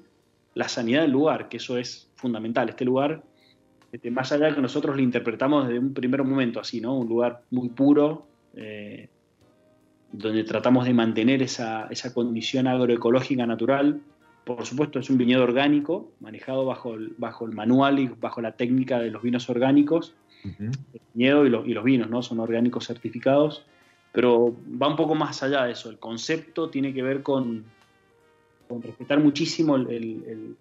la 0.55 0.69
sanidad 0.69 1.03
del 1.03 1.11
lugar, 1.11 1.49
que 1.49 1.59
eso 1.59 1.77
es 1.77 2.11
fundamental. 2.15 2.69
Este 2.69 2.85
lugar 2.85 3.23
este, 3.95 4.11
más 4.11 4.33
allá 4.33 4.47
de 4.47 4.57
que 4.57 4.61
nosotros 4.61 4.97
lo 4.97 5.03
interpretamos 5.03 5.69
desde 5.69 5.79
un 5.79 5.95
primer 5.95 6.25
momento 6.25 6.59
así, 6.59 6.81
¿no? 6.81 6.99
Un 6.99 7.09
lugar 7.09 7.43
muy 7.53 7.69
puro, 7.69 8.27
eh, 8.57 9.09
donde 10.19 10.45
tratamos 10.45 10.87
de 10.87 10.95
mantener 10.95 11.43
esa, 11.43 11.89
condición 12.15 12.67
agroecológica 12.67 13.47
natural. 13.47 14.01
Por 14.45 14.65
supuesto, 14.65 14.99
es 14.99 15.11
un 15.11 15.19
viñedo 15.19 15.43
orgánico, 15.43 16.13
manejado 16.21 16.65
bajo 16.65 16.95
el, 16.95 17.15
bajo 17.19 17.47
el 17.47 17.53
manual 17.53 17.99
y 17.99 18.09
bajo 18.09 18.41
la 18.41 18.53
técnica 18.53 18.99
de 19.01 19.11
los 19.11 19.23
vinos 19.23 19.49
orgánicos. 19.49 20.15
El 20.45 20.71
viñedo 21.15 21.47
y 21.47 21.51
los, 21.51 21.67
y 21.67 21.73
los, 21.73 21.85
vinos, 21.85 22.11
¿no? 22.11 22.23
Son 22.23 22.39
orgánicos 22.39 22.87
certificados, 22.87 23.65
pero 24.13 24.55
va 24.81 24.89
un 24.89 24.97
poco 24.97 25.15
más 25.15 25.43
allá 25.43 25.65
de 25.65 25.73
eso. 25.73 25.89
El 25.91 25.99
concepto 25.99 26.69
tiene 26.69 26.93
que 26.93 27.03
ver 27.03 27.23
con, 27.23 27.65
con 28.69 28.83
respetar 28.83 29.19
muchísimo 29.21 29.77
el, 29.77 30.57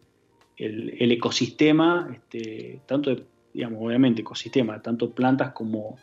el, 0.58 1.12
ecosistema, 1.12 2.10
este, 2.14 2.80
tanto 2.86 3.14
de, 3.14 3.24
digamos, 3.54 3.80
obviamente 3.84 4.22
ecosistema, 4.22 4.82
tanto 4.82 5.12
plantas 5.12 5.51
como 5.51 5.97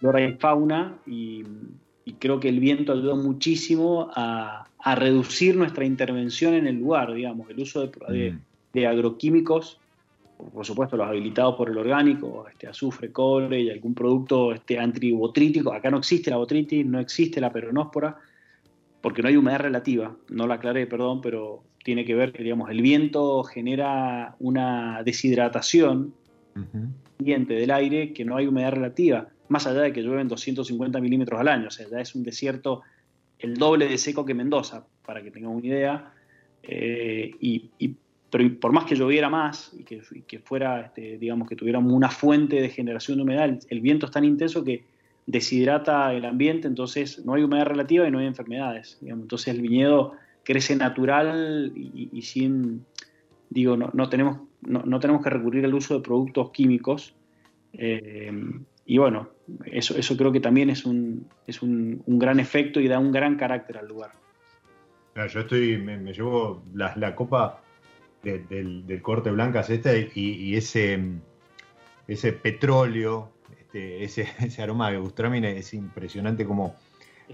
flora 0.00 0.26
y 0.26 0.32
fauna, 0.32 0.98
y, 1.06 1.44
creo 2.14 2.40
que 2.40 2.48
el 2.48 2.60
viento 2.60 2.92
ayudó 2.92 3.16
muchísimo 3.16 4.10
a, 4.14 4.64
reducir 4.96 5.54
nuestra 5.54 5.84
intervención 5.84 6.54
en 6.54 6.66
el 6.66 6.76
lugar, 6.76 7.12
digamos, 7.12 7.50
el 7.50 7.60
uso 7.60 7.86
de, 7.86 8.32
mm. 8.72 8.86
agroquímicos, 8.86 9.78
por 10.54 10.64
supuesto 10.64 10.96
los 10.96 11.06
habilitados 11.06 11.56
por 11.56 11.68
el 11.68 11.76
orgánico, 11.76 12.46
este, 12.50 12.68
azufre, 12.68 13.12
cobre 13.12 13.60
y 13.60 13.68
algún 13.68 13.92
producto 13.92 14.54
este, 14.54 14.78
antibotrítico, 14.78 15.74
acá 15.74 15.90
no 15.90 15.98
existe 15.98 16.30
la 16.30 16.38
botritis, 16.38 16.86
no 16.86 17.00
existe 17.00 17.38
la 17.38 17.52
peronóspora, 17.52 18.16
porque 19.02 19.20
no 19.20 19.28
hay 19.28 19.36
humedad 19.36 19.60
relativa, 19.60 20.16
no 20.30 20.46
la 20.46 20.54
aclaré, 20.54 20.86
perdón, 20.86 21.20
pero 21.20 21.62
tiene 21.84 22.04
que 22.04 22.14
ver 22.14 22.32
que 22.32 22.42
digamos, 22.42 22.70
el 22.70 22.80
viento 22.80 23.42
genera 23.44 24.36
una 24.38 25.02
deshidratación 25.02 26.14
del 27.18 27.70
aire 27.70 28.12
que 28.12 28.24
no 28.24 28.36
hay 28.36 28.46
humedad 28.46 28.72
relativa, 28.72 29.28
más 29.48 29.66
allá 29.66 29.82
de 29.82 29.92
que 29.92 30.02
llueven 30.02 30.28
250 30.28 31.00
milímetros 31.00 31.40
al 31.40 31.48
año, 31.48 31.68
o 31.68 31.70
sea, 31.70 31.86
ya 31.88 32.00
es 32.00 32.14
un 32.14 32.22
desierto 32.22 32.82
el 33.38 33.56
doble 33.56 33.88
de 33.88 33.98
seco 33.98 34.24
que 34.24 34.34
Mendoza, 34.34 34.86
para 35.04 35.22
que 35.22 35.30
tengan 35.30 35.52
una 35.52 35.66
idea, 35.66 36.12
eh, 36.62 37.30
y, 37.40 37.70
pero 38.30 38.60
por 38.60 38.72
más 38.72 38.84
que 38.84 38.94
lloviera 38.94 39.28
más 39.28 39.72
y 39.78 39.84
que, 39.84 40.38
fuera, 40.40 40.80
este, 40.82 41.18
digamos, 41.18 41.48
que 41.48 41.56
tuviéramos 41.56 41.92
una 41.92 42.10
fuente 42.10 42.60
de 42.60 42.68
generación 42.68 43.18
de 43.18 43.22
humedad, 43.22 43.58
el, 43.68 43.80
viento 43.80 44.06
es 44.06 44.12
tan 44.12 44.24
intenso 44.24 44.64
que 44.64 44.84
deshidrata 45.26 46.12
el 46.12 46.24
ambiente, 46.24 46.68
entonces 46.68 47.24
no 47.24 47.34
hay 47.34 47.42
humedad 47.42 47.66
relativa 47.66 48.06
y 48.06 48.10
no 48.10 48.18
hay 48.18 48.26
enfermedades. 48.26 48.98
Entonces 49.02 49.54
el 49.54 49.62
viñedo 49.62 50.12
crece 50.42 50.76
natural 50.76 51.72
y, 51.74 52.22
sin, 52.22 52.84
digo, 53.50 53.76
no, 53.76 53.90
no 53.94 54.08
tenemos, 54.08 54.40
no, 54.62 55.00
tenemos 55.00 55.22
que 55.22 55.30
recurrir 55.30 55.64
al 55.64 55.74
uso 55.74 55.94
de 55.94 56.00
productos 56.00 56.50
químicos. 56.50 57.14
Eh, 57.72 58.32
y 58.90 58.96
bueno, 58.96 59.28
eso, 59.66 59.98
eso 59.98 60.16
creo 60.16 60.32
que 60.32 60.40
también 60.40 60.70
es 60.70 60.86
un, 60.86 61.28
es 61.46 61.60
un, 61.60 62.02
gran 62.06 62.40
efecto 62.40 62.80
y 62.80 62.88
da 62.88 62.98
un 62.98 63.12
gran 63.12 63.36
carácter 63.36 63.76
al 63.76 63.86
lugar. 63.86 64.12
yo 65.14 65.40
estoy, 65.40 65.76
me, 65.76 66.10
llevo 66.10 66.62
la, 66.72 67.14
copa 67.14 67.60
del, 68.22 68.98
corte 69.02 69.30
blancas 69.30 69.68
este 69.68 70.10
y, 70.14 70.56
ese, 70.56 70.98
ese 72.06 72.32
petróleo, 72.32 73.30
este, 73.60 74.04
ese, 74.04 74.22
ese 74.40 74.62
aroma 74.62 74.90
de 74.90 74.96
Bustramine 74.96 75.58
es 75.58 75.74
impresionante 75.74 76.46
como, 76.46 76.74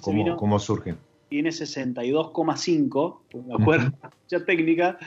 como, 0.00 0.36
como 0.36 0.58
surge 0.58 0.96
tiene 1.28 1.50
62,5, 1.50 3.18
me 3.46 3.54
acuerdo, 3.54 3.92
ya 4.28 4.44
técnica. 4.44 4.98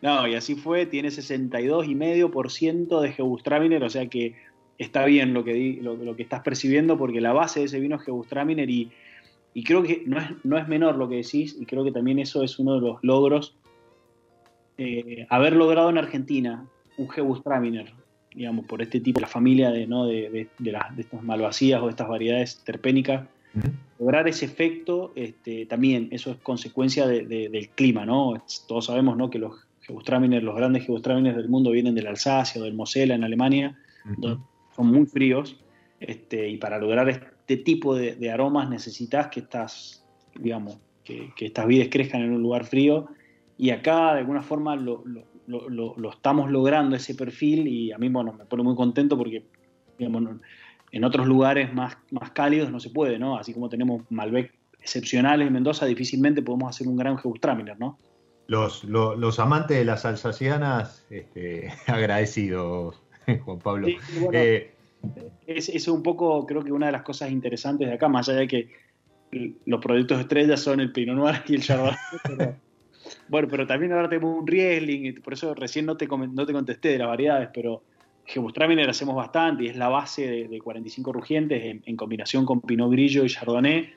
No, 0.00 0.26
y 0.26 0.34
así 0.34 0.54
fue, 0.54 0.86
tiene 0.86 1.08
62,5% 1.08 3.00
de 3.00 3.12
Gebustraminer, 3.12 3.82
o 3.82 3.90
sea 3.90 4.06
que 4.06 4.34
está 4.78 5.04
bien 5.04 5.34
lo 5.34 5.44
que, 5.44 5.78
lo, 5.82 6.16
que 6.16 6.22
estás 6.22 6.40
percibiendo 6.40 6.96
porque 6.96 7.20
la 7.20 7.32
base 7.32 7.60
de 7.60 7.66
ese 7.66 7.80
vino 7.80 7.96
es 7.96 8.02
Gebustraminer 8.02 8.70
y, 8.70 8.90
y 9.54 9.64
creo 9.64 9.82
que 9.82 10.02
no 10.06 10.18
es, 10.18 10.30
no 10.44 10.56
es 10.56 10.68
menor 10.68 10.96
lo 10.96 11.08
que 11.08 11.16
decís 11.16 11.56
y 11.60 11.66
creo 11.66 11.84
que 11.84 11.92
también 11.92 12.18
eso 12.18 12.42
es 12.42 12.58
uno 12.58 12.74
de 12.74 12.80
los 12.80 12.98
logros. 13.02 13.56
Eh, 14.76 15.26
haber 15.28 15.54
logrado 15.54 15.90
en 15.90 15.98
Argentina 15.98 16.64
un 16.96 17.08
Gebustraminer, 17.08 17.92
digamos, 18.34 18.66
por 18.66 18.80
este 18.80 19.00
tipo, 19.00 19.20
la 19.20 19.26
familia 19.26 19.70
de, 19.70 19.86
¿no? 19.86 20.06
de, 20.06 20.30
de, 20.30 20.48
de, 20.58 20.78
de 20.94 21.02
estas 21.02 21.22
malvasías 21.22 21.82
o 21.82 21.86
de 21.86 21.90
estas 21.90 22.08
variedades 22.08 22.62
terpénicas, 22.64 23.26
Lograr 23.98 24.28
ese 24.28 24.44
efecto, 24.44 25.12
este, 25.16 25.66
también 25.66 26.08
eso 26.12 26.30
es 26.30 26.36
consecuencia 26.38 27.06
del 27.06 27.68
clima, 27.74 28.06
¿no? 28.06 28.44
Todos 28.68 28.86
sabemos 28.86 29.16
¿no? 29.16 29.28
que 29.30 29.38
los 29.38 29.66
Gewürztraminer, 29.80 30.42
los 30.42 30.54
grandes 30.54 30.84
Gewürztraminer 30.84 31.34
del 31.34 31.48
mundo 31.48 31.70
vienen 31.72 31.94
del 31.94 32.06
Alsacia 32.06 32.60
o 32.60 32.64
del 32.64 32.74
Mosela 32.74 33.14
en 33.14 33.24
Alemania, 33.24 33.76
son 34.78 34.86
muy 34.92 35.06
fríos, 35.06 35.56
este, 35.98 36.48
y 36.48 36.56
para 36.56 36.78
lograr 36.78 37.08
este 37.08 37.56
tipo 37.56 37.96
de, 37.96 38.30
aromas 38.30 38.70
necesitas 38.70 39.26
que 39.26 39.40
estas, 39.40 40.06
digamos, 40.36 40.78
que, 41.02 41.32
estas 41.40 41.66
vides 41.66 41.88
crezcan 41.90 42.22
en 42.22 42.32
un 42.32 42.42
lugar 42.42 42.64
frío, 42.64 43.08
y 43.56 43.70
acá 43.70 44.14
de 44.14 44.20
alguna 44.20 44.40
forma 44.40 44.76
lo, 44.76 45.02
estamos 46.12 46.48
logrando 46.50 46.94
ese 46.94 47.16
perfil, 47.16 47.66
y 47.66 47.90
a 47.90 47.98
mí 47.98 48.08
bueno, 48.08 48.32
me 48.32 48.44
pone 48.44 48.62
muy 48.62 48.76
contento 48.76 49.18
porque 49.18 49.42
digamos, 49.98 50.36
en 50.92 51.04
otros 51.04 51.26
lugares 51.26 51.74
más, 51.74 51.98
más 52.12 52.30
cálidos 52.30 52.70
no 52.70 52.78
se 52.78 52.90
puede, 52.90 53.18
¿no? 53.18 53.36
Así 53.36 53.52
como 53.52 53.68
tenemos 53.68 54.02
Malbec 54.10 54.54
excepcionales 54.80 55.48
en 55.48 55.52
Mendoza, 55.52 55.86
difícilmente 55.86 56.40
podemos 56.40 56.70
hacer 56.70 56.86
un 56.86 56.96
gran 56.96 57.18
Gewürztraminer, 57.18 57.80
¿no? 57.80 57.98
Los, 58.46 58.84
los, 58.84 59.40
amantes 59.40 59.76
de 59.76 59.84
las 59.84 60.04
alsacianas, 60.04 61.04
este, 61.10 61.72
agradecidos, 61.88 63.02
Juan 63.44 63.58
Pablo. 63.58 63.88
Eh, 64.32 64.70
es, 65.46 65.68
es, 65.68 65.88
un 65.88 66.02
poco, 66.02 66.46
creo 66.46 66.62
que 66.62 66.72
una 66.72 66.86
de 66.86 66.92
las 66.92 67.02
cosas 67.02 67.30
interesantes 67.30 67.88
de 67.88 67.94
acá, 67.94 68.08
más 68.08 68.28
allá 68.28 68.40
de 68.40 68.48
que 68.48 68.68
los 69.66 69.80
productos 69.80 70.20
estrellas 70.20 70.60
son 70.60 70.80
el 70.80 70.92
Pinot 70.92 71.16
Noir 71.16 71.42
y 71.46 71.54
el 71.54 71.62
Chardonnay, 71.62 71.96
bueno, 73.28 73.48
pero 73.50 73.66
también 73.66 73.92
ahora 73.92 74.08
tenemos 74.08 74.38
un 74.38 74.46
Riesling, 74.46 75.20
por 75.22 75.34
eso 75.34 75.54
recién 75.54 75.86
no 75.86 75.96
te, 75.96 76.06
no 76.06 76.46
te 76.46 76.52
contesté 76.52 76.88
de 76.90 76.98
las 76.98 77.08
variedades, 77.08 77.50
pero 77.52 77.82
Gebustraminer 78.28 78.90
hacemos 78.90 79.16
bastante 79.16 79.64
y 79.64 79.68
es 79.68 79.76
la 79.76 79.88
base 79.88 80.48
de, 80.48 80.58
45 80.58 81.12
rugientes 81.12 81.80
en, 81.82 81.96
combinación 81.96 82.44
con 82.44 82.60
Pinot 82.60 82.90
Grillo 82.90 83.24
y 83.24 83.28
Chardonnay. 83.28 83.94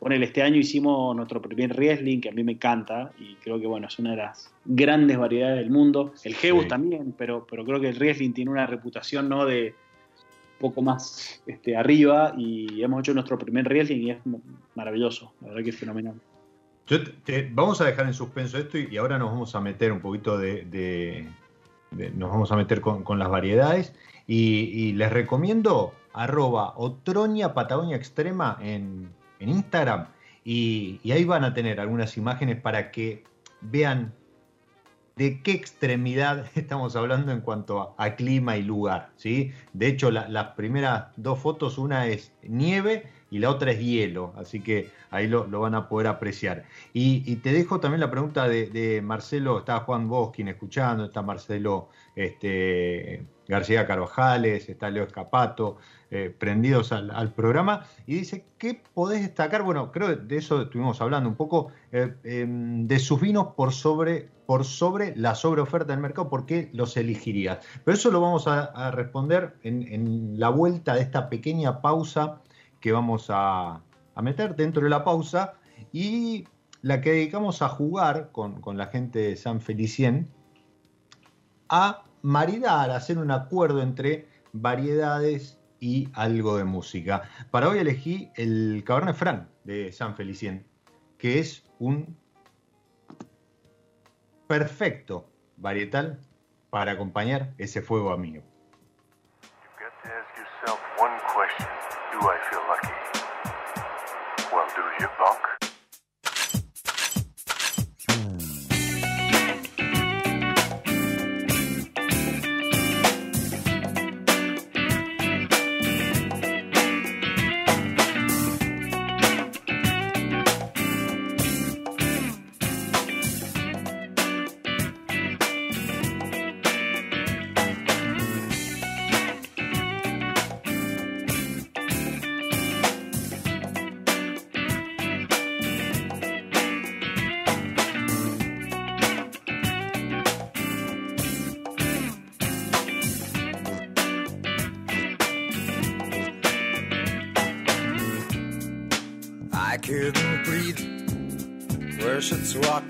Con 0.00 0.12
el 0.12 0.24
este 0.24 0.42
año 0.42 0.56
hicimos 0.56 1.14
nuestro 1.14 1.40
primer 1.40 1.74
Riesling, 1.74 2.20
que 2.20 2.30
a 2.30 2.32
mí 2.32 2.42
me 2.42 2.52
encanta 2.52 3.12
y 3.16 3.36
creo 3.36 3.60
que 3.60 3.66
bueno, 3.68 3.86
es 3.86 3.98
una 4.00 4.10
de 4.10 4.16
las 4.16 4.52
grandes 4.64 5.16
variedades 5.16 5.58
del 5.58 5.70
mundo. 5.70 6.12
El 6.24 6.34
Gebus 6.34 6.66
también, 6.66 7.14
pero, 7.16 7.46
pero 7.48 7.64
creo 7.64 7.80
que 7.80 7.90
el 7.90 7.96
Riesling 7.96 8.32
tiene 8.32 8.50
una 8.50 8.66
reputación 8.66 9.28
¿no? 9.28 9.46
de 9.46 9.74
poco 10.58 10.82
más 10.82 11.40
este, 11.46 11.76
arriba 11.76 12.34
y 12.36 12.82
hemos 12.82 13.00
hecho 13.00 13.14
nuestro 13.14 13.38
primer 13.38 13.68
Riesling 13.68 14.02
y 14.02 14.10
es 14.10 14.18
maravilloso, 14.74 15.32
la 15.40 15.48
verdad 15.48 15.62
que 15.62 15.70
es 15.70 15.76
fenomenal. 15.76 16.20
vamos 17.52 17.80
a 17.80 17.84
dejar 17.84 18.06
en 18.06 18.14
suspenso 18.14 18.58
esto 18.58 18.78
y, 18.78 18.96
ahora 18.96 19.16
nos 19.16 19.30
vamos 19.30 19.54
a 19.54 19.60
meter 19.60 19.92
un 19.92 20.00
poquito 20.00 20.36
de 20.36 21.28
nos 21.90 22.30
vamos 22.30 22.52
a 22.52 22.56
meter 22.56 22.80
con, 22.80 23.18
las 23.18 23.28
variedades. 23.28 23.94
Y, 24.26 24.92
les 24.92 25.12
recomiendo 25.12 25.92
arroba 26.12 26.74
otroña 26.76 27.54
Patagonia 27.54 27.96
Extrema 27.96 28.58
en, 28.60 29.12
Instagram. 29.40 30.08
Y, 30.44 31.00
ahí 31.10 31.24
van 31.24 31.44
a 31.44 31.54
tener 31.54 31.80
algunas 31.80 32.16
imágenes 32.16 32.60
para 32.60 32.90
que 32.90 33.24
vean 33.60 34.14
de 35.16 35.42
qué 35.42 35.52
extremidad 35.52 36.46
estamos 36.54 36.96
hablando 36.96 37.32
en 37.32 37.40
cuanto 37.40 37.94
a, 37.98 38.14
clima 38.16 38.56
y 38.56 38.62
lugar. 38.62 39.10
¿sí? 39.16 39.52
De 39.72 39.86
hecho, 39.86 40.10
las 40.10 40.46
primeras 40.54 41.06
dos 41.16 41.38
fotos, 41.38 41.78
una 41.78 42.06
es 42.06 42.32
nieve 42.42 43.04
y 43.34 43.40
la 43.40 43.50
otra 43.50 43.72
es 43.72 43.80
hielo, 43.80 44.32
así 44.36 44.60
que 44.60 44.90
ahí 45.10 45.26
lo, 45.26 45.48
van 45.48 45.74
a 45.74 45.88
poder 45.88 46.06
apreciar. 46.06 46.66
Y, 46.92 47.34
te 47.42 47.52
dejo 47.52 47.80
también 47.80 47.98
la 47.98 48.08
pregunta 48.08 48.46
de, 48.46 49.00
Marcelo, 49.02 49.58
está 49.58 49.80
Juan 49.80 50.08
Bosquín 50.08 50.46
escuchando, 50.46 51.06
está 51.06 51.20
Marcelo 51.20 51.88
este, 52.14 53.26
García 53.48 53.88
Carvajales, 53.88 54.68
está 54.68 54.88
Leo 54.88 55.02
Escapato, 55.02 55.78
eh, 56.12 56.32
prendidos 56.38 56.92
al, 56.92 57.32
programa, 57.32 57.84
y 58.06 58.14
dice, 58.14 58.44
¿qué 58.56 58.80
podés 58.94 59.22
destacar? 59.22 59.64
Bueno, 59.64 59.90
creo 59.90 60.10
que 60.10 60.14
de 60.14 60.36
eso 60.36 60.62
estuvimos 60.62 61.00
hablando 61.00 61.28
un 61.28 61.34
poco, 61.34 61.72
eh, 61.90 62.14
em, 62.22 62.86
de 62.86 63.00
sus 63.00 63.20
vinos 63.20 63.48
por 63.56 63.72
sobre, 63.72 64.28
por 64.46 64.64
sobre 64.64 65.16
la 65.16 65.34
sobreoferta 65.34 65.92
del 65.92 66.00
mercado, 66.00 66.30
¿por 66.30 66.46
qué 66.46 66.70
los 66.72 66.96
elegirías? 66.96 67.66
Pero 67.84 67.96
eso 67.96 68.12
lo 68.12 68.20
vamos 68.20 68.46
a, 68.46 68.92
responder 68.92 69.56
en, 69.64 70.38
la 70.38 70.50
vuelta 70.50 70.94
de 70.94 71.00
esta 71.00 71.28
pequeña 71.28 71.80
pausa 71.80 72.40
que 72.84 72.92
vamos 72.92 73.28
a, 73.30 73.80
meter 74.20 74.56
dentro 74.56 74.82
de 74.82 74.90
la 74.90 75.04
pausa 75.04 75.54
y 75.90 76.46
la 76.82 77.00
que 77.00 77.12
dedicamos 77.12 77.62
a 77.62 77.70
jugar 77.70 78.30
con, 78.30 78.60
con 78.60 78.76
la 78.76 78.88
gente 78.88 79.20
de 79.20 79.36
San 79.36 79.62
Felicien 79.62 80.28
a 81.70 82.04
maridar, 82.20 82.90
a 82.90 82.96
hacer 82.96 83.16
un 83.16 83.30
acuerdo 83.30 83.80
entre 83.80 84.28
variedades 84.52 85.58
y 85.80 86.10
algo 86.12 86.58
de 86.58 86.64
música. 86.64 87.22
Para 87.50 87.70
hoy 87.70 87.78
elegí 87.78 88.30
el 88.36 88.84
Cabernet 88.84 89.16
Franc 89.16 89.48
de 89.64 89.90
San 89.90 90.14
Felicien, 90.14 90.66
que 91.16 91.38
es 91.38 91.64
un 91.78 92.14
perfecto 94.46 95.26
varietal 95.56 96.20
para 96.68 96.92
acompañar 96.92 97.54
ese 97.56 97.80
fuego 97.80 98.12
amigo. 98.12 98.42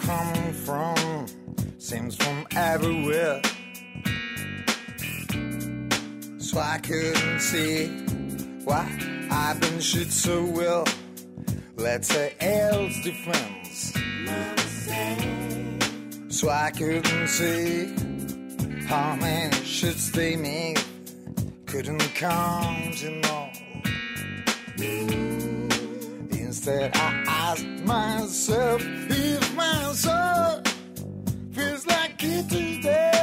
come 0.05 0.53
from 0.53 1.27
seems 1.79 2.15
from 2.17 2.47
everywhere. 2.55 3.41
So 6.39 6.59
I 6.59 6.79
couldn't 6.83 7.41
see 7.41 7.87
why 8.65 8.87
I've 9.31 9.61
been 9.61 9.81
shit 9.81 10.11
so 10.11 10.45
well. 10.45 10.85
Let's 11.77 12.09
say 12.09 12.35
L's 12.41 13.01
defense. 13.03 13.95
So 16.29 16.51
I 16.51 16.71
couldn't 16.71 17.29
see 17.29 17.87
how 18.87 19.17
many 19.17 19.57
shits 19.57 20.13
they 20.13 20.37
made. 20.37 20.81
Couldn't 21.67 22.01
count 22.15 22.99
them 22.99 23.21
all. 23.31 23.51
I 26.67 27.25
asked 27.29 27.67
myself 27.85 28.81
if 29.11 29.55
my 29.55 29.93
soul 29.93 30.63
feels 31.53 31.87
like 31.87 32.15
it 32.23 32.49
today. 32.49 33.14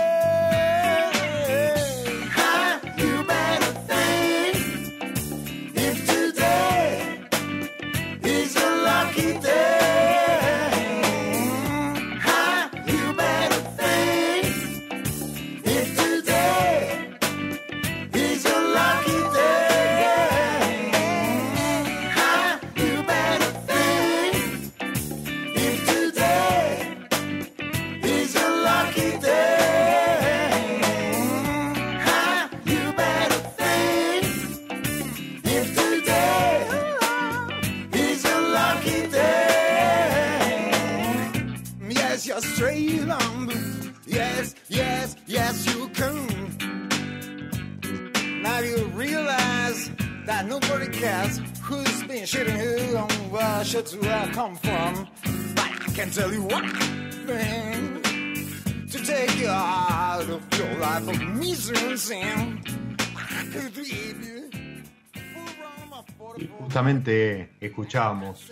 Justamente 66.59 67.49
escuchábamos 67.59 68.51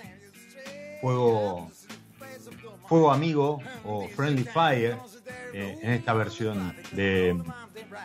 Fuego, 1.02 1.72
Fuego 2.88 3.12
Amigo 3.12 3.62
o 3.86 4.08
Friendly 4.10 4.44
Fire 4.44 4.98
eh, 5.54 5.80
en 5.82 5.92
esta 5.92 6.14
versión 6.14 6.76
de 6.92 7.42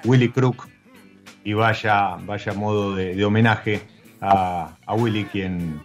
Willy 0.04 0.30
Crook. 0.30 0.68
Y 1.42 1.52
vaya, 1.52 2.16
vaya 2.20 2.52
modo 2.54 2.94
de, 2.94 3.22
homenaje 3.24 3.82
a, 4.20 4.76
Willy 4.96 5.24
quien 5.24 5.82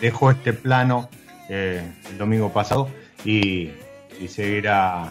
dejó 0.00 0.30
este 0.30 0.52
plano 0.52 1.08
eh, 1.48 1.82
el 2.08 2.18
domingo 2.18 2.52
pasado 2.52 2.88
y, 3.24 3.70
seguirá 4.28 5.10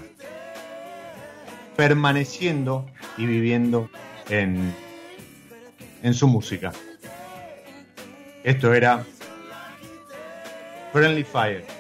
permaneciendo 1.76 2.86
y 3.18 3.26
viviendo 3.26 3.90
en, 4.30 4.72
en 6.04 6.14
su 6.14 6.28
música. 6.28 6.72
Esto 8.44 8.74
era 8.74 9.04
Friendly 10.94 11.24
Fire. 11.24 11.79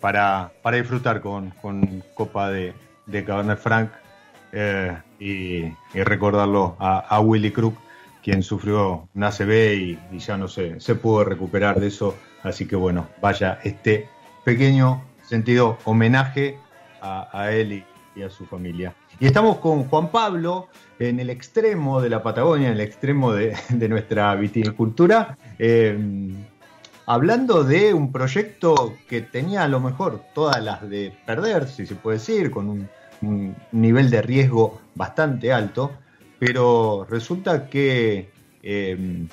Para, 0.00 0.52
para 0.62 0.76
disfrutar 0.76 1.20
con, 1.20 1.52
copa 2.14 2.50
de, 2.50 2.74
de 3.06 3.24
Cabernet 3.24 3.58
Franc 3.58 3.90
eh, 4.52 4.96
y, 5.18 5.64
recordarlo 5.94 6.76
a, 6.78 7.20
Willy 7.20 7.50
Crook, 7.50 7.76
quien 8.22 8.42
sufrió 8.42 9.08
un 9.14 9.24
ACB 9.24 9.98
y, 10.12 10.18
ya 10.18 10.36
no 10.36 10.48
se, 10.48 10.80
se 10.80 10.94
pudo 10.94 11.24
recuperar 11.24 11.80
de 11.80 11.88
eso. 11.88 12.16
Así 12.42 12.66
que 12.66 12.76
bueno, 12.76 13.08
vaya 13.20 13.58
este 13.64 14.08
pequeño 14.44 15.02
sentido 15.26 15.78
homenaje 15.84 16.58
a, 17.00 17.50
él 17.50 17.84
y, 18.16 18.22
a 18.22 18.30
su 18.30 18.46
familia. 18.46 18.94
Y 19.20 19.26
estamos 19.26 19.58
con 19.58 19.84
Juan 19.84 20.10
Pablo 20.10 20.68
en 20.98 21.20
el 21.20 21.30
extremo 21.30 22.00
de 22.00 22.08
la 22.08 22.22
Patagonia, 22.22 22.68
en 22.68 22.74
el 22.74 22.80
extremo 22.80 23.32
de, 23.32 23.56
nuestra 23.88 24.34
viticultura, 24.34 25.36
eh, 25.58 25.96
hablando 27.08 27.64
de 27.64 27.94
un 27.94 28.12
proyecto 28.12 28.94
que 29.08 29.22
tenía 29.22 29.62
a 29.62 29.68
lo 29.68 29.80
mejor 29.80 30.20
todas 30.34 30.62
las 30.62 30.86
de 30.88 31.10
perder, 31.24 31.66
si 31.66 31.86
se 31.86 31.94
puede 31.94 32.18
decir, 32.18 32.50
con 32.50 32.68
un, 32.68 33.56
nivel 33.72 34.10
de 34.10 34.22
riesgo 34.22 34.80
bastante 34.94 35.52
alto, 35.52 35.90
pero 36.38 37.06
resulta 37.08 37.68
que 37.68 38.30
eh, 38.62 39.26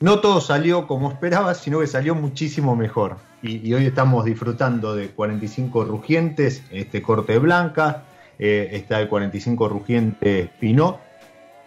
no 0.00 0.20
todo 0.20 0.40
salió 0.40 0.86
como 0.88 1.10
esperaba, 1.10 1.54
sino 1.54 1.78
que 1.78 1.86
salió 1.86 2.16
muchísimo 2.16 2.74
mejor. 2.74 3.16
Y, 3.40 3.72
hoy 3.72 3.86
estamos 3.86 4.24
disfrutando 4.24 4.96
de 4.96 5.10
45 5.10 5.84
rugientes, 5.84 6.64
este 6.72 7.00
corte 7.00 7.38
blanca, 7.38 8.02
está 8.38 9.00
el 9.00 9.08
45 9.08 9.68
rugientes 9.68 10.50
Pinot, 10.60 11.07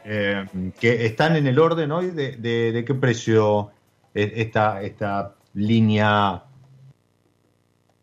eh, 0.06 0.46
que 0.80 1.06
están 1.06 1.36
en 1.36 1.48
el 1.48 1.60
orden 1.60 1.92
hoy 1.92 2.12
de, 2.12 2.84
qué 2.86 2.94
precio 2.94 3.72
esta, 4.14 4.82
esta 4.82 5.36
línea, 5.54 6.44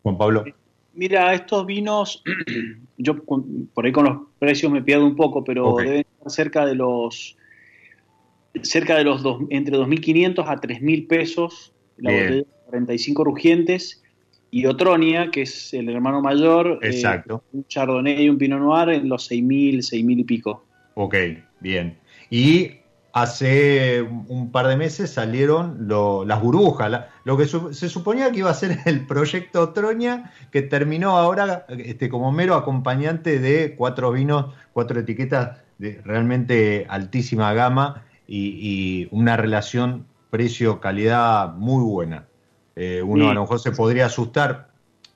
Juan 0.03 0.17
Pablo. 0.17 0.45
Mira, 0.93 1.33
estos 1.33 1.65
vinos, 1.65 2.23
yo 2.97 3.15
por 3.23 3.85
ahí 3.85 3.91
con 3.91 4.05
los 4.05 4.17
precios 4.39 4.71
me 4.71 4.81
pierdo 4.81 5.05
un 5.05 5.15
poco, 5.15 5.43
pero 5.43 5.75
deben 5.77 5.99
estar 5.99 6.31
cerca 6.31 6.65
de 6.65 6.75
los 6.75 7.37
cerca 8.63 8.97
de 8.97 9.03
los 9.03 9.21
dos, 9.21 9.43
entre 9.49 9.77
2.500 9.77 10.43
a 10.45 10.59
3.000 10.59 11.07
pesos 11.07 11.71
la 11.97 12.11
botella 12.11 12.35
de 12.35 12.45
45 12.65 13.23
rugientes 13.23 14.01
y 14.51 14.65
Otronia, 14.65 15.29
que 15.31 15.43
es 15.43 15.73
el 15.73 15.89
hermano 15.89 16.21
mayor, 16.21 16.79
eh, 16.81 16.87
Exacto. 16.87 17.43
un 17.53 17.65
Chardonnay 17.67 18.23
y 18.23 18.29
un 18.29 18.37
Pinot 18.37 18.59
Noir 18.59 18.89
en 18.89 19.09
los 19.09 19.29
6.000, 19.29 19.77
6.000 19.77 20.19
y 20.19 20.23
pico. 20.23 20.65
Ok, 21.01 21.15
bien. 21.61 21.97
Y 22.29 22.81
hace 23.13 24.01
un 24.01 24.51
par 24.51 24.67
de 24.67 24.75
meses 24.75 25.09
salieron 25.09 25.87
las 25.87 26.41
burbujas, 26.41 27.05
lo 27.23 27.37
que 27.37 27.45
se 27.45 27.87
suponía 27.87 28.33
que 28.33 28.39
iba 28.39 28.49
a 28.49 28.53
ser 28.53 28.79
el 28.85 29.07
proyecto 29.07 29.61
Otronia, 29.61 30.33
que 30.51 30.61
terminó 30.61 31.11
ahora 31.11 31.65
este, 31.69 32.09
como 32.09 32.33
mero 32.33 32.55
acompañante 32.55 33.39
de 33.39 33.75
cuatro 33.77 34.11
vinos, 34.11 34.53
cuatro 34.73 34.99
etiquetas 34.99 35.59
de 35.77 36.01
realmente 36.03 36.85
altísima 36.89 37.53
gama 37.53 38.03
y, 38.27 39.07
una 39.11 39.37
relación 39.37 40.05
precio-calidad 40.29 41.53
muy 41.53 41.81
buena. 41.81 42.25
Eh, 42.75 43.01
uno 43.01 43.29
a 43.29 43.33
lo 43.33 43.41
mejor 43.43 43.61
se 43.61 43.71
podría 43.71 44.07
asustar 44.07 44.67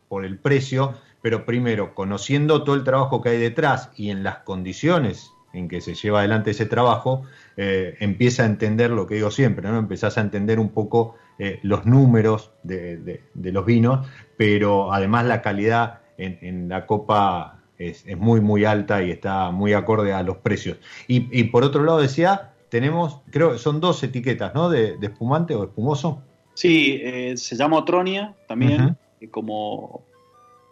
por 0.08 0.24
el 0.24 0.40
precio, 0.40 0.94
pero 1.22 1.46
primero, 1.46 1.94
conociendo 1.94 2.64
todo 2.64 2.76
el 2.76 2.86
trabajo 2.86 3.22
que 3.22 3.30
hay 3.30 3.38
detrás 3.38 3.92
y 3.98 4.12
en 4.12 4.24
las 4.24 4.38
condiciones 4.38 5.33
en 5.54 5.68
que 5.68 5.82
se 5.82 5.94
lleva 5.94 6.20
adelante 6.20 6.52
ese 6.52 6.66
trabajo, 6.66 7.24
eh, 7.58 7.96
empieza 8.00 8.44
a 8.44 8.46
entender 8.48 8.90
lo 8.90 9.08
que 9.08 9.16
digo 9.16 9.32
siempre, 9.32 9.70
¿no? 9.70 9.78
Empezás 9.78 10.18
a 10.18 10.22
entender 10.22 10.60
un 10.60 10.70
poco 10.70 11.16
eh, 11.40 11.60
los 11.64 11.86
números 11.86 12.52
de, 12.64 13.22
los 13.36 13.66
vinos, 13.66 14.08
pero 14.36 14.92
además 14.92 15.26
la 15.26 15.42
calidad 15.42 16.02
en, 16.18 16.70
la 16.70 16.86
copa 16.86 17.60
es, 17.78 18.06
muy, 18.18 18.42
muy 18.42 18.66
alta 18.66 19.04
y 19.04 19.12
está 19.12 19.52
muy 19.52 19.74
acorde 19.74 20.14
a 20.14 20.24
los 20.24 20.38
precios. 20.38 20.78
y 21.08 21.44
por 21.46 21.64
otro 21.64 21.84
lado 21.84 22.00
decía, 22.00 22.54
tenemos, 22.74 23.20
creo 23.30 23.52
que 23.52 23.60
son 23.60 23.80
dos 23.80 24.02
etiquetas, 24.02 24.56
¿no? 24.56 24.68
De, 24.68 24.98
espumante 25.00 25.54
o 25.54 25.64
espumoso. 25.64 26.24
Sí, 26.56 27.00
eh, 27.04 27.38
se 27.38 27.56
llama 27.56 27.78
Otronia 27.78 28.34
también, 28.48 28.98
como, 29.30 30.04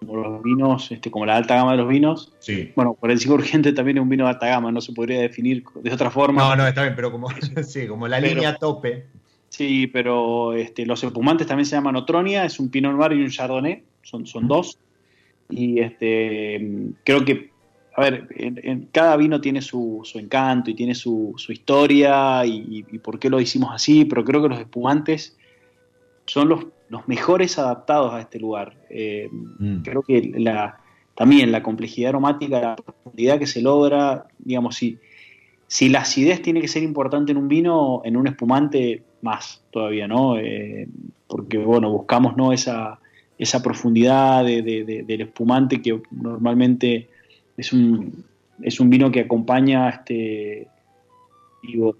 los 0.01 0.43
vinos, 0.43 0.91
este, 0.91 1.11
como 1.11 1.25
la 1.25 1.37
alta 1.37 1.55
gama 1.55 1.71
de 1.71 1.77
los 1.77 1.87
vinos. 1.87 2.33
Sí. 2.39 2.71
Bueno, 2.75 2.95
por 2.99 3.11
el 3.11 3.19
urgente 3.29 3.73
también 3.73 3.97
es 3.97 4.03
un 4.03 4.09
vino 4.09 4.25
de 4.25 4.31
alta 4.31 4.47
gama, 4.47 4.71
no 4.71 4.81
se 4.81 4.93
podría 4.93 5.21
definir 5.21 5.63
de 5.75 5.93
otra 5.93 6.09
forma. 6.09 6.41
No, 6.41 6.55
no, 6.55 6.67
está 6.67 6.83
bien, 6.83 6.95
pero 6.95 7.11
como, 7.11 7.29
sí, 7.63 7.87
como 7.87 8.07
la 8.07 8.19
línea 8.19 8.55
tope. 8.55 9.05
Sí, 9.49 9.87
pero 9.87 10.53
este, 10.53 10.85
los 10.85 11.03
espumantes 11.03 11.45
también 11.45 11.65
se 11.65 11.75
llaman 11.75 11.95
Otronia, 11.97 12.45
es 12.45 12.59
un 12.59 12.69
Pinot 12.69 12.95
Noir 12.95 13.13
y 13.13 13.23
un 13.23 13.29
Chardonnay, 13.29 13.83
son, 14.01 14.25
son 14.25 14.47
dos. 14.47 14.77
Y 15.49 15.79
este, 15.79 16.93
creo 17.03 17.25
que 17.25 17.51
a 17.93 18.01
ver, 18.01 18.27
en, 18.37 18.87
cada 18.91 19.17
vino 19.17 19.41
tiene 19.41 19.61
su, 19.61 20.01
encanto 20.15 20.71
y 20.71 20.73
tiene 20.73 20.95
su, 20.95 21.35
historia 21.49 22.45
y, 22.45 22.83
por 23.03 23.19
qué 23.19 23.29
lo 23.29 23.39
hicimos 23.39 23.71
así, 23.73 24.05
pero 24.05 24.23
creo 24.23 24.41
que 24.41 24.49
los 24.49 24.59
espumantes 24.59 25.37
son 26.25 26.49
los, 26.49 26.65
mejores 27.07 27.57
adaptados 27.57 28.13
a 28.13 28.21
este 28.21 28.39
lugar. 28.39 28.75
Eh, 28.89 29.29
mm. 29.31 29.81
Creo 29.81 30.01
que 30.01 30.31
la, 30.35 30.79
también 31.15 31.51
la 31.51 31.63
complejidad 31.63 32.09
aromática, 32.09 32.59
la 32.59 32.75
profundidad 32.75 33.39
que 33.39 33.47
se 33.47 33.61
logra, 33.61 34.27
digamos, 34.39 34.75
si, 34.75 34.97
si 35.67 35.89
la 35.89 36.01
acidez 36.01 36.41
tiene 36.41 36.61
que 36.61 36.67
ser 36.67 36.83
importante 36.83 37.31
en 37.31 37.37
un 37.37 37.47
vino, 37.47 38.01
en 38.03 38.17
un 38.17 38.27
espumante 38.27 39.03
más 39.21 39.63
todavía, 39.71 40.07
¿no? 40.07 40.37
Eh, 40.37 40.87
porque, 41.27 41.57
bueno, 41.57 41.91
buscamos, 41.91 42.35
¿no? 42.35 42.51
Esa, 42.51 42.99
esa 43.37 43.63
profundidad 43.63 44.43
del 44.43 45.21
espumante 45.21 45.81
que 45.81 46.01
normalmente 46.11 47.09
es 47.57 47.73
un, 47.73 48.25
es 48.61 48.79
un 48.79 48.89
vino 48.89 49.11
que 49.11 49.21
acompaña 49.21 49.89
este, 49.89 50.67
digo, 51.63 51.95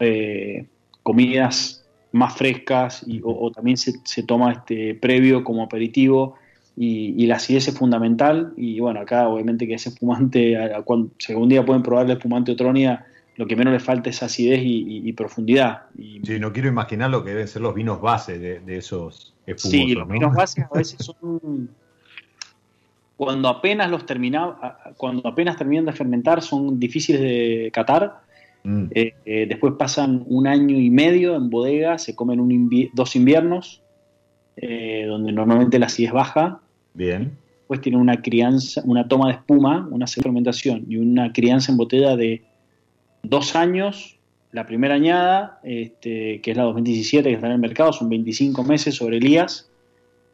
eh, 0.00 0.66
comidas 1.02 1.81
más 2.12 2.34
frescas 2.36 3.04
y, 3.06 3.20
o, 3.24 3.50
también 3.50 3.76
se, 3.76 4.22
toma 4.22 4.52
este 4.52 4.94
previo 4.94 5.42
como 5.44 5.62
aperitivo 5.62 6.36
y, 6.76 7.26
la 7.26 7.36
acidez 7.36 7.68
es 7.68 7.76
fundamental 7.76 8.52
y 8.56 8.80
bueno 8.80 9.00
acá 9.00 9.28
obviamente 9.28 9.66
que 9.66 9.74
ese 9.74 9.90
espumante 9.90 10.58
cuando, 10.84 11.10
si 11.18 11.32
algún 11.32 11.48
día 11.48 11.64
pueden 11.64 11.82
probar 11.82 12.06
el 12.06 12.12
espumante 12.12 12.52
Otronia 12.52 13.06
lo 13.36 13.46
que 13.46 13.56
menos 13.56 13.72
le 13.72 13.80
falta 13.80 14.10
es 14.10 14.22
acidez 14.22 14.60
y, 14.62 15.10
profundidad. 15.14 15.84
sí, 15.96 16.38
no 16.38 16.52
quiero 16.52 16.68
imaginar 16.68 17.10
lo 17.10 17.24
que 17.24 17.30
deben 17.30 17.48
ser 17.48 17.62
los 17.62 17.74
vinos 17.74 18.00
base 18.00 18.38
de, 18.38 18.76
esos 18.76 19.34
espumosos. 19.46 19.70
Sí, 19.70 19.94
los 19.94 20.06
vinos 20.06 20.34
base 20.34 20.62
a 20.62 20.68
veces 20.76 20.98
son 21.04 21.70
cuando 23.16 23.48
apenas 23.48 23.88
los 23.88 24.04
termina, 24.04 24.56
cuando 24.96 25.28
apenas 25.28 25.56
terminan 25.56 25.86
de 25.86 25.92
fermentar 25.92 26.42
son 26.42 26.80
difíciles 26.80 27.20
de 27.20 27.70
catar. 27.72 28.22
Mm. 28.64 28.84
Eh, 28.92 29.14
eh, 29.24 29.46
después 29.48 29.74
pasan 29.78 30.24
un 30.26 30.46
año 30.46 30.78
y 30.78 30.90
medio 30.90 31.34
en 31.36 31.50
bodega, 31.50 31.98
se 31.98 32.14
comen 32.14 32.68
dos 32.92 33.16
inviernos, 33.16 33.82
eh, 34.56 35.04
donde 35.08 35.32
normalmente 35.32 35.78
la 35.78 35.86
acidez 35.86 36.12
baja. 36.12 36.60
Bien. 36.94 37.32
Después 37.58 37.80
tienen 37.80 38.00
una 38.00 38.20
crianza, 38.20 38.82
una 38.84 39.08
toma 39.08 39.28
de 39.28 39.34
espuma, 39.34 39.88
una 39.90 40.06
fermentación 40.06 40.84
y 40.88 40.96
una 40.96 41.32
crianza 41.32 41.72
en 41.72 41.78
botella 41.78 42.16
de 42.16 42.42
dos 43.22 43.56
años. 43.56 44.18
La 44.52 44.66
primera 44.66 44.94
añada, 44.94 45.60
este, 45.64 46.40
que 46.42 46.50
es 46.50 46.56
la 46.56 46.64
2017 46.64 47.28
que 47.28 47.34
está 47.34 47.46
en 47.46 47.54
el 47.54 47.58
mercado, 47.58 47.92
son 47.92 48.10
25 48.10 48.62
meses 48.64 48.94
sobre 48.94 49.16
Elías 49.16 49.68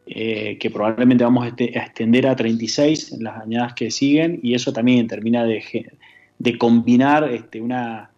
que 0.05 0.71
probablemente 0.73 1.23
vamos 1.23 1.45
a, 1.45 1.49
extender 1.49 2.25
a 2.25 2.35
36 2.35 3.11
en 3.11 3.23
las 3.23 3.43
añadas 3.43 3.75
que 3.75 3.91
siguen, 3.91 4.39
y 4.41 4.55
eso 4.55 4.73
también 4.73 5.05
termina 5.05 5.45
de, 5.45 5.63
combinar 6.57 7.31
este, 7.31 7.61
una 7.61 8.09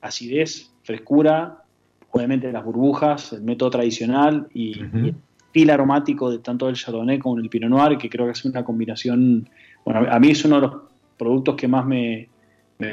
acidez, 0.00 0.72
frescura, 0.82 1.62
obviamente 2.10 2.50
las 2.52 2.64
burbujas, 2.64 3.32
el 3.32 3.42
método 3.42 3.70
tradicional 3.70 4.48
y, 4.52 4.80
el 4.80 5.14
pil 5.52 5.70
aromático 5.70 6.30
de 6.30 6.38
tanto 6.38 6.66
del 6.66 6.76
Chardonnay 6.76 7.18
como 7.18 7.38
el 7.38 7.48
Pinot 7.48 7.70
Noir, 7.70 7.98
que 7.98 8.08
creo 8.08 8.26
que 8.26 8.32
es 8.32 8.44
una 8.44 8.64
combinación, 8.64 9.48
bueno, 9.84 10.06
a 10.10 10.18
mí 10.20 10.30
es 10.30 10.44
uno 10.44 10.56
de 10.56 10.62
los 10.62 10.74
productos 11.16 11.56
que 11.56 11.68
más 11.68 11.84
me, 11.86 12.28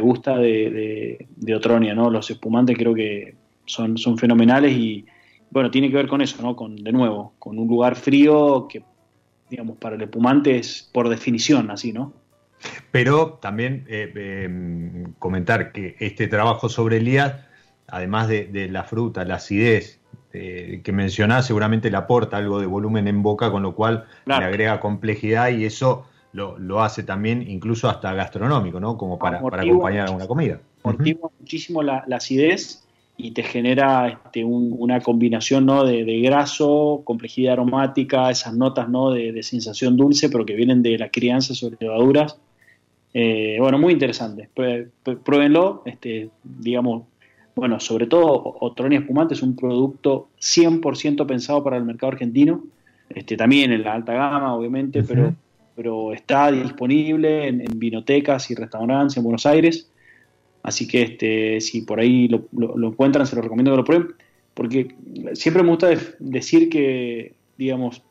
gusta 0.01 0.37
de, 0.37 1.27
de, 1.35 1.55
Otronia, 1.55 1.95
¿no? 1.95 2.09
Los 2.09 2.29
espumantes 2.29 2.75
creo 2.77 2.93
que 2.93 3.35
son, 3.65 3.97
son 3.97 4.17
fenomenales 4.17 4.73
y, 4.73 5.05
bueno, 5.49 5.71
tiene 5.71 5.89
que 5.89 5.95
ver 5.95 6.07
con 6.07 6.21
eso, 6.21 6.41
¿no? 6.41 6.55
Con, 6.55 6.75
de 6.75 6.91
nuevo, 6.91 7.33
con 7.39 7.57
un 7.57 7.67
lugar 7.67 7.95
frío 7.95 8.67
que, 8.67 8.83
digamos, 9.49 9.77
para 9.77 9.95
el 9.95 10.01
espumante 10.01 10.57
es 10.57 10.89
por 10.91 11.07
definición 11.07 11.71
así, 11.71 11.93
¿no? 11.93 12.11
Pero 12.91 13.37
también 13.41 13.85
eh, 13.87 14.43
em, 14.45 15.13
comentar 15.19 15.71
que 15.71 15.95
este 15.99 16.27
trabajo 16.27 16.69
sobre 16.69 16.97
Elías, 16.97 17.35
además 17.87 18.27
de, 18.27 18.67
la 18.71 18.83
fruta, 18.83 19.25
la 19.25 19.35
acidez 19.35 19.99
eh, 20.33 20.81
que 20.83 20.91
mencionás, 20.91 21.45
seguramente 21.45 21.89
le 21.91 21.97
aporta 21.97 22.37
algo 22.37 22.59
de 22.59 22.65
volumen 22.65 23.07
en 23.07 23.21
boca, 23.21 23.51
con 23.51 23.63
lo 23.63 23.75
cual 23.75 24.05
le 24.25 24.33
agrega 24.33 24.79
complejidad 24.79 25.49
y 25.49 25.65
eso 25.65 26.05
lo, 26.33 26.83
hace 26.83 27.03
también 27.03 27.41
incluso 27.49 27.89
hasta 27.89 28.13
gastronómico, 28.13 28.79
¿no? 28.79 28.97
Como 28.97 29.17
para, 29.17 29.39
acompañar 29.39 30.09
a 30.09 30.11
una 30.11 30.27
comida. 30.27 30.59
Motiva 30.83 31.29
muchísimo 31.39 31.81
la, 31.81 32.03
la 32.07 32.17
acidez 32.17 32.87
y 33.17 33.31
te 33.31 33.41
genera 33.41 34.07
este, 34.07 34.45
una 34.45 35.01
combinación 35.01 35.65
¿no? 35.65 35.83
de, 35.83 36.21
graso, 36.21 37.01
complejidad 37.03 37.53
aromática, 37.53 38.29
esas 38.29 38.53
notas 38.53 38.87
¿no? 38.89 39.09
de, 39.09 39.41
sensación 39.41 39.97
dulce, 39.97 40.29
pero 40.29 40.45
que 40.45 40.53
vienen 40.53 40.83
de 40.83 40.97
la 40.99 41.09
crianza 41.09 41.55
sobre 41.55 41.77
levaduras. 41.79 42.37
Eh, 43.13 43.57
bueno, 43.59 43.77
muy 43.79 43.93
interesante. 43.93 44.49
Pruébenlo, 45.23 45.83
este, 45.85 46.29
digamos, 46.43 47.03
bueno, 47.55 47.79
sobre 47.79 48.07
todo 48.07 48.57
Otronia 48.59 48.99
Espumante 48.99 49.33
es 49.33 49.41
un 49.41 49.55
producto 49.55 50.29
100% 50.39 51.25
pensado 51.25 51.63
para 51.63 51.77
el 51.77 51.83
mercado 51.83 52.11
argentino, 52.11 52.63
este, 53.09 53.35
también 53.35 53.71
en 53.71 53.83
la 53.83 53.93
alta 53.93 54.13
gama, 54.13 54.53
obviamente, 54.53 55.03
pero 55.03 55.33
pero 55.77 56.11
está 56.11 56.51
disponible 56.51 57.47
en, 57.47 57.63
vinotecas 57.75 58.49
y 58.49 58.55
restaurantes 58.55 59.15
en 59.15 59.23
Buenos 59.23 59.45
Aires. 59.45 59.87
Así 60.63 60.87
que 60.87 61.03
este, 61.03 61.61
si 61.61 61.81
por 61.83 61.99
ahí 61.99 62.27
lo, 62.27 62.47
encuentran, 62.87 63.27
se 63.27 63.35
lo 63.35 63.43
recomiendo 63.43 63.71
que 63.71 63.77
lo 63.77 63.83
prueben. 63.83 64.07
Porque 64.55 64.95
siempre 65.33 65.61
me 65.61 65.69
gusta 65.69 65.89
decir 66.17 66.69
que, 66.69 67.35
digamos, 67.59 68.01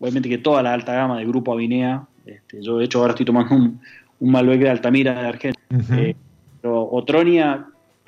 obviamente 0.00 0.28
que 0.28 0.38
toda 0.38 0.64
la 0.64 0.74
alta 0.74 0.94
gama 0.94 1.18
del 1.18 1.28
grupo 1.28 1.52
Avinea, 1.52 2.08
este, 2.26 2.60
yo 2.60 2.78
de 2.78 2.86
hecho 2.86 2.98
ahora 2.98 3.12
estoy 3.12 3.24
tomando 3.24 3.54
un, 3.54 3.80
un 4.22 4.30
Malbec 4.30 4.60
de 4.60 4.70
Altamira 4.70 5.20
de 5.20 5.28
Argentina, 5.28 5.98
eh, 5.98 6.14
pero 6.60 6.88
Otronia 6.92 7.66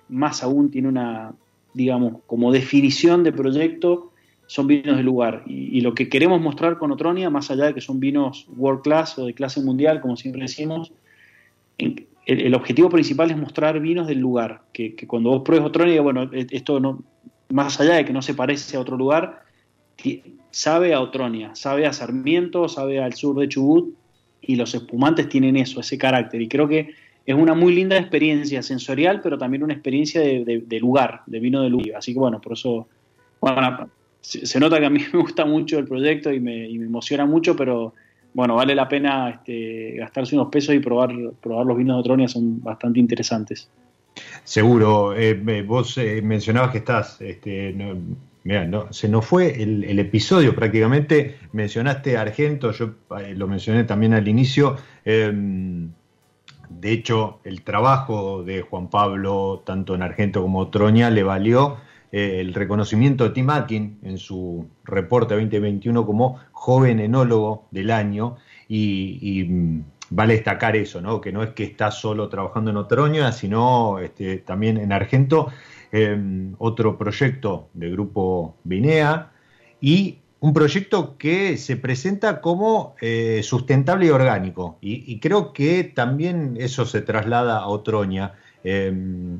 más 0.08 0.44
aún 0.44 0.70
tiene 0.70 0.86
una, 0.86 1.34
digamos, 1.74 2.22
como 2.26 2.52
definición 2.52 3.24
de 3.24 3.32
proyecto, 3.32 4.12
son 4.46 4.68
vinos 4.68 4.96
de 4.96 5.02
lugar. 5.02 5.42
Y, 5.46 5.80
lo 5.80 5.92
que 5.92 6.08
queremos 6.08 6.40
mostrar 6.40 6.78
con 6.78 6.92
Otronia, 6.92 7.30
más 7.30 7.50
allá 7.50 7.64
de 7.64 7.74
que 7.74 7.80
son 7.80 7.98
vinos 7.98 8.46
world 8.56 8.82
class 8.82 9.18
o 9.18 9.26
de 9.26 9.34
clase 9.34 9.60
mundial, 9.60 10.00
como 10.00 10.16
siempre 10.16 10.42
decimos, 10.42 10.92
el, 11.78 12.54
objetivo 12.54 12.88
principal 12.90 13.32
es 13.32 13.36
mostrar 13.36 13.80
vinos 13.80 14.06
del 14.06 14.20
lugar. 14.20 14.62
Que, 14.72 14.94
cuando 15.08 15.30
vos 15.30 15.42
pruebes 15.42 15.66
Otronia, 15.66 16.00
bueno, 16.00 16.30
e, 16.32 16.46
esto 16.50 16.78
no, 16.78 17.02
más 17.48 17.80
allá 17.80 17.94
de 17.94 18.04
que 18.04 18.12
no 18.12 18.22
se 18.22 18.34
parece 18.34 18.76
a 18.76 18.80
otro 18.80 18.96
lugar, 18.96 19.42
sabe 20.52 20.94
a 20.94 21.00
Otronia, 21.00 21.56
sabe 21.56 21.86
a 21.86 21.92
Sarmiento, 21.92 22.68
sabe 22.68 23.02
al 23.02 23.14
sur 23.14 23.36
de 23.40 23.48
Chubut, 23.48 23.96
y 24.46 24.56
los 24.56 24.74
espumantes 24.74 25.28
tienen 25.28 25.56
eso, 25.56 25.80
ese 25.80 25.98
carácter. 25.98 26.40
Y 26.42 26.48
creo 26.48 26.68
que 26.68 26.94
es 27.26 27.34
una 27.34 27.54
muy 27.54 27.74
linda 27.74 27.96
experiencia 27.96 28.62
sensorial, 28.62 29.20
pero 29.22 29.38
también 29.38 29.62
una 29.62 29.72
experiencia 29.72 30.20
de, 30.20 30.78
lugar, 30.80 31.22
de 31.26 31.40
vino 31.40 31.62
de 31.62 31.70
lugar. 31.70 31.96
Así 31.96 32.12
que 32.12 32.18
bueno, 32.18 32.40
por 32.40 32.52
eso, 32.52 32.86
bueno, 33.40 33.88
se, 34.20 34.60
nota 34.60 34.78
que 34.78 34.86
a 34.86 34.90
mí 34.90 35.00
me 35.12 35.20
gusta 35.20 35.44
mucho 35.44 35.78
el 35.78 35.86
proyecto 35.86 36.32
y 36.32 36.40
me, 36.40 36.66
emociona 36.66 37.24
mucho, 37.24 37.56
pero 37.56 37.94
bueno, 38.34 38.56
vale 38.56 38.74
la 38.74 38.88
pena 38.88 39.30
este, 39.30 39.96
gastarse 39.96 40.34
unos 40.34 40.48
pesos 40.48 40.74
y 40.74 40.80
probar, 40.80 41.12
probar 41.40 41.66
los 41.66 41.78
vinos 41.78 41.96
de 41.96 42.00
Otronia, 42.00 42.28
son 42.28 42.62
bastante 42.62 42.98
interesantes. 42.98 43.68
Seguro, 44.44 45.14
eh, 45.16 45.34
vos 45.62 45.96
eh, 45.98 46.20
mencionabas 46.22 46.70
que 46.70 46.78
estás, 46.78 47.20
este, 47.20 47.74
mira, 48.44 48.66
no, 48.66 48.92
se 48.92 49.08
nos 49.08 49.26
fue 49.26 49.62
el, 49.62 49.98
episodio 49.98 50.54
prácticamente, 50.54 51.36
mencionaste 51.52 52.16
Argento, 52.16 52.70
yo 52.72 52.94
eh, 53.18 53.34
lo 53.34 53.48
mencioné 53.48 53.84
también 53.84 54.14
al 54.14 54.28
inicio. 54.28 54.76
Em, 55.04 55.90
de 56.68 56.92
hecho, 56.92 57.40
el 57.44 57.62
trabajo 57.62 58.42
de 58.42 58.62
Juan 58.62 58.88
Pablo, 58.88 59.62
tanto 59.64 59.94
en 59.94 60.02
Argento 60.02 60.42
como 60.42 60.68
Troña, 60.68 61.10
le 61.10 61.22
valió 61.22 61.78
eh, 62.12 62.40
el 62.40 62.54
reconocimiento 62.54 63.24
de 63.24 63.30
Tim 63.30 63.50
Atkin 63.50 63.98
en 64.02 64.18
su 64.18 64.68
reporte 64.84 65.34
2021 65.34 66.06
como 66.06 66.38
joven 66.52 67.00
enólogo 67.00 67.66
del 67.70 67.90
año. 67.90 68.36
Y, 68.68 69.44
mm, 69.48 69.84
vale 70.10 70.34
destacar 70.34 70.76
eso, 70.76 71.00
¿no? 71.00 71.20
que 71.20 71.32
no 71.32 71.42
es 71.42 71.50
que 71.50 71.64
está 71.64 71.90
solo 71.90 72.28
trabajando 72.28 72.70
en 72.70 72.76
Otroña, 72.76 73.32
sino 73.32 73.98
este, 73.98 74.38
también 74.38 74.76
en 74.78 74.92
Argento, 74.92 75.50
em, 75.94 76.56
otro 76.58 76.98
proyecto 76.98 77.68
del 77.72 77.92
grupo 77.92 78.56
Vinea 78.64 79.30
y 79.80 80.18
un 80.40 80.52
proyecto 80.52 81.16
que 81.16 81.56
se 81.56 81.76
presenta 81.76 82.40
como 82.40 82.96
eh, 83.00 83.42
sustentable 83.44 84.06
y 84.06 84.10
orgánico. 84.10 84.76
Y, 84.80 85.20
creo 85.20 85.52
que 85.52 85.84
también 85.84 86.56
eso 86.58 86.84
se 86.84 87.00
traslada 87.00 87.58
a 87.58 87.68
Otroña. 87.68 88.32
Em, 88.64 89.36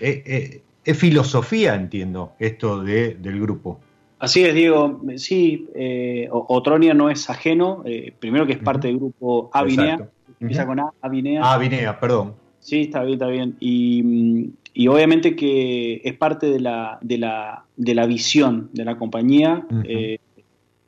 eh, 0.00 0.22
eh, 0.26 0.62
es 0.84 0.98
filosofía, 0.98 1.76
entiendo, 1.76 2.32
esto 2.40 2.82
de, 2.82 3.14
del 3.14 3.40
grupo. 3.40 3.78
Así 4.18 4.42
es, 4.42 4.54
Diego. 4.54 5.00
Sí, 5.16 5.68
Otronia 6.32 6.94
no 6.94 7.10
es 7.10 7.30
ajeno. 7.30 7.84
primero 8.18 8.44
que 8.44 8.54
es 8.54 8.58
parte 8.58 8.88
del 8.88 8.96
grupo 8.96 9.50
Avinea. 9.52 10.08
Empieza 10.40 10.66
con 10.66 10.80
A, 10.80 10.92
Avinea. 11.00 11.52
Avinea, 11.52 12.00
perdón. 12.00 12.34
Sí, 12.58 12.82
está 12.82 13.04
bien, 13.04 13.14
está 13.14 13.26
bien. 13.28 13.56
Y, 13.60 14.50
obviamente 14.88 15.36
que 15.36 16.00
es 16.04 16.14
parte 16.14 16.46
de 16.46 16.60
la, 16.60 16.98
de 17.02 17.18
la, 17.18 17.64
de 17.76 17.94
la 17.94 18.06
visión 18.06 18.70
de 18.72 18.84
la 18.84 18.96
compañía 18.96 19.66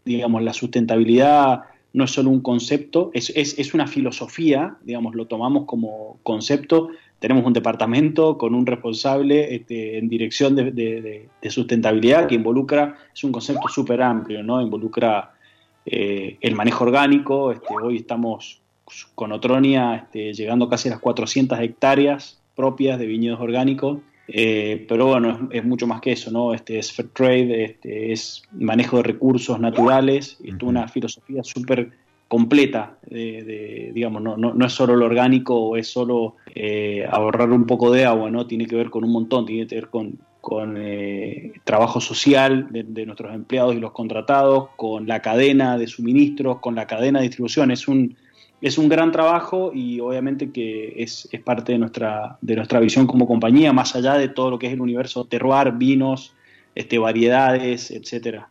digamos, 0.05 0.43
la 0.43 0.53
sustentabilidad 0.53 1.63
no 1.93 2.05
es 2.05 2.11
solo 2.11 2.31
un 2.31 2.41
concepto, 2.41 3.11
es, 3.15 3.31
es, 3.31 3.73
una 3.73 3.87
filosofía, 3.87 4.77
digamos, 4.83 5.15
lo 5.15 5.27
tomamos 5.27 5.65
como 5.65 6.19
concepto. 6.25 6.89
Tenemos 7.21 7.47
un 7.47 7.53
departamento 7.53 8.37
con 8.37 8.55
un 8.55 8.67
responsable 8.67 9.55
este, 9.55 9.99
en 9.99 10.09
dirección 10.09 10.57
de, 10.57 11.29
sustentabilidad 11.49 12.27
que 12.27 12.35
involucra, 12.35 12.97
es 13.15 13.23
un 13.23 13.31
concepto 13.31 13.69
súper 13.69 14.03
amplio, 14.03 14.43
¿no? 14.43 14.61
Involucra 14.61 15.35
eh, 15.87 16.37
el 16.41 16.55
manejo 16.57 16.85
orgánico, 16.85 17.53
este, 17.53 17.75
hoy 17.81 17.99
estamos 17.99 18.61
con 19.15 19.33
Otronia 19.33 19.95
este, 19.95 20.35
llegando 20.35 20.69
casi 20.69 20.89
a 20.89 20.93
las 20.93 21.01
400 21.01 21.59
hectáreas 21.61 22.43
propias 22.55 22.99
de 22.99 23.07
viñedos 23.07 23.41
orgánicos 23.41 23.99
eh, 24.27 24.85
pero 24.89 25.07
bueno, 25.07 25.49
es, 25.51 25.65
mucho 25.65 25.87
más 25.87 26.01
que 26.01 26.13
eso, 26.13 26.31
¿no? 26.31 26.55
Este 26.55 26.79
es 26.79 26.93
fair 26.93 27.09
trade, 27.09 27.65
este, 27.65 28.13
es 28.13 28.43
manejo 28.53 28.99
de 28.99 29.03
recursos 29.03 29.61
naturales, 29.61 30.39
es 30.43 30.55
una 30.63 30.89
filosofía 30.89 31.45
súper 31.45 31.91
completa, 32.27 32.97
de, 33.03 33.93
digamos, 33.95 34.23
no, 34.23 34.37
no, 34.37 34.67
es 34.67 34.73
solo 34.73 34.97
lo 34.97 35.05
orgánico 35.05 35.55
o 35.55 35.77
es 35.77 35.89
solo 35.89 36.37
eh, 36.55 37.07
ahorrar 37.09 37.51
un 37.51 37.67
poco 37.67 37.93
de 37.93 38.07
agua, 38.07 38.31
¿no? 38.31 38.47
Tiene 38.47 38.67
que 38.67 38.77
ver 38.77 38.91
con 38.91 39.05
un 39.05 39.13
montón, 39.13 39.45
tiene 39.45 39.67
que 39.67 39.75
ver 39.75 39.89
con, 39.89 40.19
con 40.41 40.77
eh, 40.79 41.53
trabajo 41.65 42.01
social 42.01 42.69
de, 42.71 42.83
de, 42.83 43.05
nuestros 43.05 43.35
empleados 43.35 43.77
y 43.77 43.79
los 43.79 43.93
contratados, 43.93 44.71
con 44.77 45.07
la 45.07 45.21
cadena 45.21 45.77
de 45.77 45.87
suministros, 45.87 46.61
con 46.61 46.75
la 46.75 46.87
cadena 46.87 47.19
de 47.21 47.27
distribución. 47.27 47.71
Es 47.71 47.87
un, 47.89 48.17
es 48.65 48.79
un 48.79 48.89
gran 48.89 49.13
trabajo 49.13 49.73
y 49.75 50.01
obviamente 50.01 50.51
que 50.51 50.95
es, 50.97 51.29
parte 51.45 51.73
de 51.73 51.79
nuestra, 51.79 52.39
de 52.41 52.57
nuestra 52.57 52.81
visión 52.81 53.07
como 53.07 53.27
compañía, 53.27 53.75
más 53.75 53.95
allá 53.95 54.15
de 54.15 54.29
todo 54.29 54.53
lo 54.53 54.59
que 54.59 54.69
es 54.69 54.73
el 54.73 54.81
universo 54.81 55.27
terroir, 55.27 55.73
vinos, 55.73 56.35
este, 56.75 56.97
variedades, 56.97 57.91
etcétera. 57.91 58.49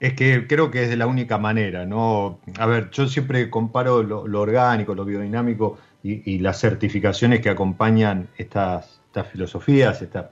Es 0.00 0.14
que 0.14 0.46
creo 0.46 0.70
que 0.70 0.84
es 0.84 0.88
de 0.88 0.96
la 0.96 1.06
única 1.06 1.36
manera, 1.36 1.84
¿no? 1.84 2.38
A 2.58 2.64
ver, 2.64 2.88
yo 2.90 3.06
siempre 3.06 3.50
comparo 3.50 4.02
lo, 4.02 4.40
orgánico, 4.40 4.94
lo 4.94 5.04
biodinámico 5.04 5.76
y, 6.02 6.38
las 6.38 6.60
certificaciones 6.60 7.40
que 7.40 7.50
acompañan 7.50 8.28
estas, 8.38 8.98
estas 9.08 9.28
filosofías, 9.28 10.00
esta 10.00 10.30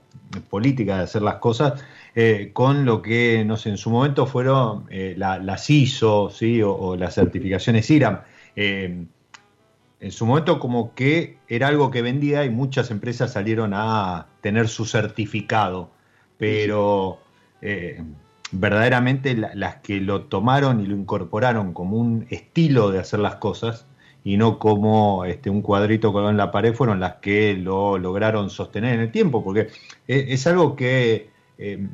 política 0.49 0.97
de 0.97 1.03
hacer 1.03 1.21
las 1.21 1.35
cosas, 1.35 1.85
eh, 2.15 2.51
con 2.53 2.85
lo 2.85 3.01
que, 3.01 3.43
no 3.45 3.57
sé, 3.57 3.71
en 3.71 3.79
su 3.79 3.91
momento 3.91 4.27
fueron 4.27 4.85
eh, 4.91 5.15
las 5.17 5.71
ISO, 5.71 6.31
¿sí? 6.31 6.61
O, 6.63 6.95
las 6.97 7.15
certificaciones 7.15 7.89
IRAM. 7.91 8.21
Eh, 8.55 9.07
en 10.01 10.13
su 10.13 10.27
momento 10.27 10.59
como 10.59 10.95
que 10.95 11.39
era 11.49 11.69
algo 11.69 11.91
que 11.91 12.03
vendía 12.03 12.45
y 12.45 12.51
muchas 12.51 12.91
empresas 12.91 13.33
salieron 13.33 13.73
a 13.73 14.27
tener 14.41 14.69
su 14.69 14.85
certificado, 14.85 15.91
pero 16.37 17.21
verdaderamente 18.51 19.37
las 19.37 19.77
que 19.77 20.01
lo 20.01 20.23
tomaron 20.23 20.81
y 20.81 20.87
lo 20.87 20.97
incorporaron 20.97 21.73
como 21.73 21.97
un 21.97 22.27
estilo 22.31 22.91
de 22.91 22.99
hacer 22.99 23.21
las 23.21 23.37
cosas 23.37 23.87
y 24.25 24.37
no 24.37 24.59
como 24.59 25.25
este, 25.25 25.51
un 25.51 25.63
cuadrito 25.63 26.13
colgado 26.13 26.31
en 26.33 26.37
la 26.37 26.51
pared 26.51 26.75
fueron 26.75 26.99
las 26.99 27.15
que 27.17 27.55
lo 27.55 27.97
lograron 27.97 28.51
sostener 28.51 28.95
en 28.95 29.01
el 29.01 29.13
tiempo, 29.13 29.45
porque 29.45 29.69
es 30.09 30.47
algo 30.49 30.75
que 30.75 31.32
eh, 31.59 31.87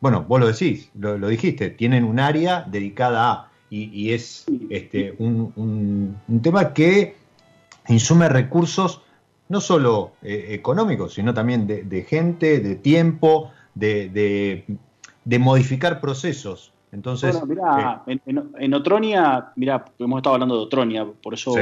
bueno, 0.00 0.24
vos 0.26 0.40
lo 0.40 0.46
decís, 0.46 0.90
lo, 0.98 1.28
dijiste, 1.28 1.70
tienen 1.70 2.04
un 2.04 2.20
área 2.20 2.62
dedicada 2.62 3.30
a, 3.30 3.50
y, 3.68 4.12
es 4.12 4.46
este, 4.68 5.14
un, 5.18 6.16
tema 6.42 6.72
que 6.72 7.14
insume 7.88 8.28
recursos 8.28 9.02
no 9.48 9.60
solo 9.60 10.12
eh, 10.22 10.48
económicos, 10.50 11.14
sino 11.14 11.34
también 11.34 11.66
de, 11.66 12.02
gente, 12.02 12.60
de 12.60 12.76
tiempo, 12.76 13.50
de, 13.74 14.64
modificar 15.38 16.00
procesos. 16.00 16.72
Entonces, 16.92 17.40
bueno, 17.46 18.02
eh, 18.06 18.18
en, 18.26 18.74
Otronia, 18.74 19.52
mira, 19.54 19.84
hemos 19.98 20.18
estado 20.18 20.34
hablando 20.34 20.56
de 20.56 20.62
Otronia, 20.62 21.06
por 21.22 21.34
eso 21.34 21.54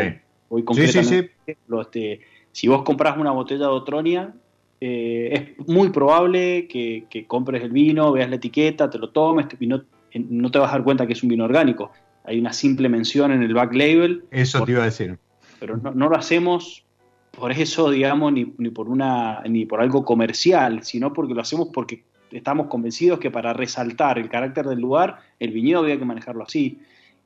voy 0.49 0.63
concretamente. 0.63 1.33
Sí, 1.45 1.57
este, 1.81 2.21
si 2.53 2.69
vos 2.69 2.83
compras 2.83 3.19
una 3.19 3.33
botella 3.33 3.67
de 3.67 3.73
Otronia, 3.73 4.33
eh, 4.81 5.55
es 5.59 5.69
muy 5.69 5.91
probable 5.91 6.69
que, 6.69 7.25
compres 7.27 7.63
el 7.63 7.71
vino, 7.71 8.13
veas 8.13 8.31
la 8.31 8.37
etiqueta, 8.37 8.89
te 8.89 8.99
lo 8.99 9.11
tomes 9.11 9.47
y 9.59 9.67
no, 9.67 9.81
te 10.51 10.59
vas 10.59 10.71
a 10.71 10.73
dar 10.73 10.85
cuenta 10.85 11.07
que 11.07 11.15
es 11.15 11.23
un 11.23 11.29
vino 11.29 11.45
orgánico. 11.45 11.91
Hay 12.25 12.39
una 12.39 12.53
simple 12.53 12.89
mención 12.89 13.33
en 13.33 13.43
el 13.43 13.55
back 13.55 13.75
label. 13.75 14.25
Eso 14.31 14.65
te 14.65 14.73
iba 14.73 14.83
a 14.83 14.87
decir. 14.87 15.19
Pero 15.59 15.77
no, 15.77 16.09
lo 16.09 16.17
hacemos 16.17 16.85
por 17.33 17.53
eso, 17.53 17.91
digamos, 17.91 18.33
ni, 18.33 18.45
por 18.45 18.89
una, 18.89 19.43
ni 19.49 19.65
por 19.65 19.81
algo 19.81 20.05
comercial, 20.05 20.83
sino 20.85 21.13
porque 21.13 21.35
lo 21.35 21.41
hacemos 21.41 21.69
porque 21.73 22.05
estamos 22.31 22.67
convencidos 22.67 23.19
que 23.19 23.31
para 23.31 23.53
resaltar 23.53 24.19
el 24.19 24.29
carácter 24.29 24.67
del 24.67 24.81
lugar, 24.81 25.19
el 25.39 25.53
viñedo 25.53 25.81
había 25.81 25.99
que 25.99 26.05
manejarlo 26.05 26.45
así. 26.45 26.81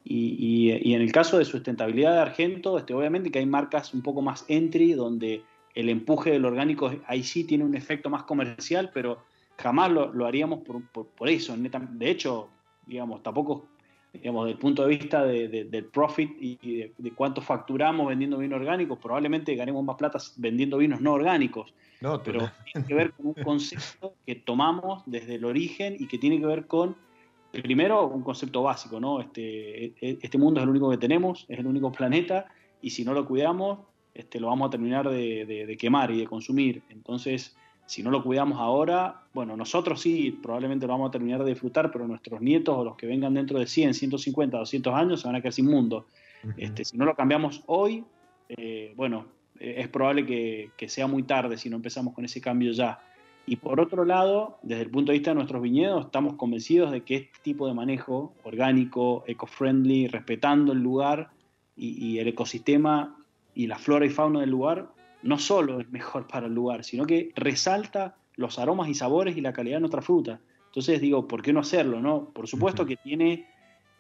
Y, 0.05 0.71
y, 0.83 0.95
en 0.95 1.01
el 1.01 1.13
caso 1.13 1.39
de 1.39 1.45
sustentabilidad 1.45 2.15
de 2.15 2.21
Argento, 2.21 2.77
este, 2.79 2.93
obviamente 2.93 3.31
que 3.31 3.39
hay 3.39 3.47
marcas 3.47 3.95
un 3.95 4.03
poco 4.03 4.21
más 4.21 4.45
entry 4.49 4.95
donde 4.95 5.43
el 5.75 5.89
empuje 5.89 6.31
del 6.31 6.45
orgánico 6.45 6.93
ahí 7.07 7.23
sí 7.23 7.45
tiene 7.45 7.65
un 7.65 7.75
efecto 7.75 8.11
más 8.11 8.25
comercial, 8.25 8.91
pero 8.93 9.23
jamás 9.57 9.91
lo, 9.91 10.27
haríamos 10.27 10.61
por, 10.61 11.29
eso. 11.29 11.57
De 11.57 12.11
hecho, 12.11 12.49
digamos, 12.87 13.23
tampoco 13.23 13.69
digamos, 14.13 14.45
desde 14.45 14.53
el 14.53 14.59
punto 14.59 14.83
de 14.83 14.89
vista 14.89 15.25
del 15.25 15.85
profit 15.87 16.37
y 16.39 16.57
de, 16.97 17.13
cuánto 17.13 17.41
facturamos 17.41 18.09
vendiendo 18.09 18.39
vino 18.39 18.57
orgánico, 18.57 18.97
probablemente 18.97 19.55
ganemos 19.55 19.83
más 19.85 19.97
plata 19.97 20.19
vendiendo 20.37 20.79
vinos 20.79 21.01
no 21.01 21.13
orgánicos. 21.13 21.73
No, 22.01 22.23
pero 22.23 22.51
tiene 22.73 22.87
que 22.87 22.95
ver 22.95 23.13
con 23.13 23.29
un 23.29 23.35
concepto 23.35 24.15
que 24.27 24.35
tomamos 24.35 25.03
desde 25.07 25.37
el 25.37 25.45
origen 25.45 25.97
y 25.99 26.09
que 26.09 26.19
tiene 26.19 26.41
que 26.41 26.47
ver 26.47 26.67
con, 26.67 26.97
primero, 27.53 28.07
un 28.09 28.23
concepto 28.23 28.63
básico, 28.63 29.01
¿no? 29.01 29.21
Este, 29.21 29.85
e, 29.85 29.95
e, 30.01 30.19
este 30.21 30.37
mundo 30.37 30.61
es 30.61 30.65
el 30.65 30.71
único 30.71 30.91
que 30.91 30.99
tenemos, 30.99 31.47
es 31.49 31.59
el 31.59 31.67
único 31.67 31.91
planeta, 31.93 32.47
y 32.83 32.91
si 32.91 33.05
no 33.05 33.15
lo 33.15 33.25
cuidamos, 33.25 33.79
este, 34.15 34.41
lo 34.41 34.49
vamos 34.49 34.69
a 34.69 34.71
terminar 34.71 35.09
de, 35.09 35.47
de 35.47 35.77
quemar 35.77 36.11
y 36.11 36.19
de 36.19 36.27
consumir. 36.27 36.83
Entonces, 36.91 37.57
si 37.87 38.03
no 38.03 38.11
lo 38.11 38.23
cuidamos 38.23 38.59
ahora, 38.59 39.23
bueno, 39.35 39.57
nosotros 39.57 40.01
sí, 40.01 40.39
probablemente 40.43 40.87
lo 40.87 40.95
vamos 40.95 41.09
a 41.09 41.13
terminar 41.13 41.45
de 41.45 41.51
disfrutar, 41.51 41.91
pero 41.91 42.07
nuestros 42.07 42.41
nietos 42.41 42.75
o 42.77 42.85
los 42.85 42.97
que 42.97 43.07
vengan 43.07 43.35
dentro 43.35 43.59
de 43.59 43.67
100, 43.67 43.95
150, 43.95 44.57
200 44.57 44.95
años 44.95 45.21
se 45.21 45.29
van 45.29 45.37
a 45.37 45.41
quedar 45.41 45.53
sin 45.53 45.67
mundo. 45.67 46.07
este, 46.57 46.85
si 46.85 46.97
no 46.97 47.05
lo 47.05 47.15
cambiamos 47.15 47.63
hoy, 47.67 48.05
eh, 48.49 48.95
bueno, 48.97 49.27
eh, 49.59 49.75
es 49.79 49.89
probable 49.89 50.25
que, 50.27 50.89
sea 50.89 51.07
muy 51.07 51.23
tarde 51.25 51.57
si 51.59 51.69
no 51.69 51.77
empezamos 51.77 52.15
con 52.15 52.25
ese 52.25 52.41
cambio 52.41 52.73
ya. 52.73 53.01
Y 53.45 53.57
por 53.57 53.81
otro 53.81 54.05
lado, 54.05 54.59
desde 54.63 54.85
el 54.85 54.91
punto 54.91 55.11
de 55.11 55.19
vista 55.19 55.33
de 55.33 55.35
nuestros 55.35 55.61
viñedos, 55.61 56.07
estamos 56.07 56.35
convencidos 56.35 56.93
de 56.93 57.03
que 57.03 57.17
este 57.17 57.39
tipo 57.43 57.67
de 57.67 57.75
manejo 57.75 58.33
orgánico, 58.45 59.25
eco-friendly, 59.27 60.07
respetando 60.07 60.73
el 60.73 60.79
lugar 60.79 61.31
y 61.75 62.19
el 62.19 62.29
ecosistema 62.29 63.17
y 63.55 63.67
la 63.67 63.79
flora 63.79 64.07
y 64.07 64.11
fauna 64.11 64.41
del 64.41 64.51
lugar, 64.51 64.89
no 65.23 65.39
solo 65.39 65.81
es 65.81 65.91
mejor 65.91 66.27
para 66.27 66.47
el 66.47 66.55
lugar, 66.55 66.85
sino 66.85 67.05
que 67.07 67.31
resalta 67.37 68.17
los 68.37 68.59
aromas 68.59 68.89
y 68.89 68.95
sabores 68.95 69.37
y 69.37 69.41
la 69.41 69.53
calidad 69.53 69.77
de 69.77 69.81
nuestra 69.81 70.03
fruta. 70.03 70.41
Entonces 70.67 71.01
digo, 71.01 71.29
¿por 71.29 71.43
qué 71.43 71.53
no 71.53 71.61
hacerlo? 71.61 72.01
No? 72.01 72.31
Por 72.31 72.49
supuesto 72.49 72.87
que 72.87 72.97
tiene 72.97 73.47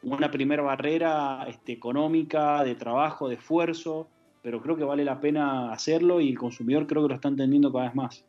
una 0.02 0.30
primera 0.30 0.62
barrera 0.62 1.44
este, 1.48 1.72
económica, 1.72 2.64
de 2.64 2.74
trabajo, 2.74 3.28
de 3.28 3.36
esfuerzo, 3.36 4.08
pero 4.42 4.60
creo 4.60 4.76
que 4.76 4.84
vale 4.84 5.04
la 5.04 5.20
pena 5.20 5.72
hacerlo 5.72 6.20
y 6.20 6.30
el 6.30 6.38
consumidor 6.38 6.86
creo 6.86 7.02
que 7.02 7.08
lo 7.08 7.14
está 7.14 7.28
entendiendo 7.28 7.72
cada 7.72 7.84
vez 7.84 7.94
más. 7.94 8.24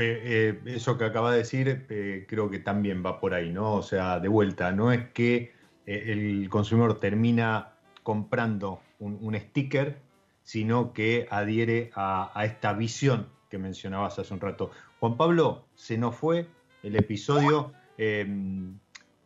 Eh, 0.00 0.60
eso 0.66 0.96
que 0.96 1.04
acaba 1.04 1.32
de 1.32 1.38
decir 1.38 1.86
eh, 1.88 2.24
creo 2.28 2.50
que 2.50 2.60
también 2.60 3.02
va 3.04 3.18
por 3.18 3.34
ahí, 3.34 3.50
¿no? 3.50 3.74
O 3.74 3.82
sea, 3.82 4.20
de 4.20 4.28
vuelta, 4.28 4.70
no 4.70 4.92
es 4.92 5.08
que 5.08 5.52
eh, 5.86 6.04
el 6.06 6.48
consumidor 6.48 7.00
termina 7.00 7.72
comprando 8.04 8.80
un 8.98 9.34
sticker 9.38 10.08
sino 10.48 10.94
que 10.94 11.28
adhiere 11.30 11.90
a, 11.94 12.32
esta 12.42 12.72
visión 12.72 13.28
que 13.50 13.58
mencionabas 13.58 14.18
hace 14.18 14.32
un 14.32 14.40
rato. 14.40 14.70
Juan 14.98 15.18
Pablo, 15.18 15.66
se 15.74 15.98
nos 15.98 16.16
fue 16.16 16.48
el 16.82 16.96
episodio. 16.96 17.74
Em, 17.98 18.78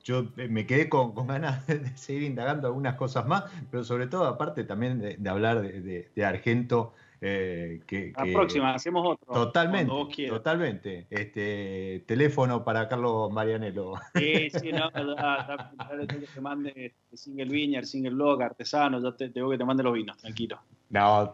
yo 0.02 0.26
me 0.34 0.66
quedé 0.66 0.88
con, 0.88 1.14
ganas 1.28 1.64
de 1.68 1.96
seguir 1.96 2.24
indagando 2.24 2.66
algunas 2.66 2.96
cosas 2.96 3.24
más, 3.28 3.44
pero 3.70 3.84
sobre 3.84 4.08
todo, 4.08 4.26
aparte 4.26 4.64
también 4.64 4.98
de, 4.98 5.30
hablar 5.30 5.62
de 5.62 6.24
Argento, 6.24 6.92
eh, 7.24 8.12
la 8.16 8.24
próxima, 8.32 8.74
hacemos 8.74 9.06
otro. 9.06 9.32
Totalmente, 9.32 10.28
totalmente. 10.28 11.06
Este, 11.08 12.02
teléfono 12.04 12.64
para 12.64 12.88
Carlos 12.88 13.30
Marianelo. 13.30 13.94
Sí, 14.16 14.50
sí, 14.50 14.72
no, 14.72 14.90
que 14.90 16.26
te 16.34 16.40
mande 16.40 16.94
single 17.14 17.44
viñer, 17.44 17.86
single 17.86 18.10
blog, 18.10 18.42
artesano, 18.42 19.00
yo 19.00 19.14
te, 19.14 19.28
tengo 19.28 19.50
que 19.50 19.58
te 19.58 19.64
mande 19.64 19.84
los 19.84 19.94
vinos, 19.94 20.16
tranquilo. 20.16 20.60
No, 20.90 21.32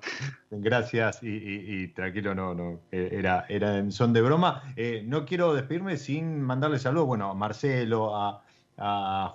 gracias 0.51 1.20
y, 1.22 1.89
tranquilo, 1.89 2.34
no, 2.34 2.55
no, 2.55 2.80
eh, 2.93 3.09
era, 3.12 3.47
era 3.49 3.78
en 3.78 3.91
son 3.91 4.12
de 4.12 4.20
broma. 4.20 4.62
Eh, 4.76 5.03
no 5.07 5.24
quiero 5.24 5.55
despedirme 5.55 5.97
sin 5.97 6.43
mandarle 6.43 6.78
saludos, 6.78 7.07
bueno, 7.07 7.30
a 7.30 7.34
Marcelo, 7.34 8.14
a, 8.14 8.45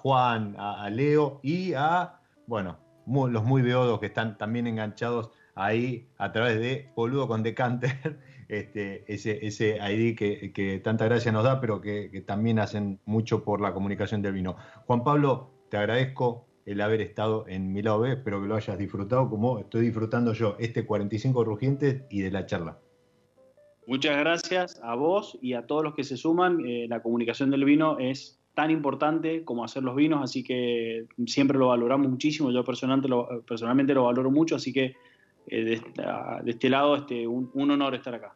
Juan, 0.04 0.56
a, 0.60 0.88
Leo 0.92 1.40
y 1.42 1.74
a, 1.74 2.20
bueno, 2.46 2.78
los 3.08 3.44
muy 3.44 3.64
beodos 3.64 4.00
que 4.00 4.06
están 4.06 4.38
también 4.38 4.68
enganchados 4.68 5.32
ahí 5.56 6.08
a 6.18 6.32
través 6.32 6.60
de 6.60 6.90
Boludo 6.96 7.28
con 7.28 7.44
Decanter, 7.44 8.20
este, 8.48 9.04
ese, 9.12 9.46
ese 9.46 9.78
ID 9.78 10.16
que, 10.16 10.82
tanta 10.84 11.06
gracia 11.06 11.32
nos 11.32 11.44
da, 11.44 11.60
pero 11.60 11.82
que, 11.82 12.24
también 12.26 12.60
hacen 12.60 13.00
mucho 13.06 13.44
por 13.44 13.62
la 13.62 13.74
comunicación 13.74 14.22
del 14.22 14.34
vino. 14.34 14.56
Juan 14.86 15.04
Pablo, 15.04 15.52
te 15.70 15.78
agradezco 15.78 16.48
el 16.66 16.80
haber 16.82 17.02
estado 17.02 17.46
en 17.48 17.74
mi 17.74 17.82
lado 17.82 18.02
B, 18.02 18.14
espero 18.14 18.42
que 18.42 18.48
lo 18.48 18.56
hayas 18.56 18.78
disfrutado 18.78 19.30
como 19.30 19.60
estoy 19.60 19.82
disfrutando 19.82 20.34
yo 20.34 20.56
este 20.60 20.86
45 20.86 21.44
Rugientes 21.44 22.04
y 22.10 22.22
de 22.22 22.32
la 22.32 22.46
charla. 22.46 22.80
Muchas 23.86 24.18
gracias 24.18 24.80
a 24.82 24.96
vos 24.96 25.38
y 25.42 25.54
a 25.54 25.68
todos 25.68 25.84
los 25.84 25.94
que 25.94 26.06
se 26.06 26.16
suman. 26.16 26.66
Eh, 26.66 26.86
la 26.88 27.02
comunicación 27.02 27.52
del 27.52 27.66
vino 27.66 28.00
es 28.00 28.40
tan 28.54 28.72
importante 28.72 29.44
como 29.44 29.66
hacer 29.66 29.84
los 29.84 29.96
vinos, 29.96 30.22
así 30.24 30.44
que 30.44 31.08
siempre 31.26 31.58
lo 31.58 31.68
valoramos 31.68 32.10
muchísimo. 32.10 32.52
Yo 32.52 32.64
personalmente 32.64 33.10
lo, 33.10 33.44
personalmente 33.46 33.94
lo 33.94 34.06
valoro 34.06 34.32
mucho, 34.32 34.56
así 34.56 34.72
que 34.72 34.96
eh, 35.48 35.64
de, 35.64 36.50
este 36.50 36.70
lado 36.70 36.96
este, 36.96 37.28
un, 37.28 37.50
honor 37.72 37.96
estar 37.96 38.16
acá. 38.16 38.36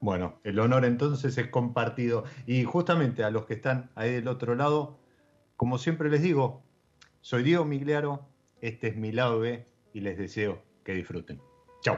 Bueno, 0.00 0.40
el 0.44 0.58
honor 0.58 0.84
entonces 0.84 1.36
es 1.38 1.48
compartido. 1.48 2.24
Y 2.46 2.64
justamente 2.64 3.24
a 3.24 3.30
los 3.30 3.46
que 3.46 3.54
están 3.54 3.90
ahí 3.94 4.12
del 4.12 4.28
otro 4.28 4.54
lado, 4.54 4.98
como 5.56 5.78
siempre 5.78 6.10
les 6.10 6.22
digo, 6.22 6.62
soy 7.20 7.42
Diego 7.42 7.64
Migliaro, 7.64 8.26
este 8.60 8.88
es 8.88 8.96
mi 8.96 9.12
lado 9.12 9.40
B 9.40 9.66
y 9.92 10.00
les 10.00 10.18
deseo 10.18 10.62
que 10.84 10.94
disfruten. 10.94 11.40
Chao. 11.80 11.96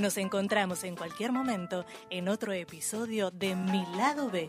Nos 0.00 0.16
encontramos 0.16 0.82
en 0.84 0.96
cualquier 0.96 1.30
momento 1.30 1.84
en 2.08 2.28
otro 2.28 2.52
episodio 2.52 3.30
de 3.30 3.54
Mi 3.54 3.84
lado 3.96 4.30
B. 4.30 4.48